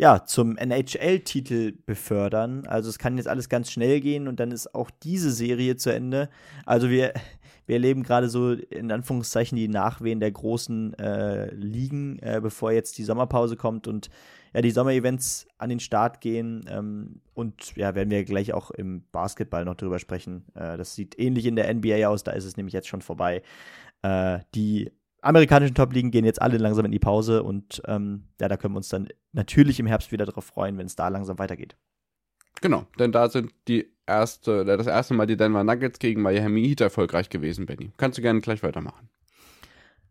ja, 0.00 0.24
zum 0.24 0.56
NHL-Titel 0.56 1.74
befördern. 1.84 2.66
Also 2.66 2.88
es 2.88 2.98
kann 2.98 3.18
jetzt 3.18 3.28
alles 3.28 3.50
ganz 3.50 3.70
schnell 3.70 4.00
gehen 4.00 4.28
und 4.28 4.40
dann 4.40 4.50
ist 4.50 4.74
auch 4.74 4.90
diese 4.90 5.30
Serie 5.30 5.76
zu 5.76 5.92
Ende. 5.92 6.30
Also 6.64 6.88
wir, 6.88 7.12
wir 7.66 7.74
erleben 7.74 8.02
gerade 8.02 8.30
so 8.30 8.52
in 8.52 8.90
Anführungszeichen 8.90 9.56
die 9.56 9.68
Nachwehen 9.68 10.18
der 10.18 10.32
großen 10.32 10.94
äh, 10.94 11.54
Ligen, 11.54 12.18
äh, 12.20 12.40
bevor 12.42 12.72
jetzt 12.72 12.96
die 12.96 13.04
Sommerpause 13.04 13.56
kommt 13.56 13.88
und 13.88 14.08
ja, 14.54 14.62
die 14.62 14.70
Sommerevents 14.70 15.46
an 15.58 15.68
den 15.68 15.80
Start 15.80 16.22
gehen. 16.22 16.64
Ähm, 16.70 17.20
und 17.34 17.76
ja, 17.76 17.94
werden 17.94 18.10
wir 18.10 18.24
gleich 18.24 18.54
auch 18.54 18.70
im 18.70 19.04
Basketball 19.12 19.66
noch 19.66 19.74
drüber 19.74 19.98
sprechen. 19.98 20.46
Äh, 20.54 20.78
das 20.78 20.94
sieht 20.94 21.18
ähnlich 21.18 21.44
in 21.44 21.56
der 21.56 21.72
NBA 21.74 22.08
aus, 22.08 22.24
da 22.24 22.32
ist 22.32 22.46
es 22.46 22.56
nämlich 22.56 22.72
jetzt 22.72 22.88
schon 22.88 23.02
vorbei. 23.02 23.42
Äh, 24.00 24.38
die 24.54 24.92
amerikanischen 25.22 25.74
Top-Ligen 25.74 26.10
gehen 26.10 26.24
jetzt 26.24 26.40
alle 26.40 26.58
langsam 26.58 26.84
in 26.84 26.92
die 26.92 26.98
Pause 26.98 27.42
und 27.42 27.82
ähm, 27.86 28.24
ja, 28.40 28.48
da 28.48 28.56
können 28.56 28.74
wir 28.74 28.78
uns 28.78 28.88
dann 28.88 29.08
natürlich 29.32 29.80
im 29.80 29.86
Herbst 29.86 30.12
wieder 30.12 30.26
darauf 30.26 30.44
freuen, 30.44 30.78
wenn 30.78 30.86
es 30.86 30.96
da 30.96 31.08
langsam 31.08 31.38
weitergeht. 31.38 31.76
Genau, 32.60 32.86
denn 32.98 33.12
da 33.12 33.28
sind 33.28 33.52
die 33.68 33.90
erste, 34.06 34.64
das 34.64 34.86
erste 34.86 35.14
Mal 35.14 35.26
die 35.26 35.36
Denver 35.36 35.64
Nuggets 35.64 35.98
gegen 35.98 36.22
Miami 36.22 36.62
Heat 36.62 36.80
erfolgreich 36.80 37.30
gewesen, 37.30 37.66
Benny. 37.66 37.92
Kannst 37.96 38.18
du 38.18 38.22
gerne 38.22 38.40
gleich 38.40 38.62
weitermachen. 38.62 39.08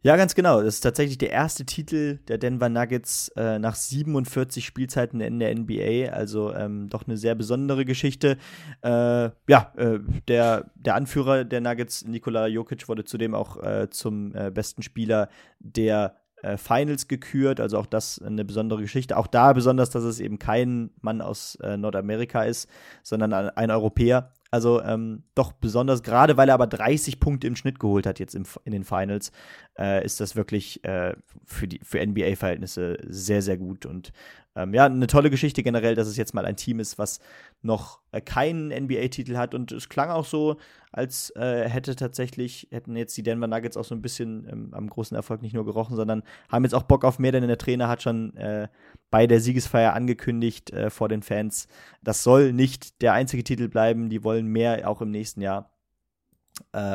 Ja, 0.02 0.16
ganz 0.16 0.34
genau. 0.34 0.62
Das 0.62 0.76
ist 0.76 0.80
tatsächlich 0.80 1.18
der 1.18 1.32
erste 1.32 1.66
Titel 1.66 2.20
der 2.30 2.38
Denver 2.38 2.70
Nuggets 2.70 3.34
äh, 3.36 3.60
nach 3.60 3.76
47 3.76 4.66
Spielzeiten 4.66 5.20
in 5.20 5.40
der 5.40 5.54
NBA. 5.54 6.14
Also 6.14 6.54
ähm, 6.54 6.88
doch 6.88 7.06
eine 7.06 7.18
sehr 7.18 7.36
besondere 7.36 7.84
Geschichte. 7.84 8.38
Äh, 8.82 8.90
ja, 8.90 9.74
äh, 9.76 10.00
der, 10.30 10.72
der 10.76 10.96
Anführer 10.96 11.44
der 11.44 11.60
Nuggets, 11.60 12.06
Nikola 12.06 12.48
Jokic, 12.48 12.88
wurde 12.88 13.04
zudem 13.04 13.36
auch 13.36 13.62
äh, 13.62 13.90
zum 13.90 14.34
äh, 14.36 14.52
besten 14.52 14.84
Spieler 14.84 15.28
der 15.60 16.16
äh, 16.44 16.56
Finals 16.56 17.10
gekürt. 17.10 17.60
Also 17.60 17.78
auch 17.78 17.86
das 17.86 18.22
eine 18.22 18.46
besondere 18.46 18.80
Geschichte. 18.80 19.18
Auch 19.18 19.28
da 19.28 19.52
besonders, 19.52 19.90
dass 19.90 20.06
es 20.06 20.22
eben 20.22 20.40
kein 20.40 20.92
Mann 21.02 21.20
aus 21.22 21.58
Nordamerika 21.62 22.44
ist, 22.44 22.70
sondern 23.04 23.34
ein 23.34 23.70
Europäer. 23.70 24.32
Also 24.52 24.82
ähm, 24.82 25.24
doch 25.36 25.52
besonders, 25.52 26.02
gerade 26.02 26.36
weil 26.36 26.50
er 26.50 26.56
aber 26.56 26.68
30 26.68 27.20
Punkte 27.20 27.46
im 27.46 27.56
Schnitt 27.56 27.80
geholt 27.80 28.08
hat 28.08 28.20
jetzt 28.20 28.34
im, 28.34 28.46
in 28.64 28.72
den 28.72 28.84
Finals, 28.84 29.32
äh, 29.80 30.04
ist 30.04 30.20
das 30.20 30.36
wirklich 30.36 30.84
äh, 30.84 31.16
für, 31.46 31.68
für 31.82 32.06
NBA-Verhältnisse 32.06 32.98
sehr, 33.08 33.42
sehr 33.42 33.58
gut. 33.58 33.86
Und 33.86 34.12
ähm, 34.56 34.74
ja, 34.74 34.86
eine 34.86 35.08
tolle 35.08 35.30
Geschichte 35.30 35.64
generell, 35.64 35.96
dass 35.96 36.08
es 36.08 36.18
jetzt 36.18 36.34
mal 36.34 36.46
ein 36.46 36.58
Team 36.58 36.82
ist, 36.82 36.98
was 36.98 37.20
noch 37.62 38.02
äh, 38.12 38.20
keinen 38.20 38.70
NBA-Titel 38.70 39.38
hat. 39.38 39.54
Und 39.54 39.72
es 39.72 39.88
klang 39.88 40.10
auch 40.10 40.26
so, 40.26 40.58
als 40.92 41.30
äh, 41.38 41.70
hätte 41.70 41.96
tatsächlich, 41.96 42.68
hätten 42.72 42.98
jetzt 42.98 43.16
die 43.16 43.24
Denver 43.24 43.48
Nuggets 43.48 43.78
auch 43.78 43.86
so 43.86 43.96
ein 43.96 44.02
bisschen 44.02 44.48
ähm, 44.52 44.70
am 44.74 44.90
großen 44.90 45.16
Erfolg 45.16 45.42
nicht 45.42 45.54
nur 45.54 45.66
gerochen, 45.66 45.96
sondern 45.96 46.24
haben 46.50 46.64
jetzt 46.64 46.76
auch 46.76 46.84
Bock 46.84 47.06
auf 47.06 47.18
mehr, 47.18 47.32
denn 47.32 47.48
der 47.48 47.58
Trainer 47.58 47.88
hat 47.88 48.02
schon 48.02 48.36
äh, 48.36 48.68
bei 49.12 49.28
der 49.28 49.40
Siegesfeier 49.40 49.94
angekündigt 49.94 50.72
äh, 50.72 50.90
vor 50.90 51.08
den 51.08 51.22
Fans, 51.22 51.70
das 52.04 52.24
soll 52.24 52.52
nicht 52.52 53.02
der 53.02 53.14
einzige 53.14 53.44
Titel 53.44 53.70
bleiben, 53.70 54.10
die 54.10 54.24
wollen 54.26 54.48
mehr 54.48 54.90
auch 54.90 55.02
im 55.02 55.12
nächsten 55.12 55.42
Jahr. 55.42 55.72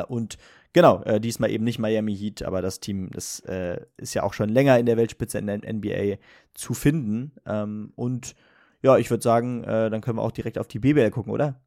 Und 0.07 0.37
Genau, 0.75 1.01
äh, 1.03 1.21
diesmal 1.21 1.51
eben 1.51 1.63
nicht 1.63 1.79
Miami 1.79 2.13
Heat, 2.13 2.43
aber 2.43 2.61
das 2.61 2.81
Team, 2.81 3.09
das 3.11 3.39
äh, 3.45 3.79
ist 3.95 4.13
ja 4.13 4.23
auch 4.23 4.33
schon 4.33 4.49
länger 4.49 4.77
in 4.77 4.85
der 4.85 4.97
Weltspitze 4.97 5.37
in 5.37 5.47
der 5.47 5.59
NBA 5.59 6.17
zu 6.53 6.73
finden. 6.73 7.31
Ähm, 7.45 7.93
und 7.95 8.35
ja, 8.81 8.97
ich 8.97 9.09
würde 9.09 9.23
sagen, 9.23 9.63
äh, 9.63 9.89
dann 9.89 10.01
können 10.01 10.17
wir 10.17 10.21
auch 10.21 10.33
direkt 10.33 10.57
auf 10.57 10.67
die 10.67 10.79
BBL 10.79 11.11
gucken, 11.11 11.31
oder? 11.31 11.61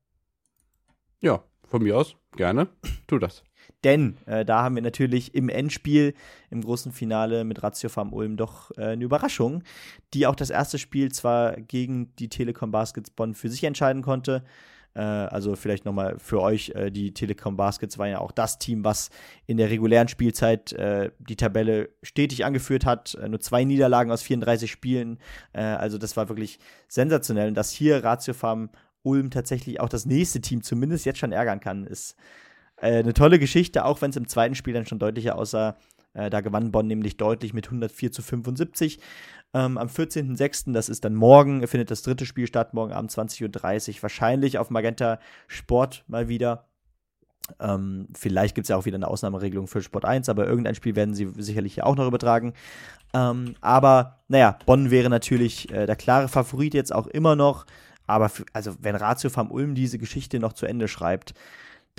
Ja, 1.20 1.42
von 1.66 1.82
mir 1.82 1.96
aus, 1.96 2.16
gerne. 2.36 2.68
Tu 3.06 3.18
das. 3.18 3.44
Denn 3.82 4.18
äh, 4.26 4.44
da 4.44 4.62
haben 4.62 4.74
wir 4.74 4.82
natürlich 4.82 5.34
im 5.34 5.48
Endspiel, 5.48 6.12
im 6.50 6.60
großen 6.60 6.92
Finale 6.92 7.44
mit 7.44 7.62
Ratio 7.62 7.88
Farm 7.88 8.12
Ulm 8.12 8.36
doch 8.36 8.72
äh, 8.76 8.88
eine 8.88 9.04
Überraschung, 9.04 9.62
die 10.12 10.26
auch 10.26 10.36
das 10.36 10.50
erste 10.50 10.76
Spiel 10.76 11.10
zwar 11.12 11.56
gegen 11.56 12.14
die 12.16 12.28
Telekom 12.28 12.72
Baskets 12.72 13.08
Bonn 13.08 13.34
für 13.34 13.48
sich 13.48 13.64
entscheiden 13.64 14.02
konnte, 14.02 14.44
also 15.00 15.56
vielleicht 15.56 15.84
nochmal 15.84 16.18
für 16.18 16.40
euch, 16.40 16.70
äh, 16.70 16.90
die 16.90 17.12
Telekom 17.14 17.56
Baskets 17.56 17.98
war 17.98 18.08
ja 18.08 18.18
auch 18.18 18.32
das 18.32 18.58
Team, 18.58 18.84
was 18.84 19.10
in 19.46 19.56
der 19.56 19.70
regulären 19.70 20.08
Spielzeit 20.08 20.72
äh, 20.72 21.10
die 21.18 21.36
Tabelle 21.36 21.90
stetig 22.02 22.44
angeführt 22.44 22.84
hat. 22.84 23.16
nur 23.28 23.40
zwei 23.40 23.64
Niederlagen 23.64 24.10
aus 24.10 24.22
34 24.22 24.70
Spielen. 24.70 25.18
also 25.52 25.98
das 25.98 26.16
war 26.16 26.28
wirklich 26.28 26.58
sensationell. 26.88 27.48
Und 27.48 27.54
dass 27.54 27.70
hier 27.70 28.04
Ratio 28.04 28.34
Farm 28.34 28.70
Ulm 29.02 29.30
tatsächlich 29.30 29.80
auch 29.80 29.88
das 29.88 30.06
nächste 30.06 30.40
Team 30.40 30.62
zumindest 30.62 31.04
jetzt 31.06 31.18
schon 31.18 31.32
ärgern 31.32 31.60
kann, 31.60 31.84
ist 31.84 32.16
eine 32.76 33.14
tolle 33.14 33.38
Geschichte, 33.38 33.84
auch 33.84 34.00
wenn 34.02 34.10
es 34.10 34.16
im 34.16 34.28
zweiten 34.28 34.54
Spiel 34.54 34.74
dann 34.74 34.86
schon 34.86 34.98
deutlicher 34.98 35.36
aussah. 35.36 35.76
Da 36.14 36.40
gewann 36.40 36.72
Bonn 36.72 36.86
nämlich 36.86 37.16
deutlich 37.16 37.54
mit 37.54 37.66
104 37.66 38.12
zu 38.12 38.22
75. 38.22 39.00
Ähm, 39.54 39.78
am 39.78 39.88
14.06., 39.88 40.72
das 40.72 40.88
ist 40.88 41.04
dann 41.04 41.14
morgen, 41.14 41.66
findet 41.66 41.90
das 41.90 42.02
dritte 42.02 42.26
Spiel 42.26 42.46
statt, 42.46 42.74
morgen 42.74 42.92
Abend 42.92 43.10
20.30 43.10 43.96
Uhr, 43.96 44.02
wahrscheinlich 44.02 44.58
auf 44.58 44.70
Magenta 44.70 45.20
Sport 45.46 46.04
mal 46.06 46.28
wieder. 46.28 46.66
Ähm, 47.60 48.08
vielleicht 48.14 48.54
gibt 48.54 48.66
es 48.66 48.68
ja 48.68 48.76
auch 48.76 48.84
wieder 48.84 48.96
eine 48.96 49.08
Ausnahmeregelung 49.08 49.66
für 49.66 49.80
Sport 49.80 50.04
1, 50.04 50.28
aber 50.28 50.46
irgendein 50.46 50.74
Spiel 50.74 50.96
werden 50.96 51.14
sie 51.14 51.32
sicherlich 51.36 51.82
auch 51.82 51.96
noch 51.96 52.06
übertragen. 52.06 52.52
Ähm, 53.14 53.54
aber 53.60 54.18
naja, 54.28 54.58
Bonn 54.66 54.90
wäre 54.90 55.08
natürlich 55.08 55.70
äh, 55.72 55.86
der 55.86 55.96
klare 55.96 56.28
Favorit 56.28 56.74
jetzt 56.74 56.94
auch 56.94 57.06
immer 57.06 57.36
noch. 57.36 57.64
Aber 58.06 58.30
also 58.52 58.76
wenn 58.80 58.96
Ratio 58.96 59.30
vom 59.30 59.50
Ulm 59.50 59.74
diese 59.74 59.98
Geschichte 59.98 60.38
noch 60.40 60.52
zu 60.52 60.66
Ende 60.66 60.88
schreibt, 60.88 61.34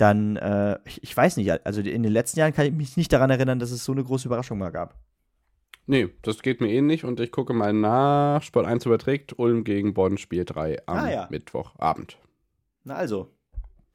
dann, 0.00 0.36
äh, 0.36 0.78
ich, 0.84 1.02
ich, 1.02 1.16
weiß 1.16 1.36
nicht, 1.36 1.66
also 1.66 1.80
in 1.80 2.02
den 2.02 2.12
letzten 2.12 2.38
Jahren 2.38 2.52
kann 2.52 2.66
ich 2.66 2.72
mich 2.72 2.96
nicht 2.96 3.12
daran 3.12 3.30
erinnern, 3.30 3.58
dass 3.58 3.70
es 3.70 3.84
so 3.84 3.92
eine 3.92 4.04
große 4.04 4.28
Überraschung 4.28 4.58
mal 4.58 4.70
gab. 4.70 4.94
Nee, 5.86 6.08
das 6.22 6.42
geht 6.42 6.60
mir 6.60 6.68
ähnlich 6.68 7.04
und 7.04 7.18
ich 7.20 7.32
gucke 7.32 7.52
mal 7.52 7.72
nach. 7.72 8.42
Sport 8.42 8.66
1 8.66 8.86
überträgt 8.86 9.38
Ulm 9.38 9.64
gegen 9.64 9.92
Bonn, 9.92 10.18
Spiel 10.18 10.44
3 10.44 10.86
am 10.86 10.98
ah, 10.98 11.10
ja. 11.10 11.28
Mittwochabend. 11.30 12.16
Na 12.84 12.94
also. 12.94 13.28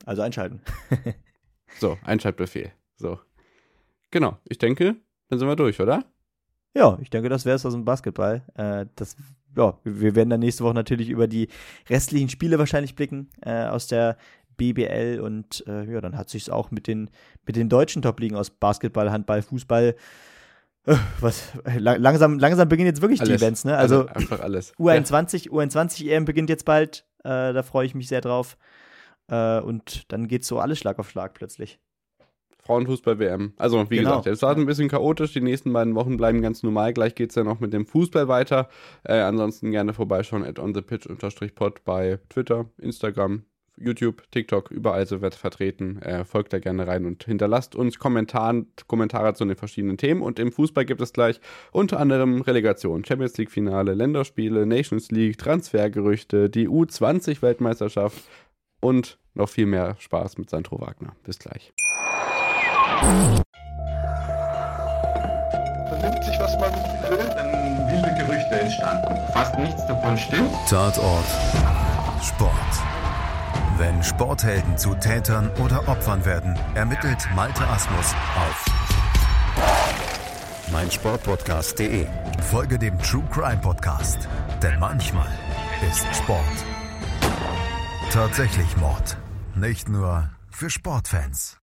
Also 0.05 0.21
einschalten. 0.21 0.61
so, 1.79 1.97
Einschaltbefehl. 2.03 2.71
So. 2.97 3.19
Genau, 4.11 4.37
ich 4.47 4.57
denke, 4.57 4.97
dann 5.29 5.39
sind 5.39 5.47
wir 5.47 5.55
durch, 5.55 5.79
oder? 5.79 6.03
Ja, 6.75 6.97
ich 7.01 7.09
denke, 7.09 7.29
das 7.29 7.45
wäre 7.45 7.55
es 7.55 7.65
aus 7.65 7.73
dem 7.73 7.85
Basketball. 7.85 8.43
Äh, 8.55 8.85
das, 8.95 9.15
ja, 9.55 9.79
wir 9.83 10.15
werden 10.15 10.29
dann 10.29 10.41
nächste 10.41 10.63
Woche 10.65 10.73
natürlich 10.73 11.09
über 11.09 11.27
die 11.27 11.47
restlichen 11.89 12.29
Spiele 12.29 12.59
wahrscheinlich 12.59 12.95
blicken 12.95 13.29
äh, 13.41 13.65
aus 13.65 13.87
der 13.87 14.17
BBL 14.57 15.19
und 15.21 15.63
äh, 15.67 15.91
ja, 15.91 16.01
dann 16.01 16.17
hat 16.17 16.29
sich 16.29 16.43
es 16.43 16.49
auch 16.49 16.71
mit 16.71 16.87
den, 16.87 17.10
mit 17.45 17.56
den 17.56 17.69
deutschen 17.69 18.01
Top-Ligen 18.01 18.35
aus 18.35 18.49
Basketball, 18.49 19.12
Handball, 19.12 19.41
Fußball 19.41 19.95
was 21.19 21.51
langsam 21.77 22.37
langsam 22.37 22.69
beginnen 22.69 22.87
jetzt 22.87 23.01
wirklich 23.01 23.21
alles, 23.21 23.39
die 23.39 23.43
Events, 23.43 23.65
ne? 23.65 23.77
Also, 23.77 24.01
also 24.01 24.13
einfach 24.13 24.39
alles. 24.41 24.73
U21 24.75 25.45
ja. 25.45 25.51
U21 25.51 26.10
EM 26.10 26.25
beginnt 26.25 26.49
jetzt 26.49 26.65
bald. 26.65 27.06
Äh, 27.23 27.53
da 27.53 27.63
freue 27.63 27.85
ich 27.85 27.95
mich 27.95 28.08
sehr 28.08 28.21
drauf. 28.21 28.58
Äh, 29.27 29.60
und 29.60 30.12
dann 30.12 30.27
geht 30.27 30.45
so 30.45 30.60
alles 30.60 30.77
Schlag 30.77 30.99
auf 30.99 31.10
Schlag 31.10 31.33
plötzlich. 31.33 31.79
Frauenfußball 32.63 33.19
WM. 33.19 33.53
Also 33.58 33.89
wie 33.89 33.97
genau. 33.97 34.10
gesagt, 34.10 34.27
es 34.27 34.41
war 34.41 34.56
ein 34.56 34.65
bisschen 34.65 34.89
chaotisch. 34.89 35.33
Die 35.33 35.41
nächsten 35.41 35.71
beiden 35.71 35.93
Wochen 35.93 36.17
bleiben 36.17 36.41
ganz 36.41 36.63
normal. 36.63 36.93
Gleich 36.93 37.13
geht 37.13 37.29
es 37.29 37.35
ja 37.35 37.43
noch 37.43 37.60
mit 37.60 37.73
dem 37.73 37.85
Fußball 37.85 38.27
weiter. 38.27 38.69
Äh, 39.03 39.19
ansonsten 39.19 39.71
gerne 39.71 39.93
vorbeischauen 39.93 40.43
at 40.43 40.60
on 40.60 40.73
the 40.73 40.81
pitch 40.81 41.08
pod 41.56 41.83
bei 41.83 42.19
Twitter, 42.29 42.65
Instagram, 42.79 43.43
YouTube, 43.78 44.23
TikTok, 44.32 44.71
überall 44.71 45.06
so 45.06 45.21
wird 45.21 45.36
vertreten. 45.36 46.02
Äh, 46.02 46.26
folgt 46.26 46.54
da 46.54 46.60
gerne 46.60 46.88
rein 46.88 47.06
und 47.06 47.23
hinterlasst 47.23 47.76
uns 47.76 48.00
Kommentaren, 48.00 48.67
Kommentare 48.88 49.34
zu 49.34 49.46
den 49.46 49.56
verschiedenen 49.56 49.98
Themen. 49.98 50.21
Und 50.21 50.40
im 50.40 50.52
Fußball 50.52 50.86
gibt 50.86 51.02
es 51.02 51.13
gleich 51.13 51.40
unter 51.71 52.00
anderem 52.00 52.42
Relegation, 52.42 53.04
Champions 53.06 53.38
League 53.38 53.52
Finale, 53.52 53.94
Länderspiele, 53.94 54.65
Nations 54.65 55.12
League, 55.12 55.38
Transfergerüchte, 55.38 56.50
die 56.50 56.67
U20 56.67 57.42
Weltmeisterschaft 57.42 58.23
und 58.82 59.17
noch 59.34 59.50
viel 59.50 59.65
mehr 59.65 59.96
Spaß 60.00 60.38
mit 60.38 60.50
Sandro 60.50 60.80
Wagner. 60.80 61.15
Bis 61.23 61.40
gleich. 61.40 61.73
vernimmt 65.88 66.23
sich, 66.23 66.40
was 66.40 66.58
man 66.60 66.73
will. 67.10 67.26
Dann 67.36 67.88
wilde 67.92 68.26
Gerüchte 68.26 68.60
entstanden. 68.60 69.15
Fast 69.34 69.58
nichts 69.58 69.86
davon 69.88 70.17
stimmt. 70.17 70.52
Tatort 70.69 71.26
Sport. 72.21 72.94
Wenn 73.78 74.02
Sporthelden 74.04 74.78
zu 74.78 74.96
Tätern 74.96 75.52
oder 75.63 75.88
Opfern 75.88 76.23
werden, 76.26 76.58
ermittelt 76.76 77.28
Malte 77.36 77.67
Asmus 77.67 78.13
auf 78.36 78.65
meinsportpodcast.de. 80.71 82.08
Folge 82.50 82.80
dem 82.80 82.98
True 83.00 83.23
Crime 83.32 83.60
Podcast, 83.62 84.30
denn 84.63 84.80
manchmal 84.80 85.30
ist 85.90 86.06
Sport 86.15 86.42
tatsächlich 88.15 88.78
Mord. 88.78 89.17
Nicht 89.58 89.90
nur 89.90 90.30
für 90.50 90.69
Sportfans. 90.69 91.60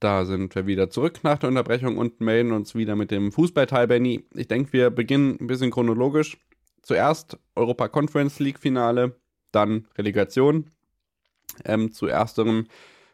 Da 0.00 0.24
sind 0.24 0.52
wir 0.56 0.66
wieder 0.66 0.90
zurück 0.90 1.20
nach 1.22 1.38
der 1.38 1.50
Unterbrechung 1.50 1.98
und 1.98 2.20
melden 2.20 2.50
uns 2.50 2.74
wieder 2.74 2.96
mit 2.96 3.12
dem 3.12 3.30
Fußballteil, 3.30 3.86
Benny. 3.86 4.24
Ich 4.34 4.48
denke, 4.48 4.72
wir 4.72 4.90
beginnen 4.90 5.36
ein 5.40 5.46
bisschen 5.46 5.70
chronologisch. 5.70 6.36
Zuerst 6.82 7.38
Europa 7.54 7.86
Conference 7.86 8.40
League 8.40 8.58
Finale, 8.58 9.19
dann 9.52 9.86
Relegation. 9.96 10.70
Ähm, 11.64 11.92
zu 11.92 12.06
ersterem 12.06 12.66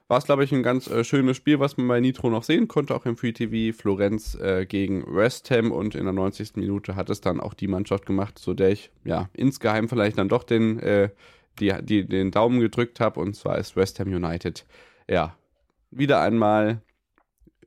war 0.09 0.19
es, 0.19 0.25
glaube 0.25 0.45
ich, 0.45 0.53
ein 0.53 0.63
ganz 0.63 0.87
äh, 0.89 1.03
schönes 1.03 1.37
Spiel, 1.37 1.59
was 1.59 1.77
man 1.77 1.89
bei 1.89 2.01
Nitro 2.01 2.31
noch 2.31 2.45
sehen 2.45 2.69
konnte, 2.69 2.95
auch 2.95 3.07
im 3.07 3.17
Free 3.17 3.33
TV. 3.33 3.77
Florenz 3.77 4.37
äh, 4.37 4.65
gegen 4.65 5.05
West 5.15 5.51
Ham 5.51 5.73
und 5.73 5.95
in 5.95 6.05
der 6.05 6.13
90. 6.13 6.57
Minute 6.57 6.95
hat 6.95 7.11
es 7.11 7.21
dann 7.21 7.41
auch 7.41 7.55
die 7.55 7.67
Mannschaft 7.67 8.07
gemacht, 8.07 8.39
zu 8.39 8.55
der 8.55 8.71
ich 8.71 8.91
ja 9.05 9.29
insgeheim 9.33 9.89
vielleicht 9.89 10.19
dann 10.19 10.29
doch 10.29 10.45
den, 10.45 10.79
äh, 10.79 11.11
die, 11.59 11.75
die, 11.83 12.07
den 12.07 12.31
Daumen 12.31 12.61
gedrückt 12.61 13.01
habe. 13.01 13.19
Und 13.19 13.35
zwar 13.35 13.59
ist 13.59 13.75
West 13.75 13.99
Ham 13.99 14.09
United 14.09 14.65
ja 15.09 15.37
wieder 15.91 16.21
einmal 16.21 16.83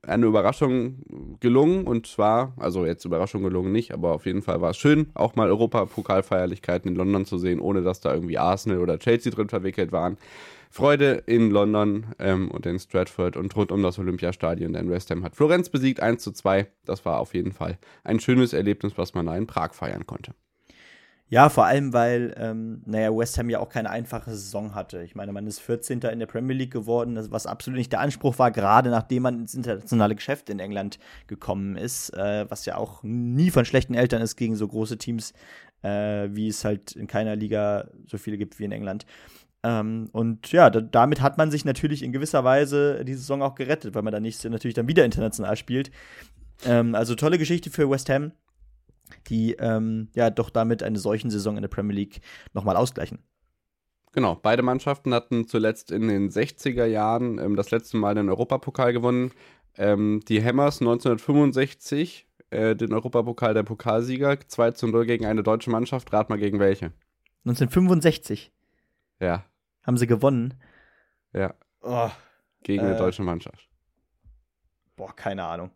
eine 0.01 0.25
Überraschung 0.25 1.37
gelungen 1.39 1.85
und 1.85 2.07
zwar, 2.07 2.53
also 2.57 2.85
jetzt 2.85 3.05
Überraschung 3.05 3.43
gelungen 3.43 3.71
nicht, 3.71 3.93
aber 3.93 4.13
auf 4.13 4.25
jeden 4.25 4.41
Fall 4.41 4.61
war 4.61 4.71
es 4.71 4.77
schön, 4.77 5.09
auch 5.13 5.35
mal 5.35 5.49
Europapokalfeierlichkeiten 5.49 6.91
in 6.91 6.97
London 6.97 7.25
zu 7.25 7.37
sehen, 7.37 7.59
ohne 7.59 7.81
dass 7.81 7.99
da 7.99 8.13
irgendwie 8.13 8.37
Arsenal 8.37 8.79
oder 8.79 8.99
Chelsea 8.99 9.31
drin 9.31 9.49
verwickelt 9.49 9.91
waren. 9.91 10.17
Freude 10.71 11.23
in 11.25 11.49
London 11.49 12.07
ähm, 12.19 12.51
und 12.51 12.65
in 12.65 12.77
Stratford 12.77 13.35
und 13.35 13.55
rund 13.55 13.71
um 13.71 13.81
das 13.81 13.97
Olympiastadion, 13.97 14.73
denn 14.73 14.89
West 14.89 15.09
Ham 15.09 15.23
hat 15.23 15.35
Florenz 15.35 15.69
besiegt 15.69 15.99
1 15.99 16.21
zu 16.21 16.31
2. 16.31 16.67
Das 16.85 17.05
war 17.05 17.19
auf 17.19 17.33
jeden 17.33 17.51
Fall 17.51 17.79
ein 18.03 18.19
schönes 18.19 18.53
Erlebnis, 18.53 18.93
was 18.95 19.15
man 19.15 19.25
da 19.25 19.35
in 19.35 19.47
Prag 19.47 19.73
feiern 19.73 20.05
konnte. 20.05 20.33
Ja, 21.31 21.49
vor 21.49 21.65
allem, 21.65 21.93
weil, 21.93 22.33
ähm, 22.37 22.81
naja, 22.85 23.15
West 23.15 23.37
Ham 23.37 23.51
ja 23.51 23.59
auch 23.59 23.69
keine 23.69 23.91
einfache 23.91 24.31
Saison 24.31 24.73
hatte. 24.73 25.03
Ich 25.03 25.13
meine, 25.13 25.31
man 25.31 25.45
ist 25.45 25.59
14. 25.59 26.01
in 26.01 26.17
der 26.17 26.25
Premier 26.25 26.55
League 26.55 26.73
geworden, 26.73 27.19
was 27.29 27.45
absolut 27.45 27.77
nicht 27.77 27.91
der 27.91 27.99
Anspruch 27.99 28.39
war, 28.39 28.49
gerade 28.49 28.89
nachdem 28.89 29.23
man 29.23 29.39
ins 29.41 29.53
internationale 29.53 30.15
Geschäft 30.15 30.49
in 30.49 30.59
England 30.59 30.97
gekommen 31.27 31.75
ist, 31.75 32.09
äh, 32.15 32.49
was 32.49 32.65
ja 32.65 32.77
auch 32.77 33.03
nie 33.03 33.51
von 33.51 33.63
schlechten 33.63 33.93
Eltern 33.93 34.23
ist 34.23 34.37
gegen 34.37 34.55
so 34.55 34.67
große 34.67 34.97
Teams, 34.97 35.33
äh, 35.83 36.29
wie 36.31 36.47
es 36.47 36.65
halt 36.65 36.93
in 36.93 37.05
keiner 37.05 37.35
Liga 37.35 37.89
so 38.07 38.17
viele 38.17 38.39
gibt 38.39 38.57
wie 38.57 38.65
in 38.65 38.71
England. 38.71 39.05
Ähm, 39.61 40.09
und 40.11 40.51
ja, 40.51 40.71
da, 40.71 40.81
damit 40.81 41.21
hat 41.21 41.37
man 41.37 41.51
sich 41.51 41.63
natürlich 41.63 42.01
in 42.01 42.11
gewisser 42.11 42.43
Weise 42.43 43.05
die 43.05 43.13
Saison 43.13 43.43
auch 43.43 43.53
gerettet, 43.53 43.93
weil 43.93 44.01
man 44.01 44.13
dann 44.13 44.23
nächstes 44.23 44.49
natürlich 44.49 44.73
dann 44.73 44.87
wieder 44.87 45.05
international 45.05 45.55
spielt. 45.57 45.91
Ähm, 46.65 46.95
also 46.95 47.13
tolle 47.13 47.37
Geschichte 47.37 47.69
für 47.69 47.87
West 47.87 48.09
Ham 48.09 48.31
die 49.27 49.53
ähm, 49.53 50.09
ja 50.15 50.29
doch 50.29 50.49
damit 50.49 50.83
eine 50.83 50.99
solchen 50.99 51.29
Saison 51.29 51.55
in 51.55 51.61
der 51.61 51.69
Premier 51.69 51.95
League 51.95 52.21
nochmal 52.53 52.75
ausgleichen. 52.77 53.19
Genau, 54.11 54.35
beide 54.35 54.63
Mannschaften 54.63 55.13
hatten 55.13 55.47
zuletzt 55.47 55.91
in 55.91 56.07
den 56.07 56.29
60er 56.31 56.85
Jahren 56.85 57.37
ähm, 57.37 57.55
das 57.55 57.69
letzte 57.71 57.97
Mal 57.97 58.15
den 58.15 58.29
Europapokal 58.29 58.91
gewonnen. 58.93 59.31
Ähm, 59.77 60.21
die 60.27 60.43
Hammers 60.43 60.81
1965 60.81 62.27
äh, 62.49 62.75
den 62.75 62.91
Europapokal 62.93 63.53
der 63.53 63.61
Pokalsieger, 63.63 64.39
2 64.47 64.71
zu 64.71 64.87
0 64.87 65.05
gegen 65.05 65.25
eine 65.27 65.43
deutsche 65.43 65.69
Mannschaft. 65.69 66.11
Rat 66.11 66.29
mal 66.29 66.39
gegen 66.39 66.59
welche? 66.59 66.91
1965 67.45 68.51
Ja, 69.19 69.45
haben 69.83 69.97
sie 69.97 70.07
gewonnen. 70.07 70.55
ja, 71.33 71.53
Oh, 71.81 72.09
gegen 72.63 72.83
Äh. 72.83 72.87
eine 72.87 72.97
deutsche 72.97 73.21
Mannschaft. 73.23 73.69
boah, 74.95 75.15
keine 75.15 75.45
Ahnung. 75.45 75.71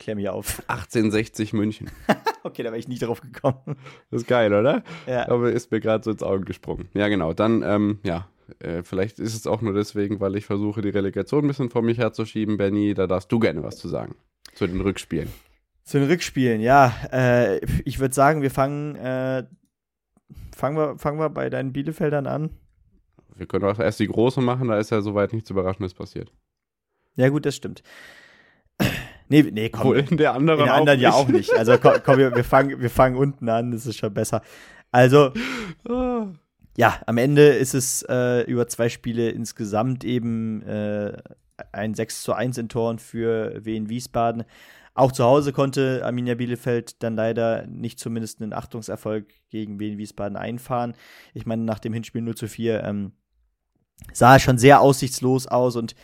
Klär 0.00 0.16
mich 0.16 0.28
auf. 0.28 0.62
1860 0.66 1.52
München. 1.52 1.90
Okay, 2.42 2.62
da 2.62 2.70
wäre 2.70 2.78
ich 2.78 2.88
nicht 2.88 3.02
drauf 3.02 3.20
gekommen. 3.20 3.76
Das 4.10 4.22
ist 4.22 4.26
geil, 4.26 4.54
oder? 4.54 4.82
Ja. 5.06 5.28
Aber 5.28 5.52
ist 5.52 5.70
mir 5.70 5.78
gerade 5.78 6.02
so 6.02 6.10
ins 6.10 6.22
Auge 6.22 6.46
gesprungen. 6.46 6.88
Ja, 6.94 7.08
genau. 7.08 7.34
Dann, 7.34 7.62
ähm, 7.62 7.98
ja, 8.02 8.28
äh, 8.60 8.82
vielleicht 8.82 9.18
ist 9.18 9.34
es 9.34 9.46
auch 9.46 9.60
nur 9.60 9.74
deswegen, 9.74 10.20
weil 10.20 10.36
ich 10.36 10.46
versuche, 10.46 10.80
die 10.80 10.88
Relegation 10.88 11.44
ein 11.44 11.48
bisschen 11.48 11.68
vor 11.68 11.82
mich 11.82 11.98
herzuschieben, 11.98 12.56
Benny. 12.56 12.94
Da 12.94 13.06
darfst 13.06 13.30
du 13.30 13.40
gerne 13.40 13.62
was 13.62 13.76
zu 13.76 13.88
sagen. 13.88 14.14
Zu 14.54 14.66
den 14.66 14.80
Rückspielen. 14.80 15.28
Zu 15.84 15.98
den 15.98 16.08
Rückspielen, 16.08 16.62
ja. 16.62 16.94
Äh, 17.12 17.60
ich 17.84 17.98
würde 17.98 18.14
sagen, 18.14 18.40
wir 18.40 18.50
fangen, 18.50 18.96
äh, 18.96 19.44
fangen, 20.56 20.78
wir, 20.78 20.98
fangen 20.98 21.18
wir 21.18 21.28
bei 21.28 21.50
deinen 21.50 21.74
Bielefeldern 21.74 22.26
an. 22.26 22.48
Wir 23.36 23.44
können 23.44 23.66
auch 23.66 23.78
erst 23.78 24.00
die 24.00 24.08
große 24.08 24.40
machen, 24.40 24.68
da 24.68 24.78
ist 24.78 24.88
ja 24.88 25.02
soweit 25.02 25.34
nichts 25.34 25.50
Überraschendes 25.50 25.92
passiert. 25.92 26.32
Ja, 27.16 27.28
gut, 27.28 27.44
das 27.44 27.54
stimmt. 27.54 27.82
Nee, 29.30 29.48
nee, 29.52 29.68
komm. 29.68 29.82
Obwohl 29.82 29.98
in 30.00 30.16
der 30.16 30.34
anderen, 30.34 30.60
In 30.60 30.66
der 30.66 30.74
anderen 30.74 31.00
ja 31.00 31.12
auch 31.12 31.28
nicht. 31.28 31.52
Also 31.56 31.78
komm, 31.78 31.94
komm 32.04 32.18
wir, 32.18 32.34
wir, 32.34 32.44
fangen, 32.44 32.80
wir 32.80 32.90
fangen 32.90 33.16
unten 33.16 33.48
an, 33.48 33.70
das 33.70 33.86
ist 33.86 33.96
schon 33.96 34.12
besser. 34.12 34.42
Also, 34.90 35.32
ja, 36.76 37.00
am 37.06 37.16
Ende 37.16 37.46
ist 37.46 37.74
es 37.74 38.04
äh, 38.08 38.42
über 38.42 38.66
zwei 38.66 38.88
Spiele 38.88 39.30
insgesamt 39.30 40.02
eben 40.04 40.62
äh, 40.62 41.16
ein 41.70 41.94
6 41.94 42.22
zu 42.22 42.32
1 42.32 42.58
in 42.58 42.68
Toren 42.68 42.98
für 42.98 43.64
Wien 43.64 43.88
Wiesbaden. 43.88 44.42
Auch 44.94 45.12
zu 45.12 45.22
Hause 45.22 45.52
konnte 45.52 46.04
Arminia 46.04 46.34
Bielefeld 46.34 47.00
dann 47.04 47.14
leider 47.14 47.68
nicht 47.68 48.00
zumindest 48.00 48.42
einen 48.42 48.52
Achtungserfolg 48.52 49.28
gegen 49.48 49.78
Wien 49.78 49.96
Wiesbaden 49.96 50.36
einfahren. 50.36 50.94
Ich 51.34 51.46
meine, 51.46 51.62
nach 51.62 51.78
dem 51.78 51.92
Hinspiel 51.92 52.22
0 52.22 52.34
zu 52.34 52.48
4 52.48 52.82
ähm, 52.82 53.12
sah 54.12 54.36
es 54.36 54.42
schon 54.42 54.58
sehr 54.58 54.80
aussichtslos 54.80 55.46
aus 55.46 55.76
und 55.76 55.94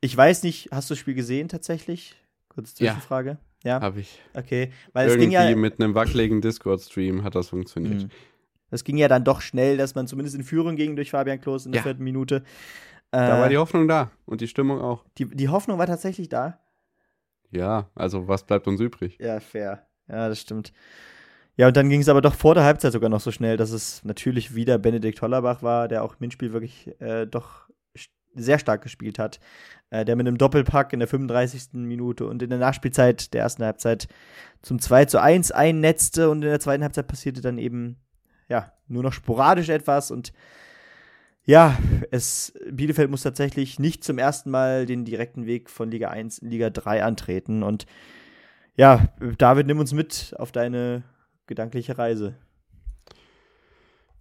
ich 0.00 0.16
weiß 0.16 0.42
nicht, 0.42 0.70
hast 0.72 0.88
du 0.88 0.94
das 0.94 0.98
Spiel 1.00 1.14
gesehen 1.14 1.48
tatsächlich? 1.48 2.16
Kurze 2.54 2.72
Ja. 2.84 2.92
Zwischenfrage. 2.92 3.38
Ja, 3.64 3.80
Hab 3.80 3.96
ich. 3.96 4.20
okay. 4.34 4.72
Weil 4.92 5.06
es 5.06 5.12
Irgendwie 5.12 5.30
ging 5.30 5.32
ja, 5.50 5.56
mit 5.56 5.80
einem 5.80 5.94
wackeligen 5.94 6.40
Discord-Stream 6.40 7.22
hat 7.22 7.34
das 7.34 7.48
funktioniert. 7.48 8.02
Mhm. 8.02 8.10
Das 8.70 8.82
ging 8.84 8.96
ja 8.96 9.06
dann 9.08 9.22
doch 9.24 9.40
schnell, 9.40 9.76
dass 9.76 9.94
man 9.94 10.06
zumindest 10.06 10.34
in 10.36 10.42
Führung 10.44 10.76
ging 10.76 10.96
durch 10.96 11.10
Fabian 11.10 11.40
Klos 11.40 11.66
in 11.66 11.72
der 11.72 11.80
Ja. 11.80 11.82
vierten 11.84 12.02
Minute. 12.02 12.42
Da 13.10 13.38
war 13.38 13.46
Äh, 13.46 13.50
die 13.50 13.58
Hoffnung 13.58 13.86
da 13.88 14.10
und 14.24 14.40
die 14.40 14.48
Stimmung 14.48 14.80
auch. 14.80 15.04
die, 15.18 15.26
die 15.26 15.48
Hoffnung 15.48 15.78
war 15.78 15.86
tatsächlich 15.86 16.28
da. 16.28 16.58
Ja, 17.50 17.90
also 17.94 18.26
was 18.28 18.44
bleibt 18.44 18.66
uns 18.66 18.80
übrig? 18.80 19.18
Ja, 19.20 19.38
fair. 19.40 19.86
Ja, 20.08 20.28
das 20.28 20.40
stimmt. 20.40 20.72
Ja, 21.56 21.66
und 21.68 21.76
dann 21.76 21.90
ging 21.90 22.00
es 22.00 22.08
aber 22.08 22.22
doch 22.22 22.34
vor 22.34 22.54
der 22.54 22.64
Halbzeit 22.64 22.92
sogar 22.92 23.10
noch 23.10 23.20
so 23.20 23.30
schnell, 23.30 23.58
dass 23.58 23.70
es 23.72 24.02
natürlich 24.04 24.54
wieder 24.54 24.78
Benedikt 24.78 25.20
Hollerbach 25.20 25.62
war, 25.62 25.86
der 25.86 26.02
auch 26.02 26.14
im 26.14 26.18
Hinspiel 26.20 26.52
wirklich 26.54 26.90
äh, 27.00 27.26
doch 27.26 27.68
sehr 28.34 28.58
stark 28.58 28.82
gespielt 28.82 29.18
hat. 29.18 29.40
Äh, 29.92 30.06
der 30.06 30.16
mit 30.16 30.26
einem 30.26 30.38
Doppelpack 30.38 30.94
in 30.94 31.00
der 31.00 31.08
35. 31.08 31.74
Minute 31.74 32.26
und 32.26 32.42
in 32.42 32.48
der 32.48 32.58
Nachspielzeit 32.58 33.34
der 33.34 33.42
ersten 33.42 33.62
Halbzeit 33.62 34.08
zum 34.62 34.78
2 34.78 35.04
zu 35.04 35.20
1 35.20 35.52
einnetzte 35.52 36.30
und 36.30 36.38
in 36.38 36.48
der 36.48 36.60
zweiten 36.60 36.82
Halbzeit 36.82 37.06
passierte 37.06 37.42
dann 37.42 37.58
eben, 37.58 37.96
ja, 38.48 38.72
nur 38.88 39.02
noch 39.02 39.12
sporadisch 39.12 39.68
etwas 39.68 40.10
und 40.10 40.32
ja, 41.44 41.76
es, 42.10 42.54
Bielefeld 42.70 43.10
muss 43.10 43.22
tatsächlich 43.22 43.78
nicht 43.78 44.02
zum 44.02 44.16
ersten 44.16 44.50
Mal 44.50 44.86
den 44.86 45.04
direkten 45.04 45.44
Weg 45.44 45.68
von 45.68 45.90
Liga 45.90 46.08
1 46.08 46.38
in 46.38 46.48
Liga 46.48 46.70
3 46.70 47.04
antreten 47.04 47.62
und 47.62 47.84
ja, 48.76 49.08
David, 49.36 49.66
nimm 49.66 49.78
uns 49.78 49.92
mit 49.92 50.34
auf 50.38 50.52
deine 50.52 51.02
gedankliche 51.46 51.98
Reise. 51.98 52.34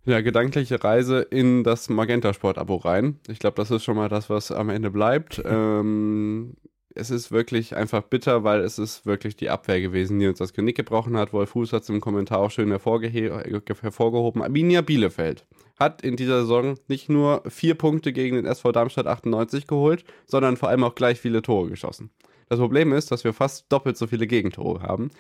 Ja, 0.04 0.22
gedankliche 0.22 0.84
Reise 0.84 1.22
in 1.22 1.64
das 1.64 1.88
Magenta-Sport-Abo 1.88 2.78
rein. 2.78 3.20
Ich 3.28 3.38
glaube, 3.38 3.56
das 3.58 3.70
ist 3.70 3.84
schon 3.84 3.98
mal 3.98 4.10
das, 4.10 4.32
was 4.32 4.52
am 4.52 4.70
Ende 4.70 4.90
bleibt. 4.90 5.40
ähm, 5.46 6.56
es 6.96 7.12
ist 7.12 7.32
wirklich 7.32 7.76
einfach 7.76 8.02
bitter, 8.04 8.44
weil 8.44 8.62
es 8.62 8.80
ist 8.80 9.06
wirklich 9.06 9.36
die 9.36 9.50
Abwehr 9.50 9.80
gewesen, 9.80 10.20
die 10.20 10.28
uns 10.28 10.40
das 10.40 10.54
Genick 10.54 10.76
gebrochen 10.76 11.16
hat. 11.18 11.34
Wolf 11.34 11.52
Fuß 11.52 11.72
hat 11.74 11.84
es 11.84 11.90
im 11.90 12.02
Kommentar 12.02 12.40
auch 12.40 12.50
schön 12.50 12.70
hervorgehoben. 12.70 14.42
Arminia 14.42 14.82
Bielefeld 14.82 15.46
hat 15.80 16.02
in 16.02 16.16
dieser 16.16 16.42
Saison 16.42 16.80
nicht 16.88 17.08
nur 17.10 17.44
vier 17.48 17.76
Punkte 17.76 18.12
gegen 18.12 18.36
den 18.36 18.46
SV 18.46 18.72
Darmstadt 18.72 19.06
98 19.08 19.68
geholt, 19.68 20.04
sondern 20.26 20.58
vor 20.58 20.70
allem 20.70 20.84
auch 20.84 20.96
gleich 20.96 21.20
viele 21.20 21.44
Tore 21.44 21.70
geschossen. 21.70 22.10
Das 22.50 22.60
Problem 22.60 22.92
ist, 22.92 23.12
dass 23.12 23.24
wir 23.24 23.34
fast 23.34 23.72
doppelt 23.72 23.98
so 23.98 24.08
viele 24.08 24.28
Gegentore 24.28 24.82
haben. 24.82 25.12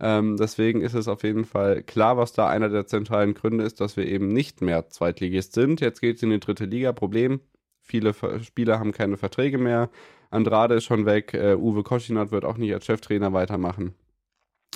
Ähm, 0.00 0.36
deswegen 0.38 0.80
ist 0.80 0.94
es 0.94 1.08
auf 1.08 1.22
jeden 1.22 1.44
Fall 1.44 1.82
klar, 1.82 2.16
was 2.16 2.32
da 2.32 2.48
einer 2.48 2.70
der 2.70 2.86
zentralen 2.86 3.34
Gründe 3.34 3.64
ist, 3.64 3.80
dass 3.80 3.96
wir 3.96 4.06
eben 4.06 4.28
nicht 4.28 4.62
mehr 4.62 4.88
Zweitligist 4.88 5.52
sind. 5.52 5.80
Jetzt 5.80 6.00
geht 6.00 6.16
es 6.16 6.22
in 6.22 6.30
die 6.30 6.40
dritte 6.40 6.64
Liga. 6.64 6.92
Problem, 6.92 7.40
viele 7.82 8.14
Spieler 8.42 8.78
haben 8.78 8.92
keine 8.92 9.18
Verträge 9.18 9.58
mehr. 9.58 9.90
Andrade 10.30 10.76
ist 10.76 10.84
schon 10.84 11.06
weg. 11.06 11.34
Uh, 11.34 11.56
Uwe 11.56 11.82
Koschinat 11.82 12.30
wird 12.30 12.44
auch 12.44 12.56
nicht 12.56 12.72
als 12.72 12.86
Cheftrainer 12.86 13.32
weitermachen. 13.32 13.94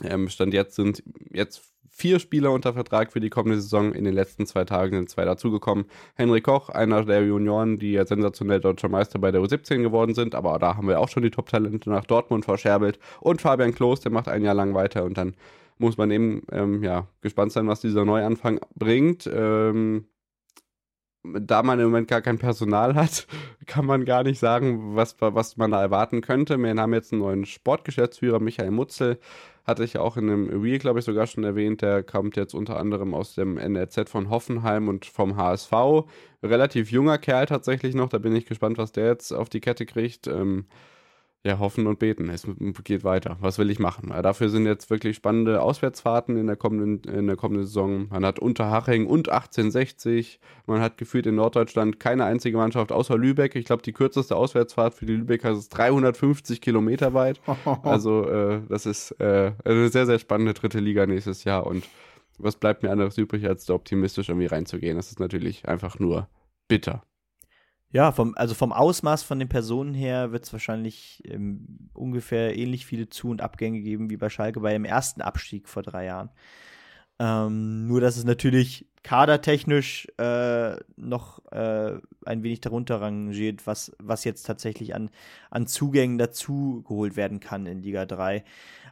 Ähm, 0.02 0.28
Stand 0.28 0.52
jetzt 0.52 0.74
sind 0.74 1.02
jetzt 1.30 1.73
vier 1.96 2.18
Spieler 2.18 2.50
unter 2.50 2.72
Vertrag 2.72 3.12
für 3.12 3.20
die 3.20 3.30
kommende 3.30 3.60
Saison. 3.60 3.92
In 3.92 4.04
den 4.04 4.14
letzten 4.14 4.46
zwei 4.46 4.64
Tagen 4.64 4.96
sind 4.96 5.10
zwei 5.10 5.24
dazugekommen. 5.24 5.84
Henry 6.16 6.40
Koch, 6.40 6.68
einer 6.68 7.04
der 7.04 7.24
Junioren, 7.24 7.78
die 7.78 7.92
ja 7.92 8.04
sensationell 8.04 8.60
deutscher 8.60 8.88
Meister 8.88 9.20
bei 9.20 9.30
der 9.30 9.40
U17 9.40 9.82
geworden 9.82 10.14
sind, 10.14 10.34
aber 10.34 10.58
da 10.58 10.76
haben 10.76 10.88
wir 10.88 10.98
auch 10.98 11.08
schon 11.08 11.22
die 11.22 11.30
Top-Talente 11.30 11.88
nach 11.90 12.04
Dortmund 12.04 12.44
verscherbelt. 12.44 12.98
Und 13.20 13.40
Fabian 13.40 13.72
Klos, 13.72 14.00
der 14.00 14.10
macht 14.10 14.26
ein 14.26 14.42
Jahr 14.42 14.54
lang 14.54 14.74
weiter 14.74 15.04
und 15.04 15.16
dann 15.16 15.34
muss 15.78 15.96
man 15.96 16.10
eben 16.10 16.42
ähm, 16.50 16.82
ja, 16.82 17.06
gespannt 17.20 17.52
sein, 17.52 17.68
was 17.68 17.80
dieser 17.80 18.04
Neuanfang 18.04 18.58
bringt. 18.74 19.30
Ähm, 19.32 20.06
da 21.24 21.62
man 21.62 21.80
im 21.80 21.86
Moment 21.86 22.08
gar 22.08 22.20
kein 22.20 22.38
Personal 22.38 22.94
hat, 22.94 23.26
kann 23.66 23.86
man 23.86 24.04
gar 24.04 24.22
nicht 24.22 24.38
sagen, 24.38 24.94
was, 24.94 25.16
was 25.18 25.56
man 25.56 25.70
da 25.70 25.80
erwarten 25.80 26.20
könnte. 26.20 26.58
Wir 26.58 26.74
haben 26.74 26.94
jetzt 26.94 27.12
einen 27.12 27.22
neuen 27.22 27.46
Sportgeschäftsführer, 27.46 28.40
Michael 28.40 28.70
Mutzel, 28.70 29.18
hatte 29.64 29.84
ich 29.84 29.96
auch 29.96 30.18
in 30.18 30.28
einem 30.28 30.62
Reel, 30.62 30.78
glaube 30.78 30.98
ich, 30.98 31.06
sogar 31.06 31.26
schon 31.26 31.42
erwähnt. 31.44 31.80
Der 31.80 32.02
kommt 32.02 32.36
jetzt 32.36 32.54
unter 32.54 32.78
anderem 32.78 33.14
aus 33.14 33.34
dem 33.34 33.56
NRZ 33.56 34.10
von 34.10 34.28
Hoffenheim 34.28 34.88
und 34.88 35.06
vom 35.06 35.36
HSV. 35.36 35.72
Relativ 36.42 36.90
junger 36.90 37.16
Kerl 37.16 37.46
tatsächlich 37.46 37.94
noch. 37.94 38.10
Da 38.10 38.18
bin 38.18 38.36
ich 38.36 38.44
gespannt, 38.44 38.76
was 38.76 38.92
der 38.92 39.06
jetzt 39.06 39.32
auf 39.32 39.48
die 39.48 39.60
Kette 39.60 39.86
kriegt. 39.86 40.26
Ähm, 40.26 40.66
ja, 41.46 41.58
hoffen 41.58 41.86
und 41.86 41.98
beten. 41.98 42.30
Es 42.30 42.46
geht 42.84 43.04
weiter. 43.04 43.36
Was 43.40 43.58
will 43.58 43.68
ich 43.70 43.78
machen? 43.78 44.08
Dafür 44.22 44.48
sind 44.48 44.64
jetzt 44.64 44.88
wirklich 44.88 45.16
spannende 45.16 45.60
Auswärtsfahrten 45.60 46.38
in 46.38 46.46
der 46.46 46.56
kommenden, 46.56 47.12
in 47.12 47.26
der 47.26 47.36
kommenden 47.36 47.66
Saison. 47.66 48.08
Man 48.08 48.24
hat 48.24 48.38
Unterhaching 48.38 49.06
und 49.06 49.28
1860. 49.28 50.40
Man 50.66 50.80
hat 50.80 50.96
gefühlt 50.96 51.26
in 51.26 51.34
Norddeutschland 51.34 52.00
keine 52.00 52.24
einzige 52.24 52.56
Mannschaft 52.56 52.92
außer 52.92 53.18
Lübeck. 53.18 53.56
Ich 53.56 53.66
glaube, 53.66 53.82
die 53.82 53.92
kürzeste 53.92 54.36
Auswärtsfahrt 54.36 54.94
für 54.94 55.04
die 55.04 55.16
Lübecker 55.16 55.50
ist 55.50 55.68
350 55.68 56.60
Kilometer 56.60 57.12
weit. 57.12 57.40
Also, 57.82 58.26
äh, 58.28 58.60
das 58.68 58.86
ist 58.86 59.12
äh, 59.20 59.52
eine 59.64 59.88
sehr, 59.88 60.06
sehr 60.06 60.18
spannende 60.18 60.54
dritte 60.54 60.80
Liga 60.80 61.06
nächstes 61.06 61.44
Jahr. 61.44 61.66
Und 61.66 61.84
was 62.38 62.56
bleibt 62.56 62.82
mir 62.82 62.90
anderes 62.90 63.18
übrig, 63.18 63.46
als 63.46 63.66
da 63.66 63.74
optimistisch 63.74 64.28
irgendwie 64.28 64.46
reinzugehen? 64.46 64.96
Das 64.96 65.10
ist 65.10 65.20
natürlich 65.20 65.68
einfach 65.68 65.98
nur 65.98 66.28
bitter. 66.68 67.02
Ja, 67.94 68.10
vom, 68.10 68.34
also 68.36 68.54
vom 68.54 68.72
Ausmaß 68.72 69.22
von 69.22 69.38
den 69.38 69.48
Personen 69.48 69.94
her 69.94 70.32
wird 70.32 70.42
es 70.42 70.52
wahrscheinlich 70.52 71.22
ähm, 71.28 71.88
ungefähr 71.94 72.58
ähnlich 72.58 72.86
viele 72.86 73.08
Zu- 73.08 73.28
und 73.28 73.40
Abgänge 73.40 73.82
geben 73.82 74.10
wie 74.10 74.16
bei 74.16 74.28
Schalke 74.30 74.58
bei 74.58 74.72
dem 74.72 74.84
ersten 74.84 75.22
Abstieg 75.22 75.68
vor 75.68 75.84
drei 75.84 76.06
Jahren. 76.06 76.30
Ähm, 77.20 77.86
nur, 77.86 78.00
dass 78.00 78.16
es 78.16 78.24
natürlich 78.24 78.88
kadertechnisch 79.04 80.08
äh, 80.18 80.74
noch 80.96 81.40
äh, 81.52 82.00
ein 82.26 82.42
wenig 82.42 82.62
darunter 82.62 83.00
rangiert, 83.00 83.64
was, 83.64 83.92
was 84.00 84.24
jetzt 84.24 84.42
tatsächlich 84.42 84.96
an, 84.96 85.08
an 85.50 85.68
Zugängen 85.68 86.18
dazu 86.18 86.82
geholt 86.88 87.14
werden 87.14 87.38
kann 87.38 87.64
in 87.66 87.80
Liga 87.80 88.06
3. 88.06 88.42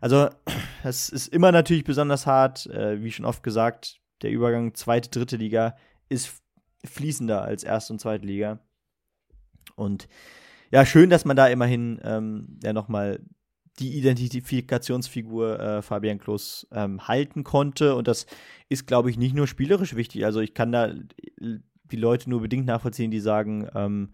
Also, 0.01 0.29
es 0.85 1.09
ist 1.09 1.27
immer 1.27 1.51
natürlich 1.51 1.83
besonders 1.83 2.27
hart, 2.27 2.67
äh, 2.67 3.03
wie 3.03 3.11
schon 3.11 3.27
oft 3.27 3.43
gesagt, 3.43 4.01
der 4.23 4.31
Übergang 4.31 4.75
zweite, 4.75 5.11
dritte 5.11 5.39
Liga 5.39 5.75
ist 6.09 6.41
fließender 6.85 7.43
als 7.43 7.65
erste 7.65 7.95
und 7.95 7.99
zweite 7.99 8.25
Liga. 8.25 8.61
Und 9.77 10.09
ja, 10.71 10.87
schön, 10.87 11.11
dass 11.11 11.25
man 11.25 11.37
da 11.37 11.49
immerhin 11.49 12.01
ähm, 12.03 12.59
ja 12.63 12.73
nochmal 12.73 13.21
die 13.79 13.97
Identifikationsfigur 13.99 15.61
äh, 15.61 15.83
Fabian 15.83 16.19
Klos 16.19 16.67
ähm, 16.73 17.09
halten 17.09 17.45
konnte. 17.45 17.95
Und 17.95 18.09
das 18.09 18.27
ist, 18.69 18.87
glaube 18.87 19.11
ich, 19.11 19.17
nicht 19.19 19.35
nur 19.35 19.47
spielerisch 19.47 19.97
wichtig. 19.97 20.25
Also 20.25 20.41
ich 20.41 20.55
kann 20.55 20.73
da 20.73 20.93
die 21.93 21.97
Leute 21.97 22.31
nur 22.31 22.41
bedingt 22.41 22.67
nachvollziehen, 22.67 23.11
die 23.11 23.21
sagen, 23.21 23.69
ähm, 23.75 24.11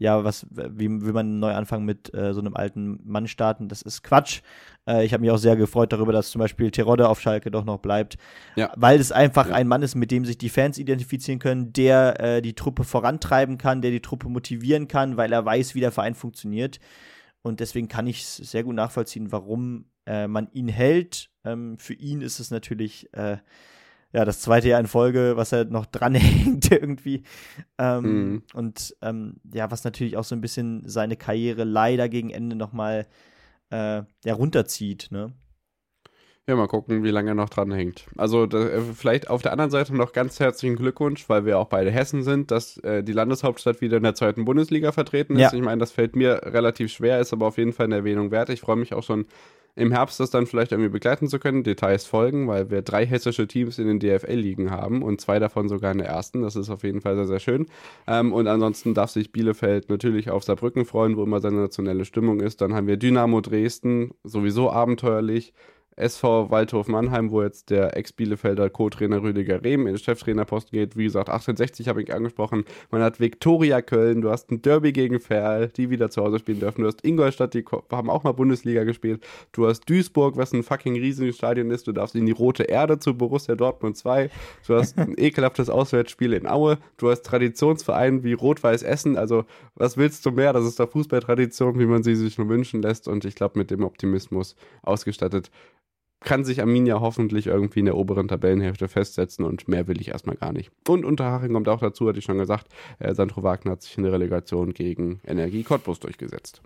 ja, 0.00 0.24
was, 0.24 0.46
wie 0.50 0.88
will 0.88 1.12
man 1.12 1.40
neu 1.40 1.52
anfangen 1.52 1.84
mit 1.84 2.12
äh, 2.14 2.32
so 2.32 2.40
einem 2.40 2.54
alten 2.54 3.00
Mann 3.04 3.28
starten? 3.28 3.68
Das 3.68 3.82
ist 3.82 4.02
Quatsch. 4.02 4.40
Äh, 4.88 5.04
ich 5.04 5.12
habe 5.12 5.20
mich 5.20 5.30
auch 5.30 5.36
sehr 5.36 5.56
gefreut 5.56 5.92
darüber, 5.92 6.10
dass 6.10 6.30
zum 6.30 6.38
Beispiel 6.38 6.70
Terodde 6.70 7.06
auf 7.06 7.20
Schalke 7.20 7.50
doch 7.50 7.66
noch 7.66 7.80
bleibt, 7.80 8.16
ja. 8.56 8.72
weil 8.76 8.98
es 8.98 9.12
einfach 9.12 9.48
ja. 9.48 9.54
ein 9.54 9.68
Mann 9.68 9.82
ist, 9.82 9.96
mit 9.96 10.10
dem 10.10 10.24
sich 10.24 10.38
die 10.38 10.48
Fans 10.48 10.78
identifizieren 10.78 11.38
können, 11.38 11.74
der 11.74 12.18
äh, 12.18 12.40
die 12.40 12.54
Truppe 12.54 12.84
vorantreiben 12.84 13.58
kann, 13.58 13.82
der 13.82 13.90
die 13.90 14.00
Truppe 14.00 14.30
motivieren 14.30 14.88
kann, 14.88 15.18
weil 15.18 15.34
er 15.34 15.44
weiß, 15.44 15.74
wie 15.74 15.80
der 15.80 15.92
Verein 15.92 16.14
funktioniert. 16.14 16.80
Und 17.42 17.60
deswegen 17.60 17.88
kann 17.88 18.06
ich 18.06 18.24
sehr 18.24 18.64
gut 18.64 18.76
nachvollziehen, 18.76 19.32
warum 19.32 19.84
äh, 20.06 20.26
man 20.28 20.48
ihn 20.52 20.68
hält. 20.68 21.28
Ähm, 21.44 21.76
für 21.76 21.94
ihn 21.94 22.22
ist 22.22 22.40
es 22.40 22.50
natürlich 22.50 23.12
äh, 23.12 23.36
ja, 24.12 24.24
das 24.24 24.40
zweite 24.40 24.68
Jahr 24.68 24.80
in 24.80 24.86
Folge, 24.86 25.36
was 25.36 25.52
er 25.52 25.64
noch 25.64 25.86
dranhängt 25.92 26.70
irgendwie. 26.70 27.22
Ähm, 27.78 28.02
mhm. 28.02 28.42
Und 28.54 28.96
ähm, 29.02 29.36
ja, 29.52 29.70
was 29.70 29.84
natürlich 29.84 30.16
auch 30.16 30.24
so 30.24 30.34
ein 30.34 30.40
bisschen 30.40 30.82
seine 30.86 31.16
Karriere 31.16 31.64
leider 31.64 32.08
gegen 32.08 32.30
Ende 32.30 32.56
nochmal 32.56 33.06
äh, 33.70 34.02
ja, 34.24 34.34
runterzieht, 34.34 35.08
ne? 35.10 35.32
Ja, 36.46 36.56
mal 36.56 36.66
gucken, 36.66 37.04
wie 37.04 37.10
lange 37.10 37.30
er 37.30 37.34
noch 37.34 37.50
dranhängt. 37.50 38.06
Also 38.16 38.46
da, 38.46 38.58
äh, 38.58 38.80
vielleicht 38.80 39.30
auf 39.30 39.40
der 39.40 39.52
anderen 39.52 39.70
Seite 39.70 39.94
noch 39.94 40.12
ganz 40.12 40.40
herzlichen 40.40 40.74
Glückwunsch, 40.74 41.28
weil 41.28 41.44
wir 41.44 41.58
auch 41.58 41.68
beide 41.68 41.92
Hessen 41.92 42.24
sind, 42.24 42.50
dass 42.50 42.76
äh, 42.78 43.04
die 43.04 43.12
Landeshauptstadt 43.12 43.80
wieder 43.80 43.98
in 43.98 44.02
der 44.02 44.16
zweiten 44.16 44.44
Bundesliga 44.44 44.90
vertreten 44.90 45.34
ist. 45.34 45.52
Ja. 45.52 45.54
Ich 45.54 45.62
meine, 45.62 45.78
das 45.78 45.92
fällt 45.92 46.16
mir 46.16 46.40
relativ 46.46 46.90
schwer, 46.90 47.20
ist 47.20 47.32
aber 47.32 47.46
auf 47.46 47.58
jeden 47.58 47.72
Fall 47.72 47.86
eine 47.86 47.96
Erwähnung 47.96 48.32
wert. 48.32 48.48
Ich 48.48 48.62
freue 48.62 48.74
mich 48.74 48.94
auch 48.94 49.04
schon 49.04 49.26
im 49.80 49.92
Herbst 49.92 50.20
das 50.20 50.30
dann 50.30 50.46
vielleicht 50.46 50.72
irgendwie 50.72 50.90
begleiten 50.90 51.26
zu 51.28 51.38
können. 51.38 51.64
Details 51.64 52.04
folgen, 52.04 52.46
weil 52.46 52.70
wir 52.70 52.82
drei 52.82 53.06
hessische 53.06 53.46
Teams 53.46 53.78
in 53.78 53.86
den 53.86 53.98
DFL-Ligen 53.98 54.70
haben 54.70 55.02
und 55.02 55.20
zwei 55.20 55.38
davon 55.38 55.68
sogar 55.68 55.92
in 55.92 55.98
der 55.98 56.08
ersten. 56.08 56.42
Das 56.42 56.54
ist 56.54 56.68
auf 56.68 56.82
jeden 56.82 57.00
Fall 57.00 57.16
sehr, 57.16 57.26
sehr 57.26 57.40
schön. 57.40 57.66
Ähm, 58.06 58.32
und 58.32 58.46
ansonsten 58.46 58.94
darf 58.94 59.10
sich 59.10 59.32
Bielefeld 59.32 59.88
natürlich 59.88 60.30
auf 60.30 60.44
Saarbrücken 60.44 60.84
freuen, 60.84 61.16
wo 61.16 61.22
immer 61.22 61.40
sensationelle 61.40 62.04
Stimmung 62.04 62.40
ist. 62.40 62.60
Dann 62.60 62.74
haben 62.74 62.86
wir 62.86 62.98
Dynamo 62.98 63.40
Dresden, 63.40 64.12
sowieso 64.22 64.70
abenteuerlich. 64.70 65.54
SV 65.96 66.50
Waldhof 66.50 66.88
Mannheim, 66.88 67.30
wo 67.30 67.42
jetzt 67.42 67.70
der 67.70 67.96
Ex-Bielefelder 67.96 68.70
Co-Trainer 68.70 69.22
Rüdiger 69.22 69.62
Rehm 69.62 69.86
in 69.86 69.94
den 69.94 69.98
Cheftrainerposten 69.98 70.78
geht. 70.78 70.96
Wie 70.96 71.04
gesagt, 71.04 71.28
1860 71.28 71.88
habe 71.88 72.02
ich 72.02 72.14
angesprochen. 72.14 72.64
Man 72.90 73.02
hat 73.02 73.20
Viktoria 73.20 73.82
Köln, 73.82 74.22
du 74.22 74.30
hast 74.30 74.50
ein 74.50 74.62
Derby 74.62 74.92
gegen 74.92 75.20
Ferl, 75.20 75.68
die 75.68 75.90
wieder 75.90 76.10
zu 76.10 76.22
Hause 76.22 76.38
spielen 76.38 76.60
dürfen. 76.60 76.82
Du 76.82 76.86
hast 76.86 77.04
Ingolstadt, 77.04 77.54
die 77.54 77.64
haben 77.90 78.08
auch 78.08 78.24
mal 78.24 78.32
Bundesliga 78.32 78.84
gespielt. 78.84 79.22
Du 79.52 79.66
hast 79.66 79.88
Duisburg, 79.88 80.36
was 80.36 80.52
ein 80.52 80.62
fucking 80.62 80.94
riesiges 80.94 81.36
Stadion 81.36 81.70
ist. 81.70 81.86
Du 81.86 81.92
darfst 81.92 82.14
in 82.14 82.26
die 82.26 82.32
Rote 82.32 82.64
Erde 82.64 82.98
zu 82.98 83.14
Borussia 83.14 83.54
Dortmund 83.54 83.96
2. 83.96 84.30
Du 84.66 84.74
hast 84.74 84.98
ein 84.98 85.14
ekelhaftes 85.18 85.68
Auswärtsspiel 85.68 86.32
in 86.32 86.46
Aue. 86.46 86.78
Du 86.96 87.10
hast 87.10 87.22
Traditionsvereine 87.22 88.24
wie 88.24 88.32
Rot-Weiß 88.32 88.82
Essen. 88.82 89.16
Also, 89.16 89.44
was 89.74 89.96
willst 89.96 90.24
du 90.24 90.30
mehr? 90.30 90.52
Das 90.52 90.64
ist 90.64 90.80
doch 90.80 90.90
Fußballtradition, 90.90 91.78
wie 91.78 91.86
man 91.86 92.02
sie 92.02 92.14
sich 92.14 92.38
nur 92.38 92.48
wünschen 92.48 92.80
lässt. 92.80 93.08
Und 93.08 93.24
ich 93.24 93.34
glaube, 93.34 93.58
mit 93.58 93.70
dem 93.70 93.84
Optimismus 93.84 94.56
ausgestattet 94.82 95.50
kann 96.20 96.44
sich 96.44 96.60
Arminia 96.60 97.00
hoffentlich 97.00 97.46
irgendwie 97.46 97.80
in 97.80 97.86
der 97.86 97.96
oberen 97.96 98.28
Tabellenhälfte 98.28 98.88
festsetzen 98.88 99.44
und 99.44 99.68
mehr 99.68 99.88
will 99.88 100.00
ich 100.00 100.08
erstmal 100.08 100.36
gar 100.36 100.52
nicht. 100.52 100.70
Und 100.86 101.04
Unterhaching 101.04 101.52
kommt 101.52 101.68
auch 101.68 101.80
dazu, 101.80 102.08
hatte 102.08 102.18
ich 102.18 102.24
schon 102.24 102.38
gesagt, 102.38 102.68
äh, 102.98 103.14
Sandro 103.14 103.42
Wagner 103.42 103.72
hat 103.72 103.82
sich 103.82 103.96
in 103.96 104.04
der 104.04 104.12
Relegation 104.12 104.74
gegen 104.74 105.20
Energie 105.26 105.62
Cottbus 105.62 105.98
durchgesetzt. 106.00 106.62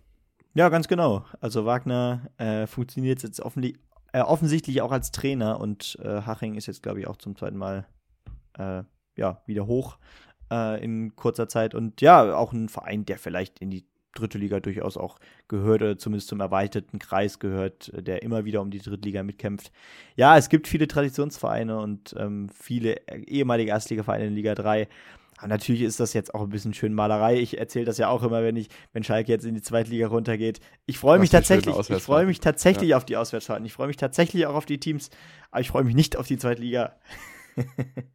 Ja, 0.54 0.68
ganz 0.68 0.88
genau. 0.88 1.24
Also 1.40 1.64
Wagner 1.64 2.28
äh, 2.38 2.66
funktioniert 2.66 3.22
jetzt 3.22 3.40
äh, 3.40 4.20
offensichtlich 4.20 4.82
auch 4.82 4.92
als 4.92 5.12
Trainer 5.12 5.60
und 5.60 5.98
äh, 6.02 6.22
Haching 6.22 6.54
ist 6.54 6.66
jetzt, 6.66 6.82
glaube 6.82 7.00
ich, 7.00 7.06
auch 7.06 7.16
zum 7.16 7.36
zweiten 7.36 7.56
Mal 7.56 7.86
äh, 8.58 8.82
ja, 9.16 9.42
wieder 9.46 9.66
hoch 9.66 9.98
äh, 10.50 10.82
in 10.82 11.16
kurzer 11.16 11.48
Zeit. 11.48 11.74
Und 11.74 12.00
ja, 12.00 12.36
auch 12.36 12.52
ein 12.52 12.68
Verein, 12.68 13.04
der 13.04 13.18
vielleicht 13.18 13.58
in 13.60 13.70
die 13.70 13.86
dritte 14.14 14.38
Liga 14.38 14.60
durchaus 14.60 14.96
auch 14.96 15.18
gehört 15.48 15.82
oder 15.82 15.98
zumindest 15.98 16.28
zum 16.28 16.40
erweiterten 16.40 16.98
Kreis 16.98 17.38
gehört, 17.38 17.92
der 17.94 18.22
immer 18.22 18.44
wieder 18.44 18.60
um 18.60 18.70
die 18.70 18.78
dritte 18.78 19.04
Liga 19.04 19.22
mitkämpft. 19.22 19.72
Ja, 20.16 20.36
es 20.36 20.48
gibt 20.48 20.68
viele 20.68 20.88
Traditionsvereine 20.88 21.78
und 21.78 22.14
ähm, 22.18 22.48
viele 22.48 22.96
ehemalige 23.08 23.70
Erstligavereine 23.70 24.26
in 24.26 24.34
Liga 24.34 24.54
3. 24.54 24.88
Aber 25.38 25.48
natürlich 25.48 25.82
ist 25.82 26.00
das 26.00 26.12
jetzt 26.12 26.34
auch 26.34 26.42
ein 26.42 26.48
bisschen 26.48 26.74
schön 26.74 26.94
Malerei. 26.94 27.38
Ich 27.38 27.58
erzähle 27.58 27.84
das 27.84 27.98
ja 27.98 28.08
auch 28.08 28.22
immer, 28.22 28.42
wenn 28.42 28.56
ich, 28.56 28.68
wenn 28.92 29.02
Schalke 29.02 29.32
jetzt 29.32 29.44
in 29.44 29.54
die 29.54 29.62
zweite 29.62 29.90
Liga 29.90 30.06
runtergeht. 30.06 30.60
Ich 30.86 30.98
freue 30.98 31.18
mich 31.18 31.30
tatsächlich, 31.30 31.76
ich 31.76 32.02
freue 32.02 32.26
mich 32.26 32.40
tatsächlich 32.40 32.90
ja. 32.90 32.96
auf 32.96 33.04
die 33.04 33.16
Auswärtsfahrten. 33.16 33.66
Ich 33.66 33.72
freue 33.72 33.88
mich 33.88 33.96
tatsächlich 33.96 34.46
auch 34.46 34.54
auf 34.54 34.66
die 34.66 34.78
Teams, 34.78 35.10
aber 35.50 35.60
ich 35.60 35.68
freue 35.68 35.84
mich 35.84 35.94
nicht 35.94 36.16
auf 36.16 36.26
die 36.26 36.38
zweite 36.38 36.62
Liga. 36.62 36.96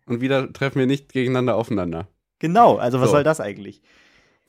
und 0.05 0.21
wieder 0.21 0.51
treffen 0.53 0.79
wir 0.79 0.87
nicht 0.87 1.11
gegeneinander 1.11 1.55
aufeinander. 1.55 2.07
Genau, 2.39 2.77
also 2.77 3.01
was 3.01 3.09
so. 3.09 3.15
soll 3.15 3.23
das 3.23 3.41
eigentlich? 3.41 3.81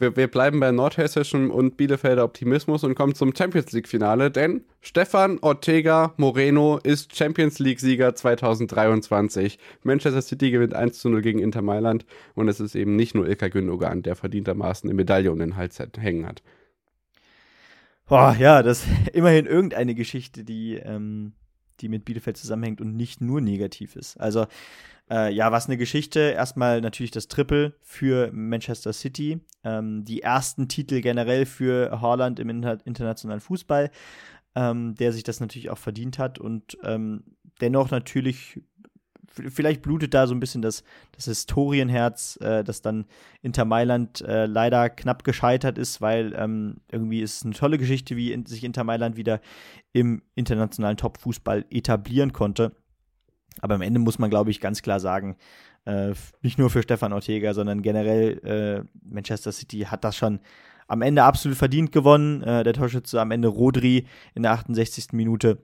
Wir, 0.00 0.16
wir 0.16 0.28
bleiben 0.28 0.60
bei 0.60 0.72
nordhessischem 0.72 1.50
und 1.50 1.76
Bielefelder 1.76 2.24
Optimismus 2.24 2.84
und 2.84 2.94
kommen 2.94 3.14
zum 3.14 3.34
Champions 3.34 3.72
League-Finale, 3.72 4.30
denn 4.30 4.64
Stefan 4.80 5.38
Ortega 5.40 6.14
Moreno 6.16 6.78
ist 6.82 7.16
Champions 7.16 7.58
League-Sieger 7.58 8.14
2023. 8.14 9.58
Manchester 9.82 10.22
City 10.22 10.50
gewinnt 10.50 10.74
1 10.74 10.98
zu 10.98 11.08
0 11.08 11.22
gegen 11.22 11.38
Inter 11.38 11.62
Mailand 11.62 12.06
und 12.34 12.48
es 12.48 12.60
ist 12.60 12.74
eben 12.74 12.96
nicht 12.96 13.14
nur 13.14 13.28
Ilka 13.28 13.48
Gündogan, 13.48 14.02
der 14.02 14.16
verdientermaßen 14.16 14.88
eine 14.88 14.96
Medaille 14.96 15.30
um 15.30 15.38
den 15.38 15.56
Hals 15.56 15.78
hängen 15.98 16.26
hat. 16.26 16.42
Boah, 18.06 18.34
ja, 18.38 18.62
das 18.62 18.84
ist 18.84 18.88
immerhin 19.12 19.46
irgendeine 19.46 19.94
Geschichte, 19.94 20.42
die, 20.42 20.74
ähm, 20.74 21.32
die 21.80 21.88
mit 21.88 22.04
Bielefeld 22.04 22.36
zusammenhängt 22.36 22.80
und 22.80 22.96
nicht 22.96 23.20
nur 23.20 23.40
negativ 23.40 23.94
ist. 23.94 24.20
Also 24.20 24.46
äh, 25.10 25.32
ja, 25.32 25.52
was 25.52 25.66
eine 25.66 25.76
Geschichte. 25.76 26.20
Erstmal 26.20 26.80
natürlich 26.80 27.10
das 27.10 27.28
Triple 27.28 27.74
für 27.82 28.30
Manchester 28.32 28.92
City. 28.92 29.40
Ähm, 29.64 30.04
die 30.04 30.22
ersten 30.22 30.68
Titel 30.68 31.00
generell 31.00 31.46
für 31.46 32.00
Haaland 32.00 32.38
im 32.38 32.48
inter 32.48 32.78
internationalen 32.84 33.40
Fußball, 33.40 33.90
ähm, 34.54 34.94
der 34.94 35.12
sich 35.12 35.24
das 35.24 35.40
natürlich 35.40 35.70
auch 35.70 35.78
verdient 35.78 36.18
hat 36.18 36.38
und 36.38 36.78
ähm, 36.82 37.24
dennoch 37.60 37.90
natürlich 37.90 38.60
vielleicht 39.32 39.82
blutet 39.82 40.14
da 40.14 40.26
so 40.26 40.34
ein 40.34 40.40
bisschen 40.40 40.62
das, 40.62 40.82
das 41.12 41.26
Historienherz, 41.26 42.38
äh, 42.40 42.64
das 42.64 42.82
dann 42.82 43.06
Inter 43.42 43.64
Mailand 43.64 44.20
äh, 44.22 44.46
leider 44.46 44.90
knapp 44.90 45.24
gescheitert 45.24 45.78
ist, 45.78 46.00
weil 46.00 46.34
ähm, 46.36 46.78
irgendwie 46.90 47.20
ist 47.20 47.36
es 47.36 47.44
eine 47.44 47.54
tolle 47.54 47.78
Geschichte, 47.78 48.16
wie 48.16 48.32
in, 48.32 48.46
sich 48.46 48.64
Inter 48.64 48.84
Mailand 48.84 49.16
wieder 49.16 49.40
im 49.92 50.22
internationalen 50.34 50.96
Top-Fußball 50.96 51.64
etablieren 51.70 52.32
konnte. 52.32 52.72
Aber 53.60 53.74
am 53.74 53.82
Ende 53.82 54.00
muss 54.00 54.18
man, 54.18 54.30
glaube 54.30 54.50
ich, 54.50 54.60
ganz 54.60 54.82
klar 54.82 55.00
sagen, 55.00 55.36
äh, 55.84 56.12
nicht 56.42 56.58
nur 56.58 56.70
für 56.70 56.82
Stefan 56.82 57.12
Ortega, 57.12 57.54
sondern 57.54 57.82
generell 57.82 58.38
äh, 58.44 58.88
Manchester 59.02 59.52
City 59.52 59.80
hat 59.80 60.04
das 60.04 60.16
schon 60.16 60.40
am 60.88 61.02
Ende 61.02 61.22
absolut 61.22 61.56
verdient 61.56 61.92
gewonnen. 61.92 62.42
Äh, 62.42 62.64
der 62.64 62.74
Torschütze 62.74 63.20
am 63.20 63.30
Ende 63.30 63.48
Rodri 63.48 64.06
in 64.34 64.42
der 64.42 64.52
68. 64.52 65.12
Minute. 65.12 65.58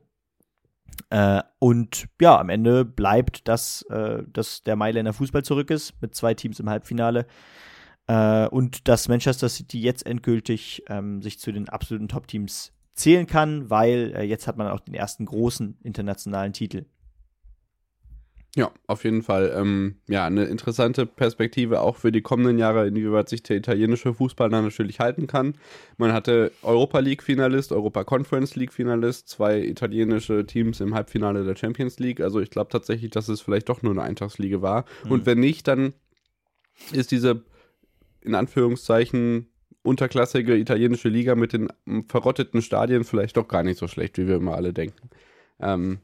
Äh, 1.11 1.43
und 1.59 2.07
ja, 2.21 2.39
am 2.39 2.49
Ende 2.49 2.85
bleibt, 2.85 3.49
dass, 3.49 3.83
äh, 3.91 4.23
dass 4.33 4.63
der 4.63 4.77
Mailänder 4.77 5.13
Fußball 5.13 5.45
zurück 5.45 5.71
ist, 5.71 5.95
mit 6.01 6.15
zwei 6.15 6.35
Teams 6.35 6.61
im 6.61 6.71
Halbfinale. 6.71 7.27
Äh, 8.07 8.47
und 8.49 8.89
dass 8.89 9.09
Manchester 9.09 9.49
City 9.49 9.81
jetzt 9.81 10.07
endgültig 10.07 10.85
ähm, 10.89 11.23
sich 11.23 11.39
zu 11.39 11.53
den 11.53 11.69
absoluten 11.69 12.09
Top-Teams 12.09 12.73
zählen 12.95 13.27
kann, 13.27 13.69
weil 13.69 14.25
jetzt 14.25 14.47
hat 14.47 14.57
man 14.57 14.69
auch 14.69 14.81
den 14.81 14.95
ersten 14.95 15.27
großen 15.27 15.77
internationalen 15.83 16.55
Titel. 16.55 16.87
Ja, 18.57 18.73
auf 18.87 19.05
jeden 19.05 19.23
Fall. 19.23 19.55
Ähm, 19.55 19.97
ja, 20.09 20.25
eine 20.25 20.47
interessante 20.47 21.05
Perspektive 21.05 21.83
auch 21.83 21.97
für 21.97 22.11
die 22.11 22.23
kommenden 22.23 22.59
Jahre, 22.59 22.87
inwieweit 22.87 23.29
sich 23.29 23.43
der 23.43 23.59
italienische 23.59 24.15
Fußball 24.15 24.49
dann 24.49 24.65
natürlich 24.65 24.99
halten 24.99 25.27
kann. 25.27 25.59
Man 25.99 26.15
hatte 26.15 26.53
Europa 26.63 27.01
League-Finalist, 27.01 27.71
Europa 27.71 28.05
Conference 28.05 28.57
League-Finalist, 28.57 29.29
zwei 29.29 29.61
italienische 29.61 30.47
Teams 30.47 30.81
im 30.81 30.95
Halbfinale 30.95 31.45
der 31.45 31.55
Champions 31.55 31.99
League. 31.99 32.23
Also 32.23 32.41
ich 32.41 32.49
glaube 32.49 32.71
tatsächlich, 32.71 33.11
dass 33.11 33.29
es 33.29 33.43
vielleicht 33.43 33.69
doch 33.69 33.83
nur 33.83 33.93
eine 33.93 34.03
Eintagsliga 34.03 34.63
war. 34.63 34.87
Mhm. 35.05 35.11
Und 35.11 35.27
wenn 35.27 35.39
nicht, 35.39 35.69
dann 35.69 35.93
ist 36.93 37.11
diese 37.11 37.45
in 38.23 38.35
Anführungszeichen 38.35 39.49
unterklassige 39.83 40.57
italienische 40.57 41.11
Liga 41.11 41.35
mit 41.35 41.53
den 41.53 41.69
verrotteten 42.09 42.63
Stadien 42.63 43.05
vielleicht 43.05 43.37
doch 43.37 43.49
gar 43.49 43.63
nicht 43.63 43.79
so 43.79 43.87
schlecht, 43.87 44.17
wie 44.17 44.27
wir 44.27 44.37
immer 44.37 44.55
alle 44.55 44.73
denken. 44.73 45.11
Ähm, 45.61 45.99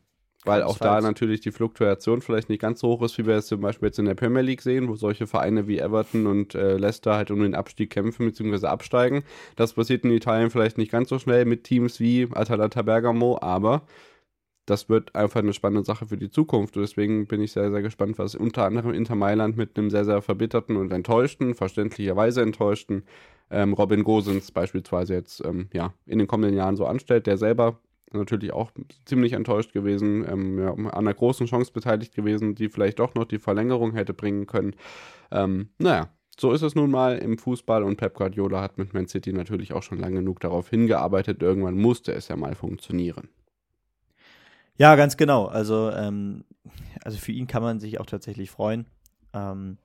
weil 0.44 0.62
auch 0.62 0.78
da 0.78 1.00
natürlich 1.00 1.40
die 1.40 1.52
Fluktuation 1.52 2.20
vielleicht 2.20 2.48
nicht 2.48 2.60
ganz 2.60 2.80
so 2.80 2.88
hoch 2.88 3.02
ist, 3.02 3.16
wie 3.18 3.26
wir 3.26 3.36
es 3.36 3.46
zum 3.46 3.60
Beispiel 3.60 3.88
jetzt 3.88 3.98
in 3.98 4.06
der 4.06 4.14
Premier 4.14 4.42
League 4.42 4.62
sehen, 4.62 4.88
wo 4.88 4.96
solche 4.96 5.26
Vereine 5.26 5.68
wie 5.68 5.78
Everton 5.78 6.26
und 6.26 6.54
äh, 6.54 6.76
Leicester 6.76 7.14
halt 7.14 7.30
um 7.30 7.40
den 7.40 7.54
Abstieg 7.54 7.90
kämpfen 7.90 8.26
bzw. 8.26 8.66
absteigen. 8.66 9.22
Das 9.56 9.74
passiert 9.74 10.04
in 10.04 10.10
Italien 10.10 10.50
vielleicht 10.50 10.78
nicht 10.78 10.90
ganz 10.90 11.08
so 11.08 11.18
schnell 11.18 11.44
mit 11.44 11.64
Teams 11.64 12.00
wie 12.00 12.28
Atalanta 12.32 12.82
Bergamo, 12.82 13.38
aber 13.40 13.82
das 14.66 14.88
wird 14.88 15.14
einfach 15.14 15.40
eine 15.40 15.52
spannende 15.52 15.84
Sache 15.84 16.06
für 16.06 16.16
die 16.16 16.30
Zukunft. 16.30 16.76
Deswegen 16.76 17.26
bin 17.26 17.40
ich 17.40 17.52
sehr, 17.52 17.70
sehr 17.70 17.82
gespannt, 17.82 18.18
was 18.18 18.34
unter 18.34 18.64
anderem 18.64 18.94
Inter 18.94 19.16
Mailand 19.16 19.56
mit 19.56 19.76
einem 19.76 19.90
sehr, 19.90 20.04
sehr 20.04 20.22
verbitterten 20.22 20.76
und 20.76 20.92
enttäuschten, 20.92 21.54
verständlicherweise 21.54 22.42
enttäuschten 22.42 23.04
ähm, 23.50 23.74
Robin 23.74 24.04
Gosens 24.04 24.50
beispielsweise 24.50 25.14
jetzt 25.14 25.44
ähm, 25.44 25.68
ja, 25.72 25.94
in 26.06 26.18
den 26.18 26.26
kommenden 26.26 26.56
Jahren 26.56 26.76
so 26.76 26.86
anstellt, 26.86 27.26
der 27.26 27.38
selber 27.38 27.80
natürlich 28.14 28.52
auch 28.52 28.70
ziemlich 29.04 29.32
enttäuscht 29.32 29.72
gewesen, 29.72 30.26
ähm, 30.28 30.58
ja, 30.58 30.72
an 30.72 30.90
einer 30.90 31.14
großen 31.14 31.46
Chance 31.46 31.72
beteiligt 31.72 32.14
gewesen, 32.14 32.54
die 32.54 32.68
vielleicht 32.68 32.98
doch 32.98 33.14
noch 33.14 33.24
die 33.24 33.38
Verlängerung 33.38 33.92
hätte 33.92 34.14
bringen 34.14 34.46
können. 34.46 34.74
Ähm, 35.30 35.70
naja, 35.78 36.10
so 36.38 36.52
ist 36.52 36.62
es 36.62 36.74
nun 36.74 36.90
mal 36.90 37.18
im 37.18 37.38
Fußball 37.38 37.82
und 37.82 37.96
Pep 37.96 38.14
Guardiola 38.14 38.62
hat 38.62 38.78
mit 38.78 38.94
Man 38.94 39.06
City 39.06 39.32
natürlich 39.32 39.72
auch 39.72 39.82
schon 39.82 39.98
lange 39.98 40.16
genug 40.16 40.40
darauf 40.40 40.68
hingearbeitet. 40.68 41.42
Irgendwann 41.42 41.76
musste 41.76 42.12
es 42.12 42.28
ja 42.28 42.36
mal 42.36 42.54
funktionieren. 42.54 43.28
Ja, 44.76 44.96
ganz 44.96 45.16
genau. 45.16 45.46
Also, 45.46 45.90
ähm, 45.90 46.44
also 47.04 47.18
für 47.18 47.32
ihn 47.32 47.46
kann 47.46 47.62
man 47.62 47.80
sich 47.80 48.00
auch 48.00 48.06
tatsächlich 48.06 48.50
freuen. 48.50 48.86
Ähm, 49.34 49.78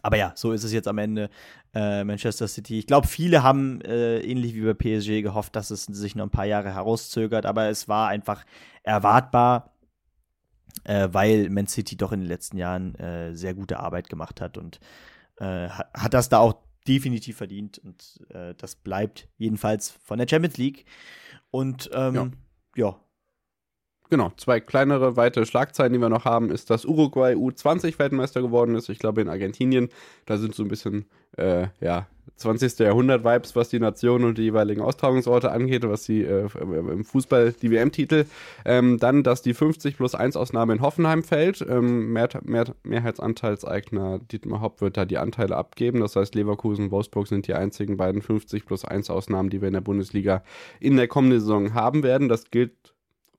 aber 0.00 0.16
ja, 0.16 0.32
so 0.34 0.52
ist 0.52 0.64
es 0.64 0.72
jetzt 0.72 0.88
am 0.88 0.98
Ende. 0.98 1.28
Äh, 1.74 2.04
Manchester 2.04 2.48
City. 2.48 2.78
Ich 2.78 2.86
glaube, 2.86 3.06
viele 3.06 3.42
haben 3.42 3.80
äh, 3.82 4.20
ähnlich 4.20 4.54
wie 4.54 4.62
bei 4.62 4.74
PSG 4.74 5.22
gehofft, 5.22 5.56
dass 5.56 5.70
es 5.70 5.84
sich 5.84 6.14
noch 6.14 6.24
ein 6.24 6.30
paar 6.30 6.44
Jahre 6.44 6.74
herauszögert, 6.74 7.46
aber 7.46 7.68
es 7.68 7.88
war 7.88 8.08
einfach 8.08 8.44
erwartbar, 8.82 9.74
äh, 10.84 11.08
weil 11.12 11.50
Man 11.50 11.66
City 11.66 11.96
doch 11.96 12.12
in 12.12 12.20
den 12.20 12.28
letzten 12.28 12.58
Jahren 12.58 12.94
äh, 12.96 13.34
sehr 13.34 13.54
gute 13.54 13.80
Arbeit 13.80 14.08
gemacht 14.08 14.40
hat 14.40 14.58
und 14.58 14.80
äh, 15.38 15.68
hat, 15.68 16.14
das 16.14 16.28
da 16.28 16.38
auch 16.38 16.54
definitiv 16.86 17.36
verdient 17.36 17.78
und 17.78 18.20
äh, 18.30 18.54
das 18.56 18.74
bleibt 18.74 19.28
jedenfalls 19.38 19.90
von 19.90 20.18
der 20.18 20.28
Champions 20.28 20.56
League. 20.58 20.84
Und 21.50 21.90
ähm, 21.94 22.14
ja. 22.14 22.30
ja 22.76 23.00
genau, 24.12 24.30
zwei 24.36 24.60
kleinere 24.60 25.16
weitere 25.16 25.46
Schlagzeilen, 25.46 25.94
die 25.94 25.98
wir 25.98 26.10
noch 26.10 26.26
haben, 26.26 26.50
ist, 26.50 26.68
dass 26.68 26.84
Uruguay 26.84 27.34
U20 27.34 27.98
Weltmeister 27.98 28.42
geworden 28.42 28.74
ist. 28.74 28.90
Ich 28.90 28.98
glaube 28.98 29.22
in 29.22 29.28
Argentinien. 29.30 29.88
Da 30.26 30.36
sind 30.36 30.54
so 30.54 30.62
ein 30.62 30.68
bisschen, 30.68 31.06
äh, 31.38 31.68
ja, 31.80 32.06
20. 32.36 32.78
Jahrhundert-Vibes, 32.78 33.56
was 33.56 33.70
die 33.70 33.80
Nationen 33.80 34.26
und 34.26 34.36
die 34.36 34.42
jeweiligen 34.42 34.82
Austragungsorte 34.82 35.50
angeht, 35.50 35.88
was 35.88 36.02
die 36.04 36.24
äh, 36.24 36.46
im 36.60 37.04
Fußball 37.04 37.54
die 37.54 37.70
WM-Titel. 37.70 38.26
Ähm, 38.66 38.98
dann, 38.98 39.22
dass 39.22 39.40
die 39.40 39.54
50 39.54 39.96
plus 39.96 40.14
1 40.14 40.36
Ausnahme 40.36 40.74
in 40.74 40.82
Hoffenheim 40.82 41.22
fällt. 41.22 41.64
Ähm, 41.66 42.12
Mehr, 42.12 42.28
Mehr, 42.42 42.66
Mehrheitsanteilseigner 42.82 44.18
Dietmar 44.18 44.60
Hopp 44.60 44.82
wird 44.82 44.98
da 44.98 45.06
die 45.06 45.16
Anteile 45.16 45.56
abgeben. 45.56 46.00
Das 46.00 46.16
heißt, 46.16 46.34
Leverkusen 46.34 46.86
und 46.86 46.90
Wolfsburg 46.90 47.28
sind 47.28 47.46
die 47.46 47.54
einzigen 47.54 47.96
beiden 47.96 48.20
50 48.20 48.66
plus 48.66 48.84
1 48.84 49.08
Ausnahmen, 49.08 49.48
die 49.48 49.62
wir 49.62 49.68
in 49.68 49.74
der 49.74 49.80
Bundesliga 49.80 50.42
in 50.80 50.98
der 50.98 51.08
kommenden 51.08 51.40
Saison 51.40 51.72
haben 51.72 52.02
werden. 52.02 52.28
Das 52.28 52.50
gilt 52.50 52.91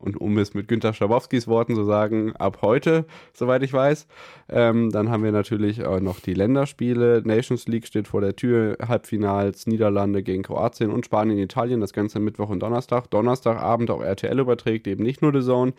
und 0.03 0.19
um 0.19 0.37
es 0.37 0.53
mit 0.53 0.67
Günter 0.67 0.93
Schabowskis 0.93 1.47
Worten 1.47 1.75
zu 1.75 1.85
sagen, 1.85 2.35
ab 2.35 2.59
heute, 2.61 3.05
soweit 3.33 3.63
ich 3.63 3.71
weiß. 3.71 4.07
Ähm, 4.49 4.91
dann 4.91 5.09
haben 5.09 5.23
wir 5.23 5.31
natürlich 5.31 5.79
äh, 5.79 5.99
noch 6.01 6.19
die 6.19 6.33
Länderspiele. 6.33 7.21
Nations 7.25 7.67
League 7.67 7.87
steht 7.87 8.09
vor 8.09 8.19
der 8.19 8.35
Tür. 8.35 8.77
Halbfinals 8.85 9.65
Niederlande 9.65 10.21
gegen 10.21 10.43
Kroatien 10.43 10.91
und 10.91 11.05
Spanien, 11.05 11.39
Italien. 11.39 11.79
Das 11.79 11.93
Ganze 11.93 12.19
Mittwoch 12.19 12.49
und 12.49 12.59
Donnerstag. 12.59 13.09
Donnerstagabend 13.11 13.89
auch 13.91 14.01
RTL 14.01 14.37
überträgt, 14.39 14.87
eben 14.87 15.03
nicht 15.03 15.21
nur 15.21 15.31
The 15.33 15.45
Zone. 15.45 15.73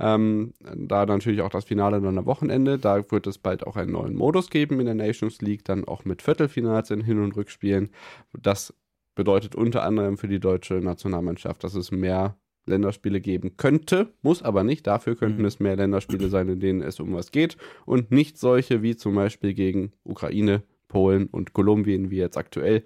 Ähm, 0.00 0.54
da 0.74 1.04
natürlich 1.04 1.42
auch 1.42 1.50
das 1.50 1.66
Finale 1.66 2.00
dann 2.00 2.16
am 2.16 2.26
Wochenende. 2.26 2.78
Da 2.78 3.10
wird 3.10 3.26
es 3.26 3.36
bald 3.36 3.66
auch 3.66 3.76
einen 3.76 3.92
neuen 3.92 4.16
Modus 4.16 4.48
geben 4.48 4.80
in 4.80 4.86
der 4.86 4.94
Nations 4.94 5.42
League, 5.42 5.64
dann 5.64 5.84
auch 5.84 6.06
mit 6.06 6.22
Viertelfinals 6.22 6.90
in 6.90 7.02
Hin- 7.02 7.22
und 7.22 7.36
Rückspielen. 7.36 7.90
Das 8.32 8.72
bedeutet 9.14 9.54
unter 9.54 9.82
anderem 9.82 10.16
für 10.16 10.28
die 10.28 10.40
deutsche 10.40 10.74
Nationalmannschaft, 10.74 11.62
dass 11.64 11.74
es 11.74 11.90
mehr 11.90 12.36
Länderspiele 12.66 13.20
geben 13.20 13.56
könnte, 13.56 14.12
muss 14.22 14.42
aber 14.42 14.64
nicht. 14.64 14.86
Dafür 14.86 15.16
könnten 15.16 15.40
mhm. 15.40 15.46
es 15.46 15.60
mehr 15.60 15.76
Länderspiele 15.76 16.28
sein, 16.28 16.48
in 16.48 16.60
denen 16.60 16.82
es 16.82 17.00
um 17.00 17.14
was 17.14 17.30
geht 17.30 17.56
und 17.84 18.10
nicht 18.10 18.38
solche 18.38 18.82
wie 18.82 18.96
zum 18.96 19.14
Beispiel 19.14 19.54
gegen 19.54 19.92
Ukraine, 20.04 20.62
Polen 20.88 21.26
und 21.26 21.52
Kolumbien 21.52 22.10
wie 22.10 22.18
jetzt 22.18 22.36
aktuell. 22.36 22.82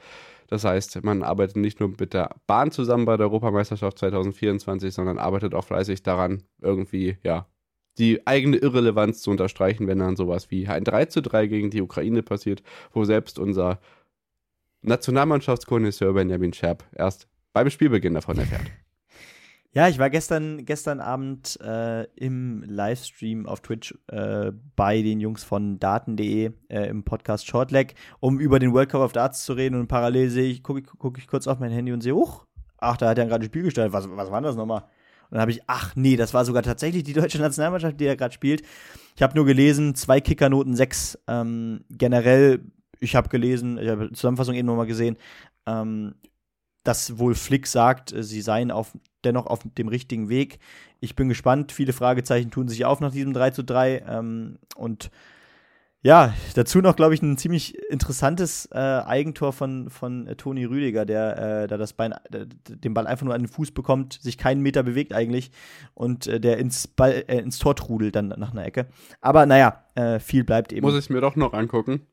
Das 0.49 0.65
heißt, 0.65 1.05
man 1.05 1.23
arbeitet 1.23 1.57
nicht 1.57 1.79
nur 1.79 1.91
mit 1.99 2.13
der 2.13 2.35
Bahn 2.47 2.73
zusammen 2.73 3.05
bei 3.05 3.17
der 3.17 3.27
Europameisterschaft 3.27 3.99
2024, 3.99 4.93
sondern 4.93 5.19
arbeitet 5.19 5.55
auch 5.55 5.65
fleißig 5.65 6.03
daran, 6.03 6.43
irgendwie, 6.61 7.19
ja, 7.23 7.47
die 7.99 8.27
eigene 8.27 8.57
Irrelevanz 8.57 9.23
zu 9.23 9.31
unterstreichen, 9.31 9.87
wenn 9.87 9.99
dann 9.99 10.17
sowas 10.17 10.51
wie 10.51 10.67
ein 10.67 10.85
3 10.85 11.07
zu 11.07 11.23
3 11.23 11.47
gegen 11.47 11.71
die 11.71 11.83
Ukraine 11.83 12.23
passiert, 12.23 12.63
wo 12.93 13.05
selbst 13.05 13.39
unser 13.39 13.81
Nationalmannschaftskonnoisseur 14.83 16.15
Benjamin 16.15 16.53
Scherb 16.53 16.85
erst 16.97 17.29
beim 17.53 17.71
Spielbeginn 17.71 18.15
davon 18.15 18.39
erfährt. 18.39 18.71
Ja, 19.73 19.87
ich 19.87 20.01
war 20.01 20.11
gestern, 20.11 20.65
gestern 20.65 20.99
Abend 21.01 21.57
äh, 21.61 22.03
im 22.17 22.65
Livestream 22.67 23.47
auf 23.47 23.61
Twitch 23.61 23.97
äh, 24.09 24.51
bei 24.75 25.01
den 25.01 25.21
Jungs 25.21 25.45
von 25.45 25.79
Daten.de 25.79 26.51
äh, 26.69 26.89
im 26.89 27.05
Podcast 27.05 27.47
Shortleg, 27.47 27.95
um 28.19 28.41
über 28.41 28.59
den 28.59 28.73
World 28.73 28.89
Cup 28.89 29.01
of 29.01 29.13
Darts 29.13 29.45
zu 29.45 29.53
reden 29.53 29.79
und 29.79 29.87
parallel 29.87 30.29
sehe 30.29 30.51
ich, 30.51 30.65
gucke 30.65 30.83
guck 30.83 31.19
ich 31.19 31.29
kurz 31.29 31.47
auf 31.47 31.61
mein 31.61 31.71
Handy 31.71 31.93
und 31.93 32.01
sehe, 32.01 32.17
huch, 32.17 32.47
ach, 32.79 32.97
da 32.97 33.11
hat 33.11 33.19
er 33.19 33.27
gerade 33.27 33.45
ein 33.45 33.47
Spiel 33.47 33.63
gestartet. 33.63 33.93
Was, 33.93 34.11
was 34.11 34.33
war 34.33 34.41
das 34.41 34.57
nochmal? 34.57 34.81
Und 35.31 35.37
dann 35.37 35.43
habe 35.43 35.53
ich, 35.53 35.63
ach 35.69 35.95
nee, 35.95 36.17
das 36.17 36.35
war 36.35 36.45
sogar 36.45 36.65
tatsächlich 36.65 37.05
die 37.05 37.13
deutsche 37.13 37.39
Nationalmannschaft, 37.39 38.01
die 38.01 38.07
er 38.07 38.17
gerade 38.17 38.35
spielt. 38.35 38.63
Ich 39.15 39.23
habe 39.23 39.37
nur 39.37 39.47
gelesen, 39.47 39.95
zwei 39.95 40.21
Kickernoten, 40.21 40.75
sechs. 40.75 41.17
Ähm, 41.29 41.85
generell, 41.91 42.65
ich 42.99 43.15
habe 43.15 43.29
gelesen, 43.29 43.79
ich 43.79 43.89
habe 43.89 44.11
Zusammenfassung 44.11 44.57
eben 44.57 44.67
nochmal 44.67 44.87
gesehen, 44.89 45.17
ähm, 45.67 46.17
dass 46.83 47.19
wohl 47.19 47.37
Flick 47.37 47.69
sagt, 47.69 48.13
äh, 48.13 48.25
sie 48.25 48.41
seien 48.41 48.73
auf, 48.73 48.97
dennoch 49.25 49.47
auf 49.47 49.61
dem 49.65 49.89
richtigen 49.89 50.29
Weg. 50.29 50.59
Ich 51.01 51.17
bin 51.17 51.29
gespannt. 51.29 51.73
Viele 51.73 51.93
Fragezeichen 51.93 52.51
tun 52.51 52.69
sich 52.69 52.85
auf 52.85 53.01
nach 53.01 53.13
diesem 53.13 53.33
3 53.33 53.51
zu 53.51 53.65
3. 53.65 54.05
Ähm, 54.09 54.59
und 54.77 55.11
Ja, 56.03 56.33
dazu 56.55 56.81
noch, 56.81 56.97
glaube 56.97 57.13
ich, 57.13 57.21
ein 57.21 57.37
ziemlich 57.37 57.77
interessantes 57.91 58.67
äh, 58.73 58.79
Eigentor 58.79 59.53
von, 59.53 59.91
von 59.91 60.27
äh, 60.27 60.35
Toni 60.35 60.65
Rüdiger, 60.65 61.05
der 61.05 61.65
äh, 61.65 61.67
da 61.69 61.77
das 61.77 61.93
Bein, 61.93 62.13
äh, 62.13 62.47
den 62.69 62.95
Ball 62.95 63.07
einfach 63.07 63.27
nur 63.27 63.35
an 63.35 63.43
den 63.43 63.49
Fuß 63.49 63.73
bekommt, 63.73 64.15
sich 64.15 64.39
keinen 64.39 64.63
Meter 64.63 64.83
bewegt 64.83 65.13
eigentlich 65.13 65.51
und 65.93 66.27
äh, 66.27 66.41
der 66.41 66.57
ins, 66.57 66.89
Ball, 66.89 67.25
äh, 67.29 67.41
ins 67.41 67.59
Tor 67.59 67.77
trudelt 67.77 68.17
dann 68.17 68.29
nach 68.29 68.53
einer 68.53 68.65
Ecke. 68.65 68.87
Aber 69.21 69.45
naja, 69.45 69.85
viel 70.21 70.45
bleibt 70.45 70.73
eben. 70.73 70.87
Muss 70.87 70.97
ich 70.99 71.11
mir 71.11 71.21
doch 71.21 71.37
noch 71.37 71.53
angucken. 71.53 72.07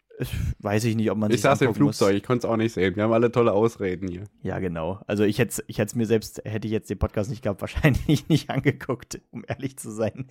Weiß 0.60 0.84
ich 0.86 0.96
nicht, 0.96 1.12
ob 1.12 1.18
man 1.18 1.32
Ich 1.32 1.42
saß 1.42 1.62
im 1.62 1.76
Flugzeug, 1.76 2.10
muss. 2.10 2.18
ich 2.18 2.24
konnte 2.24 2.48
es 2.48 2.52
auch 2.52 2.58
nicht 2.58 2.74
sehen. 2.74 2.96
Wir 2.96 3.04
haben 3.04 3.14
alle 3.14 3.32
tolle 3.32 3.54
Ausreden 3.54 4.08
hier. 4.08 4.24
Ja, 4.42 4.60
genau. 4.60 5.00
Also 5.06 5.24
ich 5.24 5.38
hätte 5.38 5.64
ich 5.68 5.80
es 5.80 5.96
mir 5.96 6.06
selbst, 6.08 6.42
hätte 6.44 6.68
ich 6.68 6.72
jetzt 6.72 6.90
den 6.90 6.98
Podcast 6.98 7.30
nicht 7.30 7.44
gehabt, 7.44 7.62
wahrscheinlich 7.62 8.28
nicht 8.28 8.50
angeguckt, 8.50 9.22
um 9.32 9.44
ehrlich 9.48 9.78
zu 9.78 9.92
sein. 9.92 10.28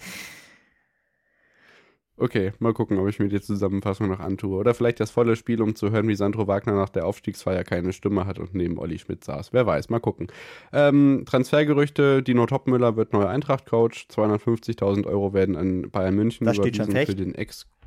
Okay, 2.18 2.54
mal 2.60 2.72
gucken, 2.72 2.98
ob 2.98 3.08
ich 3.08 3.18
mir 3.18 3.28
die 3.28 3.42
Zusammenfassung 3.42 4.08
noch 4.08 4.20
antue. 4.20 4.56
Oder 4.56 4.72
vielleicht 4.72 5.00
das 5.00 5.10
volle 5.10 5.36
Spiel, 5.36 5.60
um 5.60 5.74
zu 5.74 5.90
hören, 5.90 6.08
wie 6.08 6.14
Sandro 6.14 6.46
Wagner 6.46 6.72
nach 6.74 6.88
der 6.88 7.04
Aufstiegsfeier 7.04 7.62
keine 7.62 7.92
Stimme 7.92 8.24
hat 8.24 8.38
und 8.38 8.54
neben 8.54 8.78
Olli 8.78 8.98
Schmidt 8.98 9.22
saß. 9.22 9.52
Wer 9.52 9.66
weiß, 9.66 9.90
mal 9.90 10.00
gucken. 10.00 10.28
Ähm, 10.72 11.24
Transfergerüchte, 11.26 12.22
Dino 12.22 12.46
Topmüller 12.46 12.96
wird 12.96 13.12
neuer 13.12 13.28
Eintracht-Coach. 13.28 14.06
250.000 14.10 15.06
Euro 15.06 15.34
werden 15.34 15.56
an 15.56 15.90
Bayern 15.90 16.14
München 16.14 16.46
das 16.46 16.56
überwiesen 16.56 16.96
für 17.04 17.14
den 17.14 17.34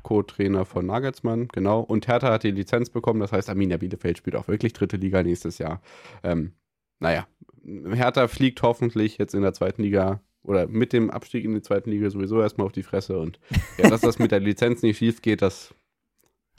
Ex-Co-Trainer 0.00 0.64
von 0.64 0.86
Nagelsmann. 0.86 1.48
Genau. 1.48 1.80
Und 1.80 2.08
Hertha 2.08 2.32
hat 2.32 2.42
die 2.42 2.50
Lizenz 2.50 2.90
bekommen. 2.90 3.20
Das 3.20 3.32
heißt, 3.32 3.48
Arminia 3.48 3.76
Bielefeld 3.76 4.18
spielt 4.18 4.36
auch 4.36 4.48
wirklich 4.48 4.72
dritte 4.72 4.96
Liga 4.96 5.22
nächstes 5.22 5.58
Jahr. 5.58 5.80
Ähm, 6.22 6.52
naja, 6.98 7.26
Hertha 7.64 8.28
fliegt 8.28 8.62
hoffentlich 8.62 9.18
jetzt 9.18 9.34
in 9.34 9.42
der 9.42 9.52
zweiten 9.52 9.82
Liga 9.82 10.20
oder 10.42 10.66
mit 10.66 10.92
dem 10.92 11.10
Abstieg 11.10 11.44
in 11.44 11.54
die 11.54 11.62
zweite 11.62 11.90
Liga 11.90 12.08
sowieso 12.10 12.40
erstmal 12.40 12.66
auf 12.66 12.72
die 12.72 12.82
Fresse. 12.82 13.18
Und 13.18 13.38
ja, 13.78 13.88
dass 13.88 14.00
das 14.00 14.18
mit 14.18 14.32
der 14.32 14.40
Lizenz 14.40 14.82
nicht 14.82 14.98
schief 14.98 15.22
geht, 15.22 15.42
das 15.42 15.74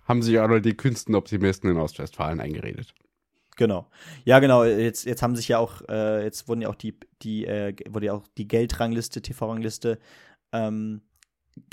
haben 0.05 0.21
sich 0.21 0.39
auch 0.39 0.47
noch 0.47 0.59
die 0.59 0.77
Künstenoptimisten 0.77 1.69
in 1.69 1.77
Ostwestfalen 1.77 2.39
eingeredet. 2.39 2.93
Genau. 3.57 3.87
Ja, 4.23 4.39
genau. 4.39 4.63
Jetzt, 4.63 5.05
jetzt 5.05 5.21
haben 5.21 5.35
sich 5.35 5.47
ja 5.47 5.59
auch, 5.59 5.81
äh, 5.89 6.23
jetzt 6.23 6.47
wurden 6.47 6.61
ja 6.61 6.69
auch 6.69 6.75
die, 6.75 6.95
die, 7.21 7.45
äh, 7.45 7.75
wurde 7.89 8.07
ja 8.07 8.13
auch 8.13 8.27
die 8.37 8.47
Geldrangliste, 8.47 9.21
TV-Rangliste 9.21 9.99
ähm, 10.51 11.01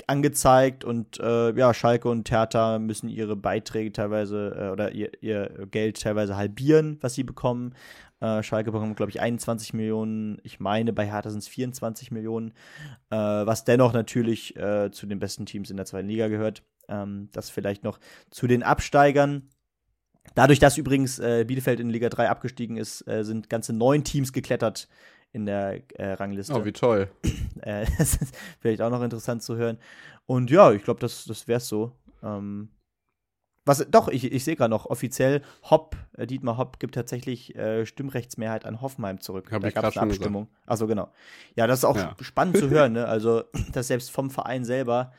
angezeigt 0.07 0.83
und 0.83 1.19
äh, 1.19 1.51
ja, 1.57 1.73
Schalke 1.73 2.09
und 2.09 2.29
Hertha 2.31 2.79
müssen 2.79 3.09
ihre 3.09 3.35
Beiträge 3.35 3.91
teilweise 3.91 4.55
äh, 4.57 4.69
oder 4.71 4.91
ihr, 4.91 5.11
ihr 5.21 5.67
Geld 5.71 6.01
teilweise 6.01 6.35
halbieren, 6.35 6.97
was 7.01 7.13
sie 7.13 7.23
bekommen. 7.23 7.75
Äh, 8.19 8.43
Schalke 8.43 8.71
bekommt, 8.71 8.97
glaube 8.97 9.11
ich, 9.11 9.21
21 9.21 9.73
Millionen. 9.73 10.39
Ich 10.43 10.59
meine, 10.59 10.91
bei 10.93 11.05
Hertha 11.05 11.29
sind 11.29 11.39
es 11.39 11.47
24 11.47 12.11
Millionen, 12.11 12.51
äh, 13.09 13.15
was 13.15 13.63
dennoch 13.63 13.93
natürlich 13.93 14.55
äh, 14.57 14.91
zu 14.91 15.05
den 15.05 15.19
besten 15.19 15.45
Teams 15.45 15.69
in 15.69 15.77
der 15.77 15.85
zweiten 15.85 16.09
Liga 16.09 16.27
gehört. 16.27 16.63
Ähm, 16.89 17.29
das 17.31 17.49
vielleicht 17.49 17.83
noch 17.83 17.99
zu 18.29 18.47
den 18.47 18.63
Absteigern. 18.63 19.49
Dadurch, 20.35 20.59
dass 20.59 20.77
übrigens 20.77 21.19
äh, 21.19 21.45
Bielefeld 21.47 21.79
in 21.79 21.89
Liga 21.89 22.09
3 22.09 22.29
abgestiegen 22.29 22.77
ist, 22.77 22.99
sind 22.99 23.49
ganze 23.49 23.73
neun 23.73 24.03
Teams 24.03 24.33
geklettert 24.33 24.87
in 25.31 25.45
der 25.45 25.81
äh, 25.99 26.13
Rangliste. 26.13 26.53
Oh, 26.53 26.65
wie 26.65 26.73
toll. 26.73 27.09
das 27.97 28.15
ist 28.15 28.35
vielleicht 28.59 28.81
auch 28.81 28.89
noch 28.89 29.03
interessant 29.03 29.43
zu 29.43 29.55
hören. 29.55 29.77
Und 30.25 30.51
ja, 30.51 30.71
ich 30.71 30.83
glaube, 30.83 30.99
das, 30.99 31.25
das 31.25 31.47
wäre 31.47 31.57
es 31.57 31.67
so. 31.67 31.91
Ähm, 32.23 32.69
was, 33.65 33.85
doch, 33.89 34.07
ich, 34.07 34.31
ich 34.31 34.43
sehe 34.43 34.55
gerade 34.55 34.71
noch, 34.71 34.87
offiziell 34.87 35.41
Hopp, 35.69 35.95
äh, 36.17 36.25
Dietmar 36.25 36.57
Hopp 36.57 36.79
gibt 36.79 36.95
tatsächlich 36.95 37.55
äh, 37.55 37.85
Stimmrechtsmehrheit 37.85 38.65
an 38.65 38.81
Hoffenheim 38.81 39.21
zurück. 39.21 39.51
Hab 39.51 39.61
da 39.61 39.69
gab 39.69 39.83
es 39.85 39.97
eine 39.97 40.09
Abstimmung. 40.09 40.47
Achso, 40.65 40.87
genau. 40.87 41.11
Ja, 41.55 41.67
das 41.67 41.79
ist 41.79 41.85
auch 41.85 41.95
ja. 41.95 42.15
spannend 42.21 42.57
zu 42.57 42.69
hören, 42.69 42.93
ne? 42.93 43.05
Also, 43.07 43.43
dass 43.73 43.87
selbst 43.87 44.11
vom 44.11 44.31
Verein 44.31 44.65
selber 44.65 45.11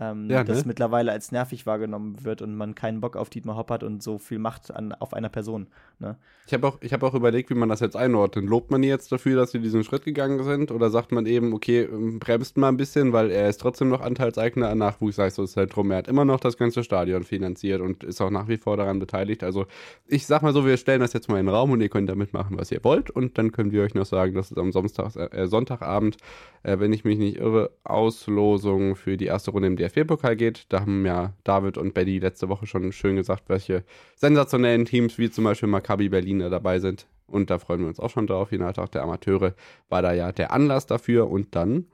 ähm, 0.00 0.30
ja, 0.30 0.42
das 0.42 0.60
ne? 0.60 0.68
mittlerweile 0.68 1.12
als 1.12 1.30
nervig 1.30 1.66
wahrgenommen 1.66 2.24
wird 2.24 2.40
und 2.40 2.56
man 2.56 2.74
keinen 2.74 3.00
Bock 3.00 3.16
auf 3.16 3.28
Dietmar 3.28 3.56
Hopp 3.56 3.70
hat 3.70 3.82
und 3.82 4.02
so 4.02 4.16
viel 4.16 4.38
Macht 4.38 4.74
an, 4.74 4.92
auf 4.92 5.12
einer 5.12 5.28
Person. 5.28 5.66
Ne? 5.98 6.16
Ich 6.46 6.54
habe 6.54 6.66
auch, 6.66 6.78
hab 6.82 7.02
auch 7.02 7.14
überlegt, 7.14 7.50
wie 7.50 7.54
man 7.54 7.68
das 7.68 7.80
jetzt 7.80 7.96
einordnet. 7.96 8.46
Lobt 8.46 8.70
man 8.70 8.82
jetzt 8.82 9.12
dafür, 9.12 9.36
dass 9.36 9.52
sie 9.52 9.60
diesen 9.60 9.84
Schritt 9.84 10.04
gegangen 10.04 10.42
sind 10.42 10.70
oder 10.70 10.88
sagt 10.88 11.12
man 11.12 11.26
eben, 11.26 11.52
okay, 11.52 11.82
ähm, 11.82 12.18
bremst 12.18 12.56
mal 12.56 12.68
ein 12.68 12.78
bisschen, 12.78 13.12
weil 13.12 13.30
er 13.30 13.48
ist 13.48 13.60
trotzdem 13.60 13.90
noch 13.90 14.00
Anteilseigner 14.00 14.70
an 14.70 14.78
Nachwuchsleistungszentrum. 14.78 15.90
Er 15.90 15.98
hat 15.98 16.08
immer 16.08 16.24
noch 16.24 16.40
das 16.40 16.56
ganze 16.56 16.82
Stadion 16.82 17.22
finanziert 17.22 17.82
und 17.82 18.02
ist 18.02 18.20
auch 18.22 18.30
nach 18.30 18.48
wie 18.48 18.56
vor 18.56 18.78
daran 18.78 18.98
beteiligt. 18.98 19.44
Also 19.44 19.66
ich 20.06 20.26
sag 20.26 20.42
mal 20.42 20.54
so, 20.54 20.64
wir 20.64 20.78
stellen 20.78 21.00
das 21.00 21.12
jetzt 21.12 21.28
mal 21.28 21.38
in 21.38 21.46
den 21.46 21.54
Raum 21.54 21.72
und 21.72 21.82
ihr 21.82 21.90
könnt 21.90 22.08
damit 22.08 22.32
machen, 22.32 22.58
was 22.58 22.72
ihr 22.72 22.82
wollt 22.84 23.10
und 23.10 23.36
dann 23.36 23.52
können 23.52 23.70
wir 23.70 23.82
euch 23.82 23.94
noch 23.94 24.06
sagen, 24.06 24.34
dass 24.34 24.50
es 24.50 24.56
am 24.56 24.72
Samstag, 24.72 25.14
äh, 25.16 25.46
Sonntagabend, 25.46 26.16
äh, 26.62 26.78
wenn 26.78 26.92
ich 26.92 27.04
mich 27.04 27.18
nicht 27.18 27.36
irre, 27.36 27.70
Auslosung 27.84 28.96
für 28.96 29.16
die 29.16 29.26
erste 29.26 29.50
Runde 29.50 29.68
im 29.68 29.76
DFB 29.76 29.89
DFB-Pokal 29.90 30.36
geht. 30.36 30.66
Da 30.68 30.80
haben 30.80 31.04
ja 31.04 31.34
David 31.44 31.78
und 31.78 31.94
Betty 31.94 32.18
letzte 32.18 32.48
Woche 32.48 32.66
schon 32.66 32.92
schön 32.92 33.16
gesagt, 33.16 33.44
welche 33.48 33.84
sensationellen 34.16 34.84
Teams 34.84 35.18
wie 35.18 35.30
zum 35.30 35.44
Beispiel 35.44 35.68
Maccabi 35.68 36.08
Berlin 36.08 36.40
da 36.40 36.48
dabei 36.48 36.78
sind. 36.78 37.06
Und 37.26 37.50
da 37.50 37.58
freuen 37.58 37.80
wir 37.80 37.88
uns 37.88 38.00
auch 38.00 38.10
schon 38.10 38.26
drauf. 38.26 38.52
Jedenfalls 38.52 38.90
der 38.90 39.02
Amateure 39.02 39.54
war 39.88 40.02
da 40.02 40.12
ja 40.12 40.32
der 40.32 40.52
Anlass 40.52 40.86
dafür. 40.86 41.28
Und 41.30 41.54
dann 41.54 41.86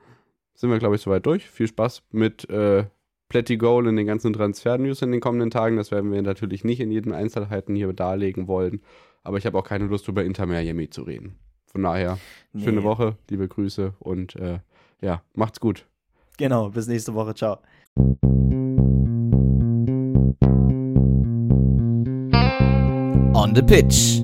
sind 0.53 0.71
wir, 0.71 0.79
glaube 0.79 0.95
ich, 0.95 1.01
soweit 1.01 1.25
durch. 1.25 1.47
Viel 1.49 1.67
Spaß 1.67 2.03
mit 2.11 2.49
äh, 2.49 2.85
Pletty 3.29 3.57
Goal 3.57 3.87
in 3.87 3.95
den 3.95 4.07
ganzen 4.07 4.33
Transfer-News 4.33 5.01
in 5.01 5.11
den 5.11 5.21
kommenden 5.21 5.51
Tagen. 5.51 5.77
Das 5.77 5.91
werden 5.91 6.11
wir 6.11 6.21
natürlich 6.21 6.63
nicht 6.63 6.79
in 6.79 6.91
jeden 6.91 7.13
Einzelheiten 7.13 7.75
hier 7.75 7.93
darlegen 7.93 8.47
wollen. 8.47 8.81
Aber 9.23 9.37
ich 9.37 9.45
habe 9.45 9.57
auch 9.57 9.65
keine 9.65 9.85
Lust, 9.85 10.07
über 10.07 10.23
Inter 10.23 10.45
Miami 10.45 10.89
zu 10.89 11.03
reden. 11.03 11.37
Von 11.65 11.83
daher, 11.83 12.17
nee. 12.53 12.63
schöne 12.63 12.83
Woche, 12.83 13.17
liebe 13.29 13.47
Grüße 13.47 13.93
und 13.99 14.35
äh, 14.37 14.59
ja, 15.01 15.21
macht's 15.33 15.59
gut. 15.59 15.85
Genau, 16.37 16.69
bis 16.69 16.87
nächste 16.87 17.13
Woche. 17.13 17.35
Ciao. 17.35 17.59
On 23.33 23.55
the 23.55 23.61
Pitch. 23.61 24.21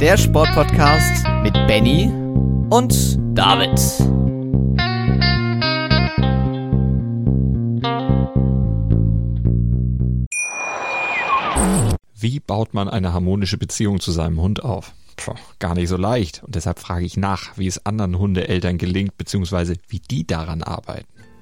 Der 0.00 0.16
Sportpodcast 0.16 1.24
mit 1.42 1.54
Benny 1.66 2.10
und 2.70 3.18
David. 3.36 3.78
Wie 12.14 12.40
baut 12.40 12.74
man 12.74 12.88
eine 12.88 13.12
harmonische 13.12 13.58
Beziehung 13.58 14.00
zu 14.00 14.12
seinem 14.12 14.40
Hund 14.40 14.64
auf? 14.64 14.92
Puh, 15.16 15.34
gar 15.58 15.74
nicht 15.74 15.88
so 15.88 15.96
leicht. 15.96 16.42
Und 16.42 16.54
deshalb 16.54 16.78
frage 16.78 17.04
ich 17.04 17.16
nach, 17.16 17.58
wie 17.58 17.66
es 17.66 17.84
anderen 17.84 18.18
Hundeeltern 18.18 18.78
gelingt, 18.78 19.16
beziehungsweise 19.18 19.74
wie 19.88 20.00
die 20.00 20.26
daran 20.26 20.62
arbeiten. 20.62 21.11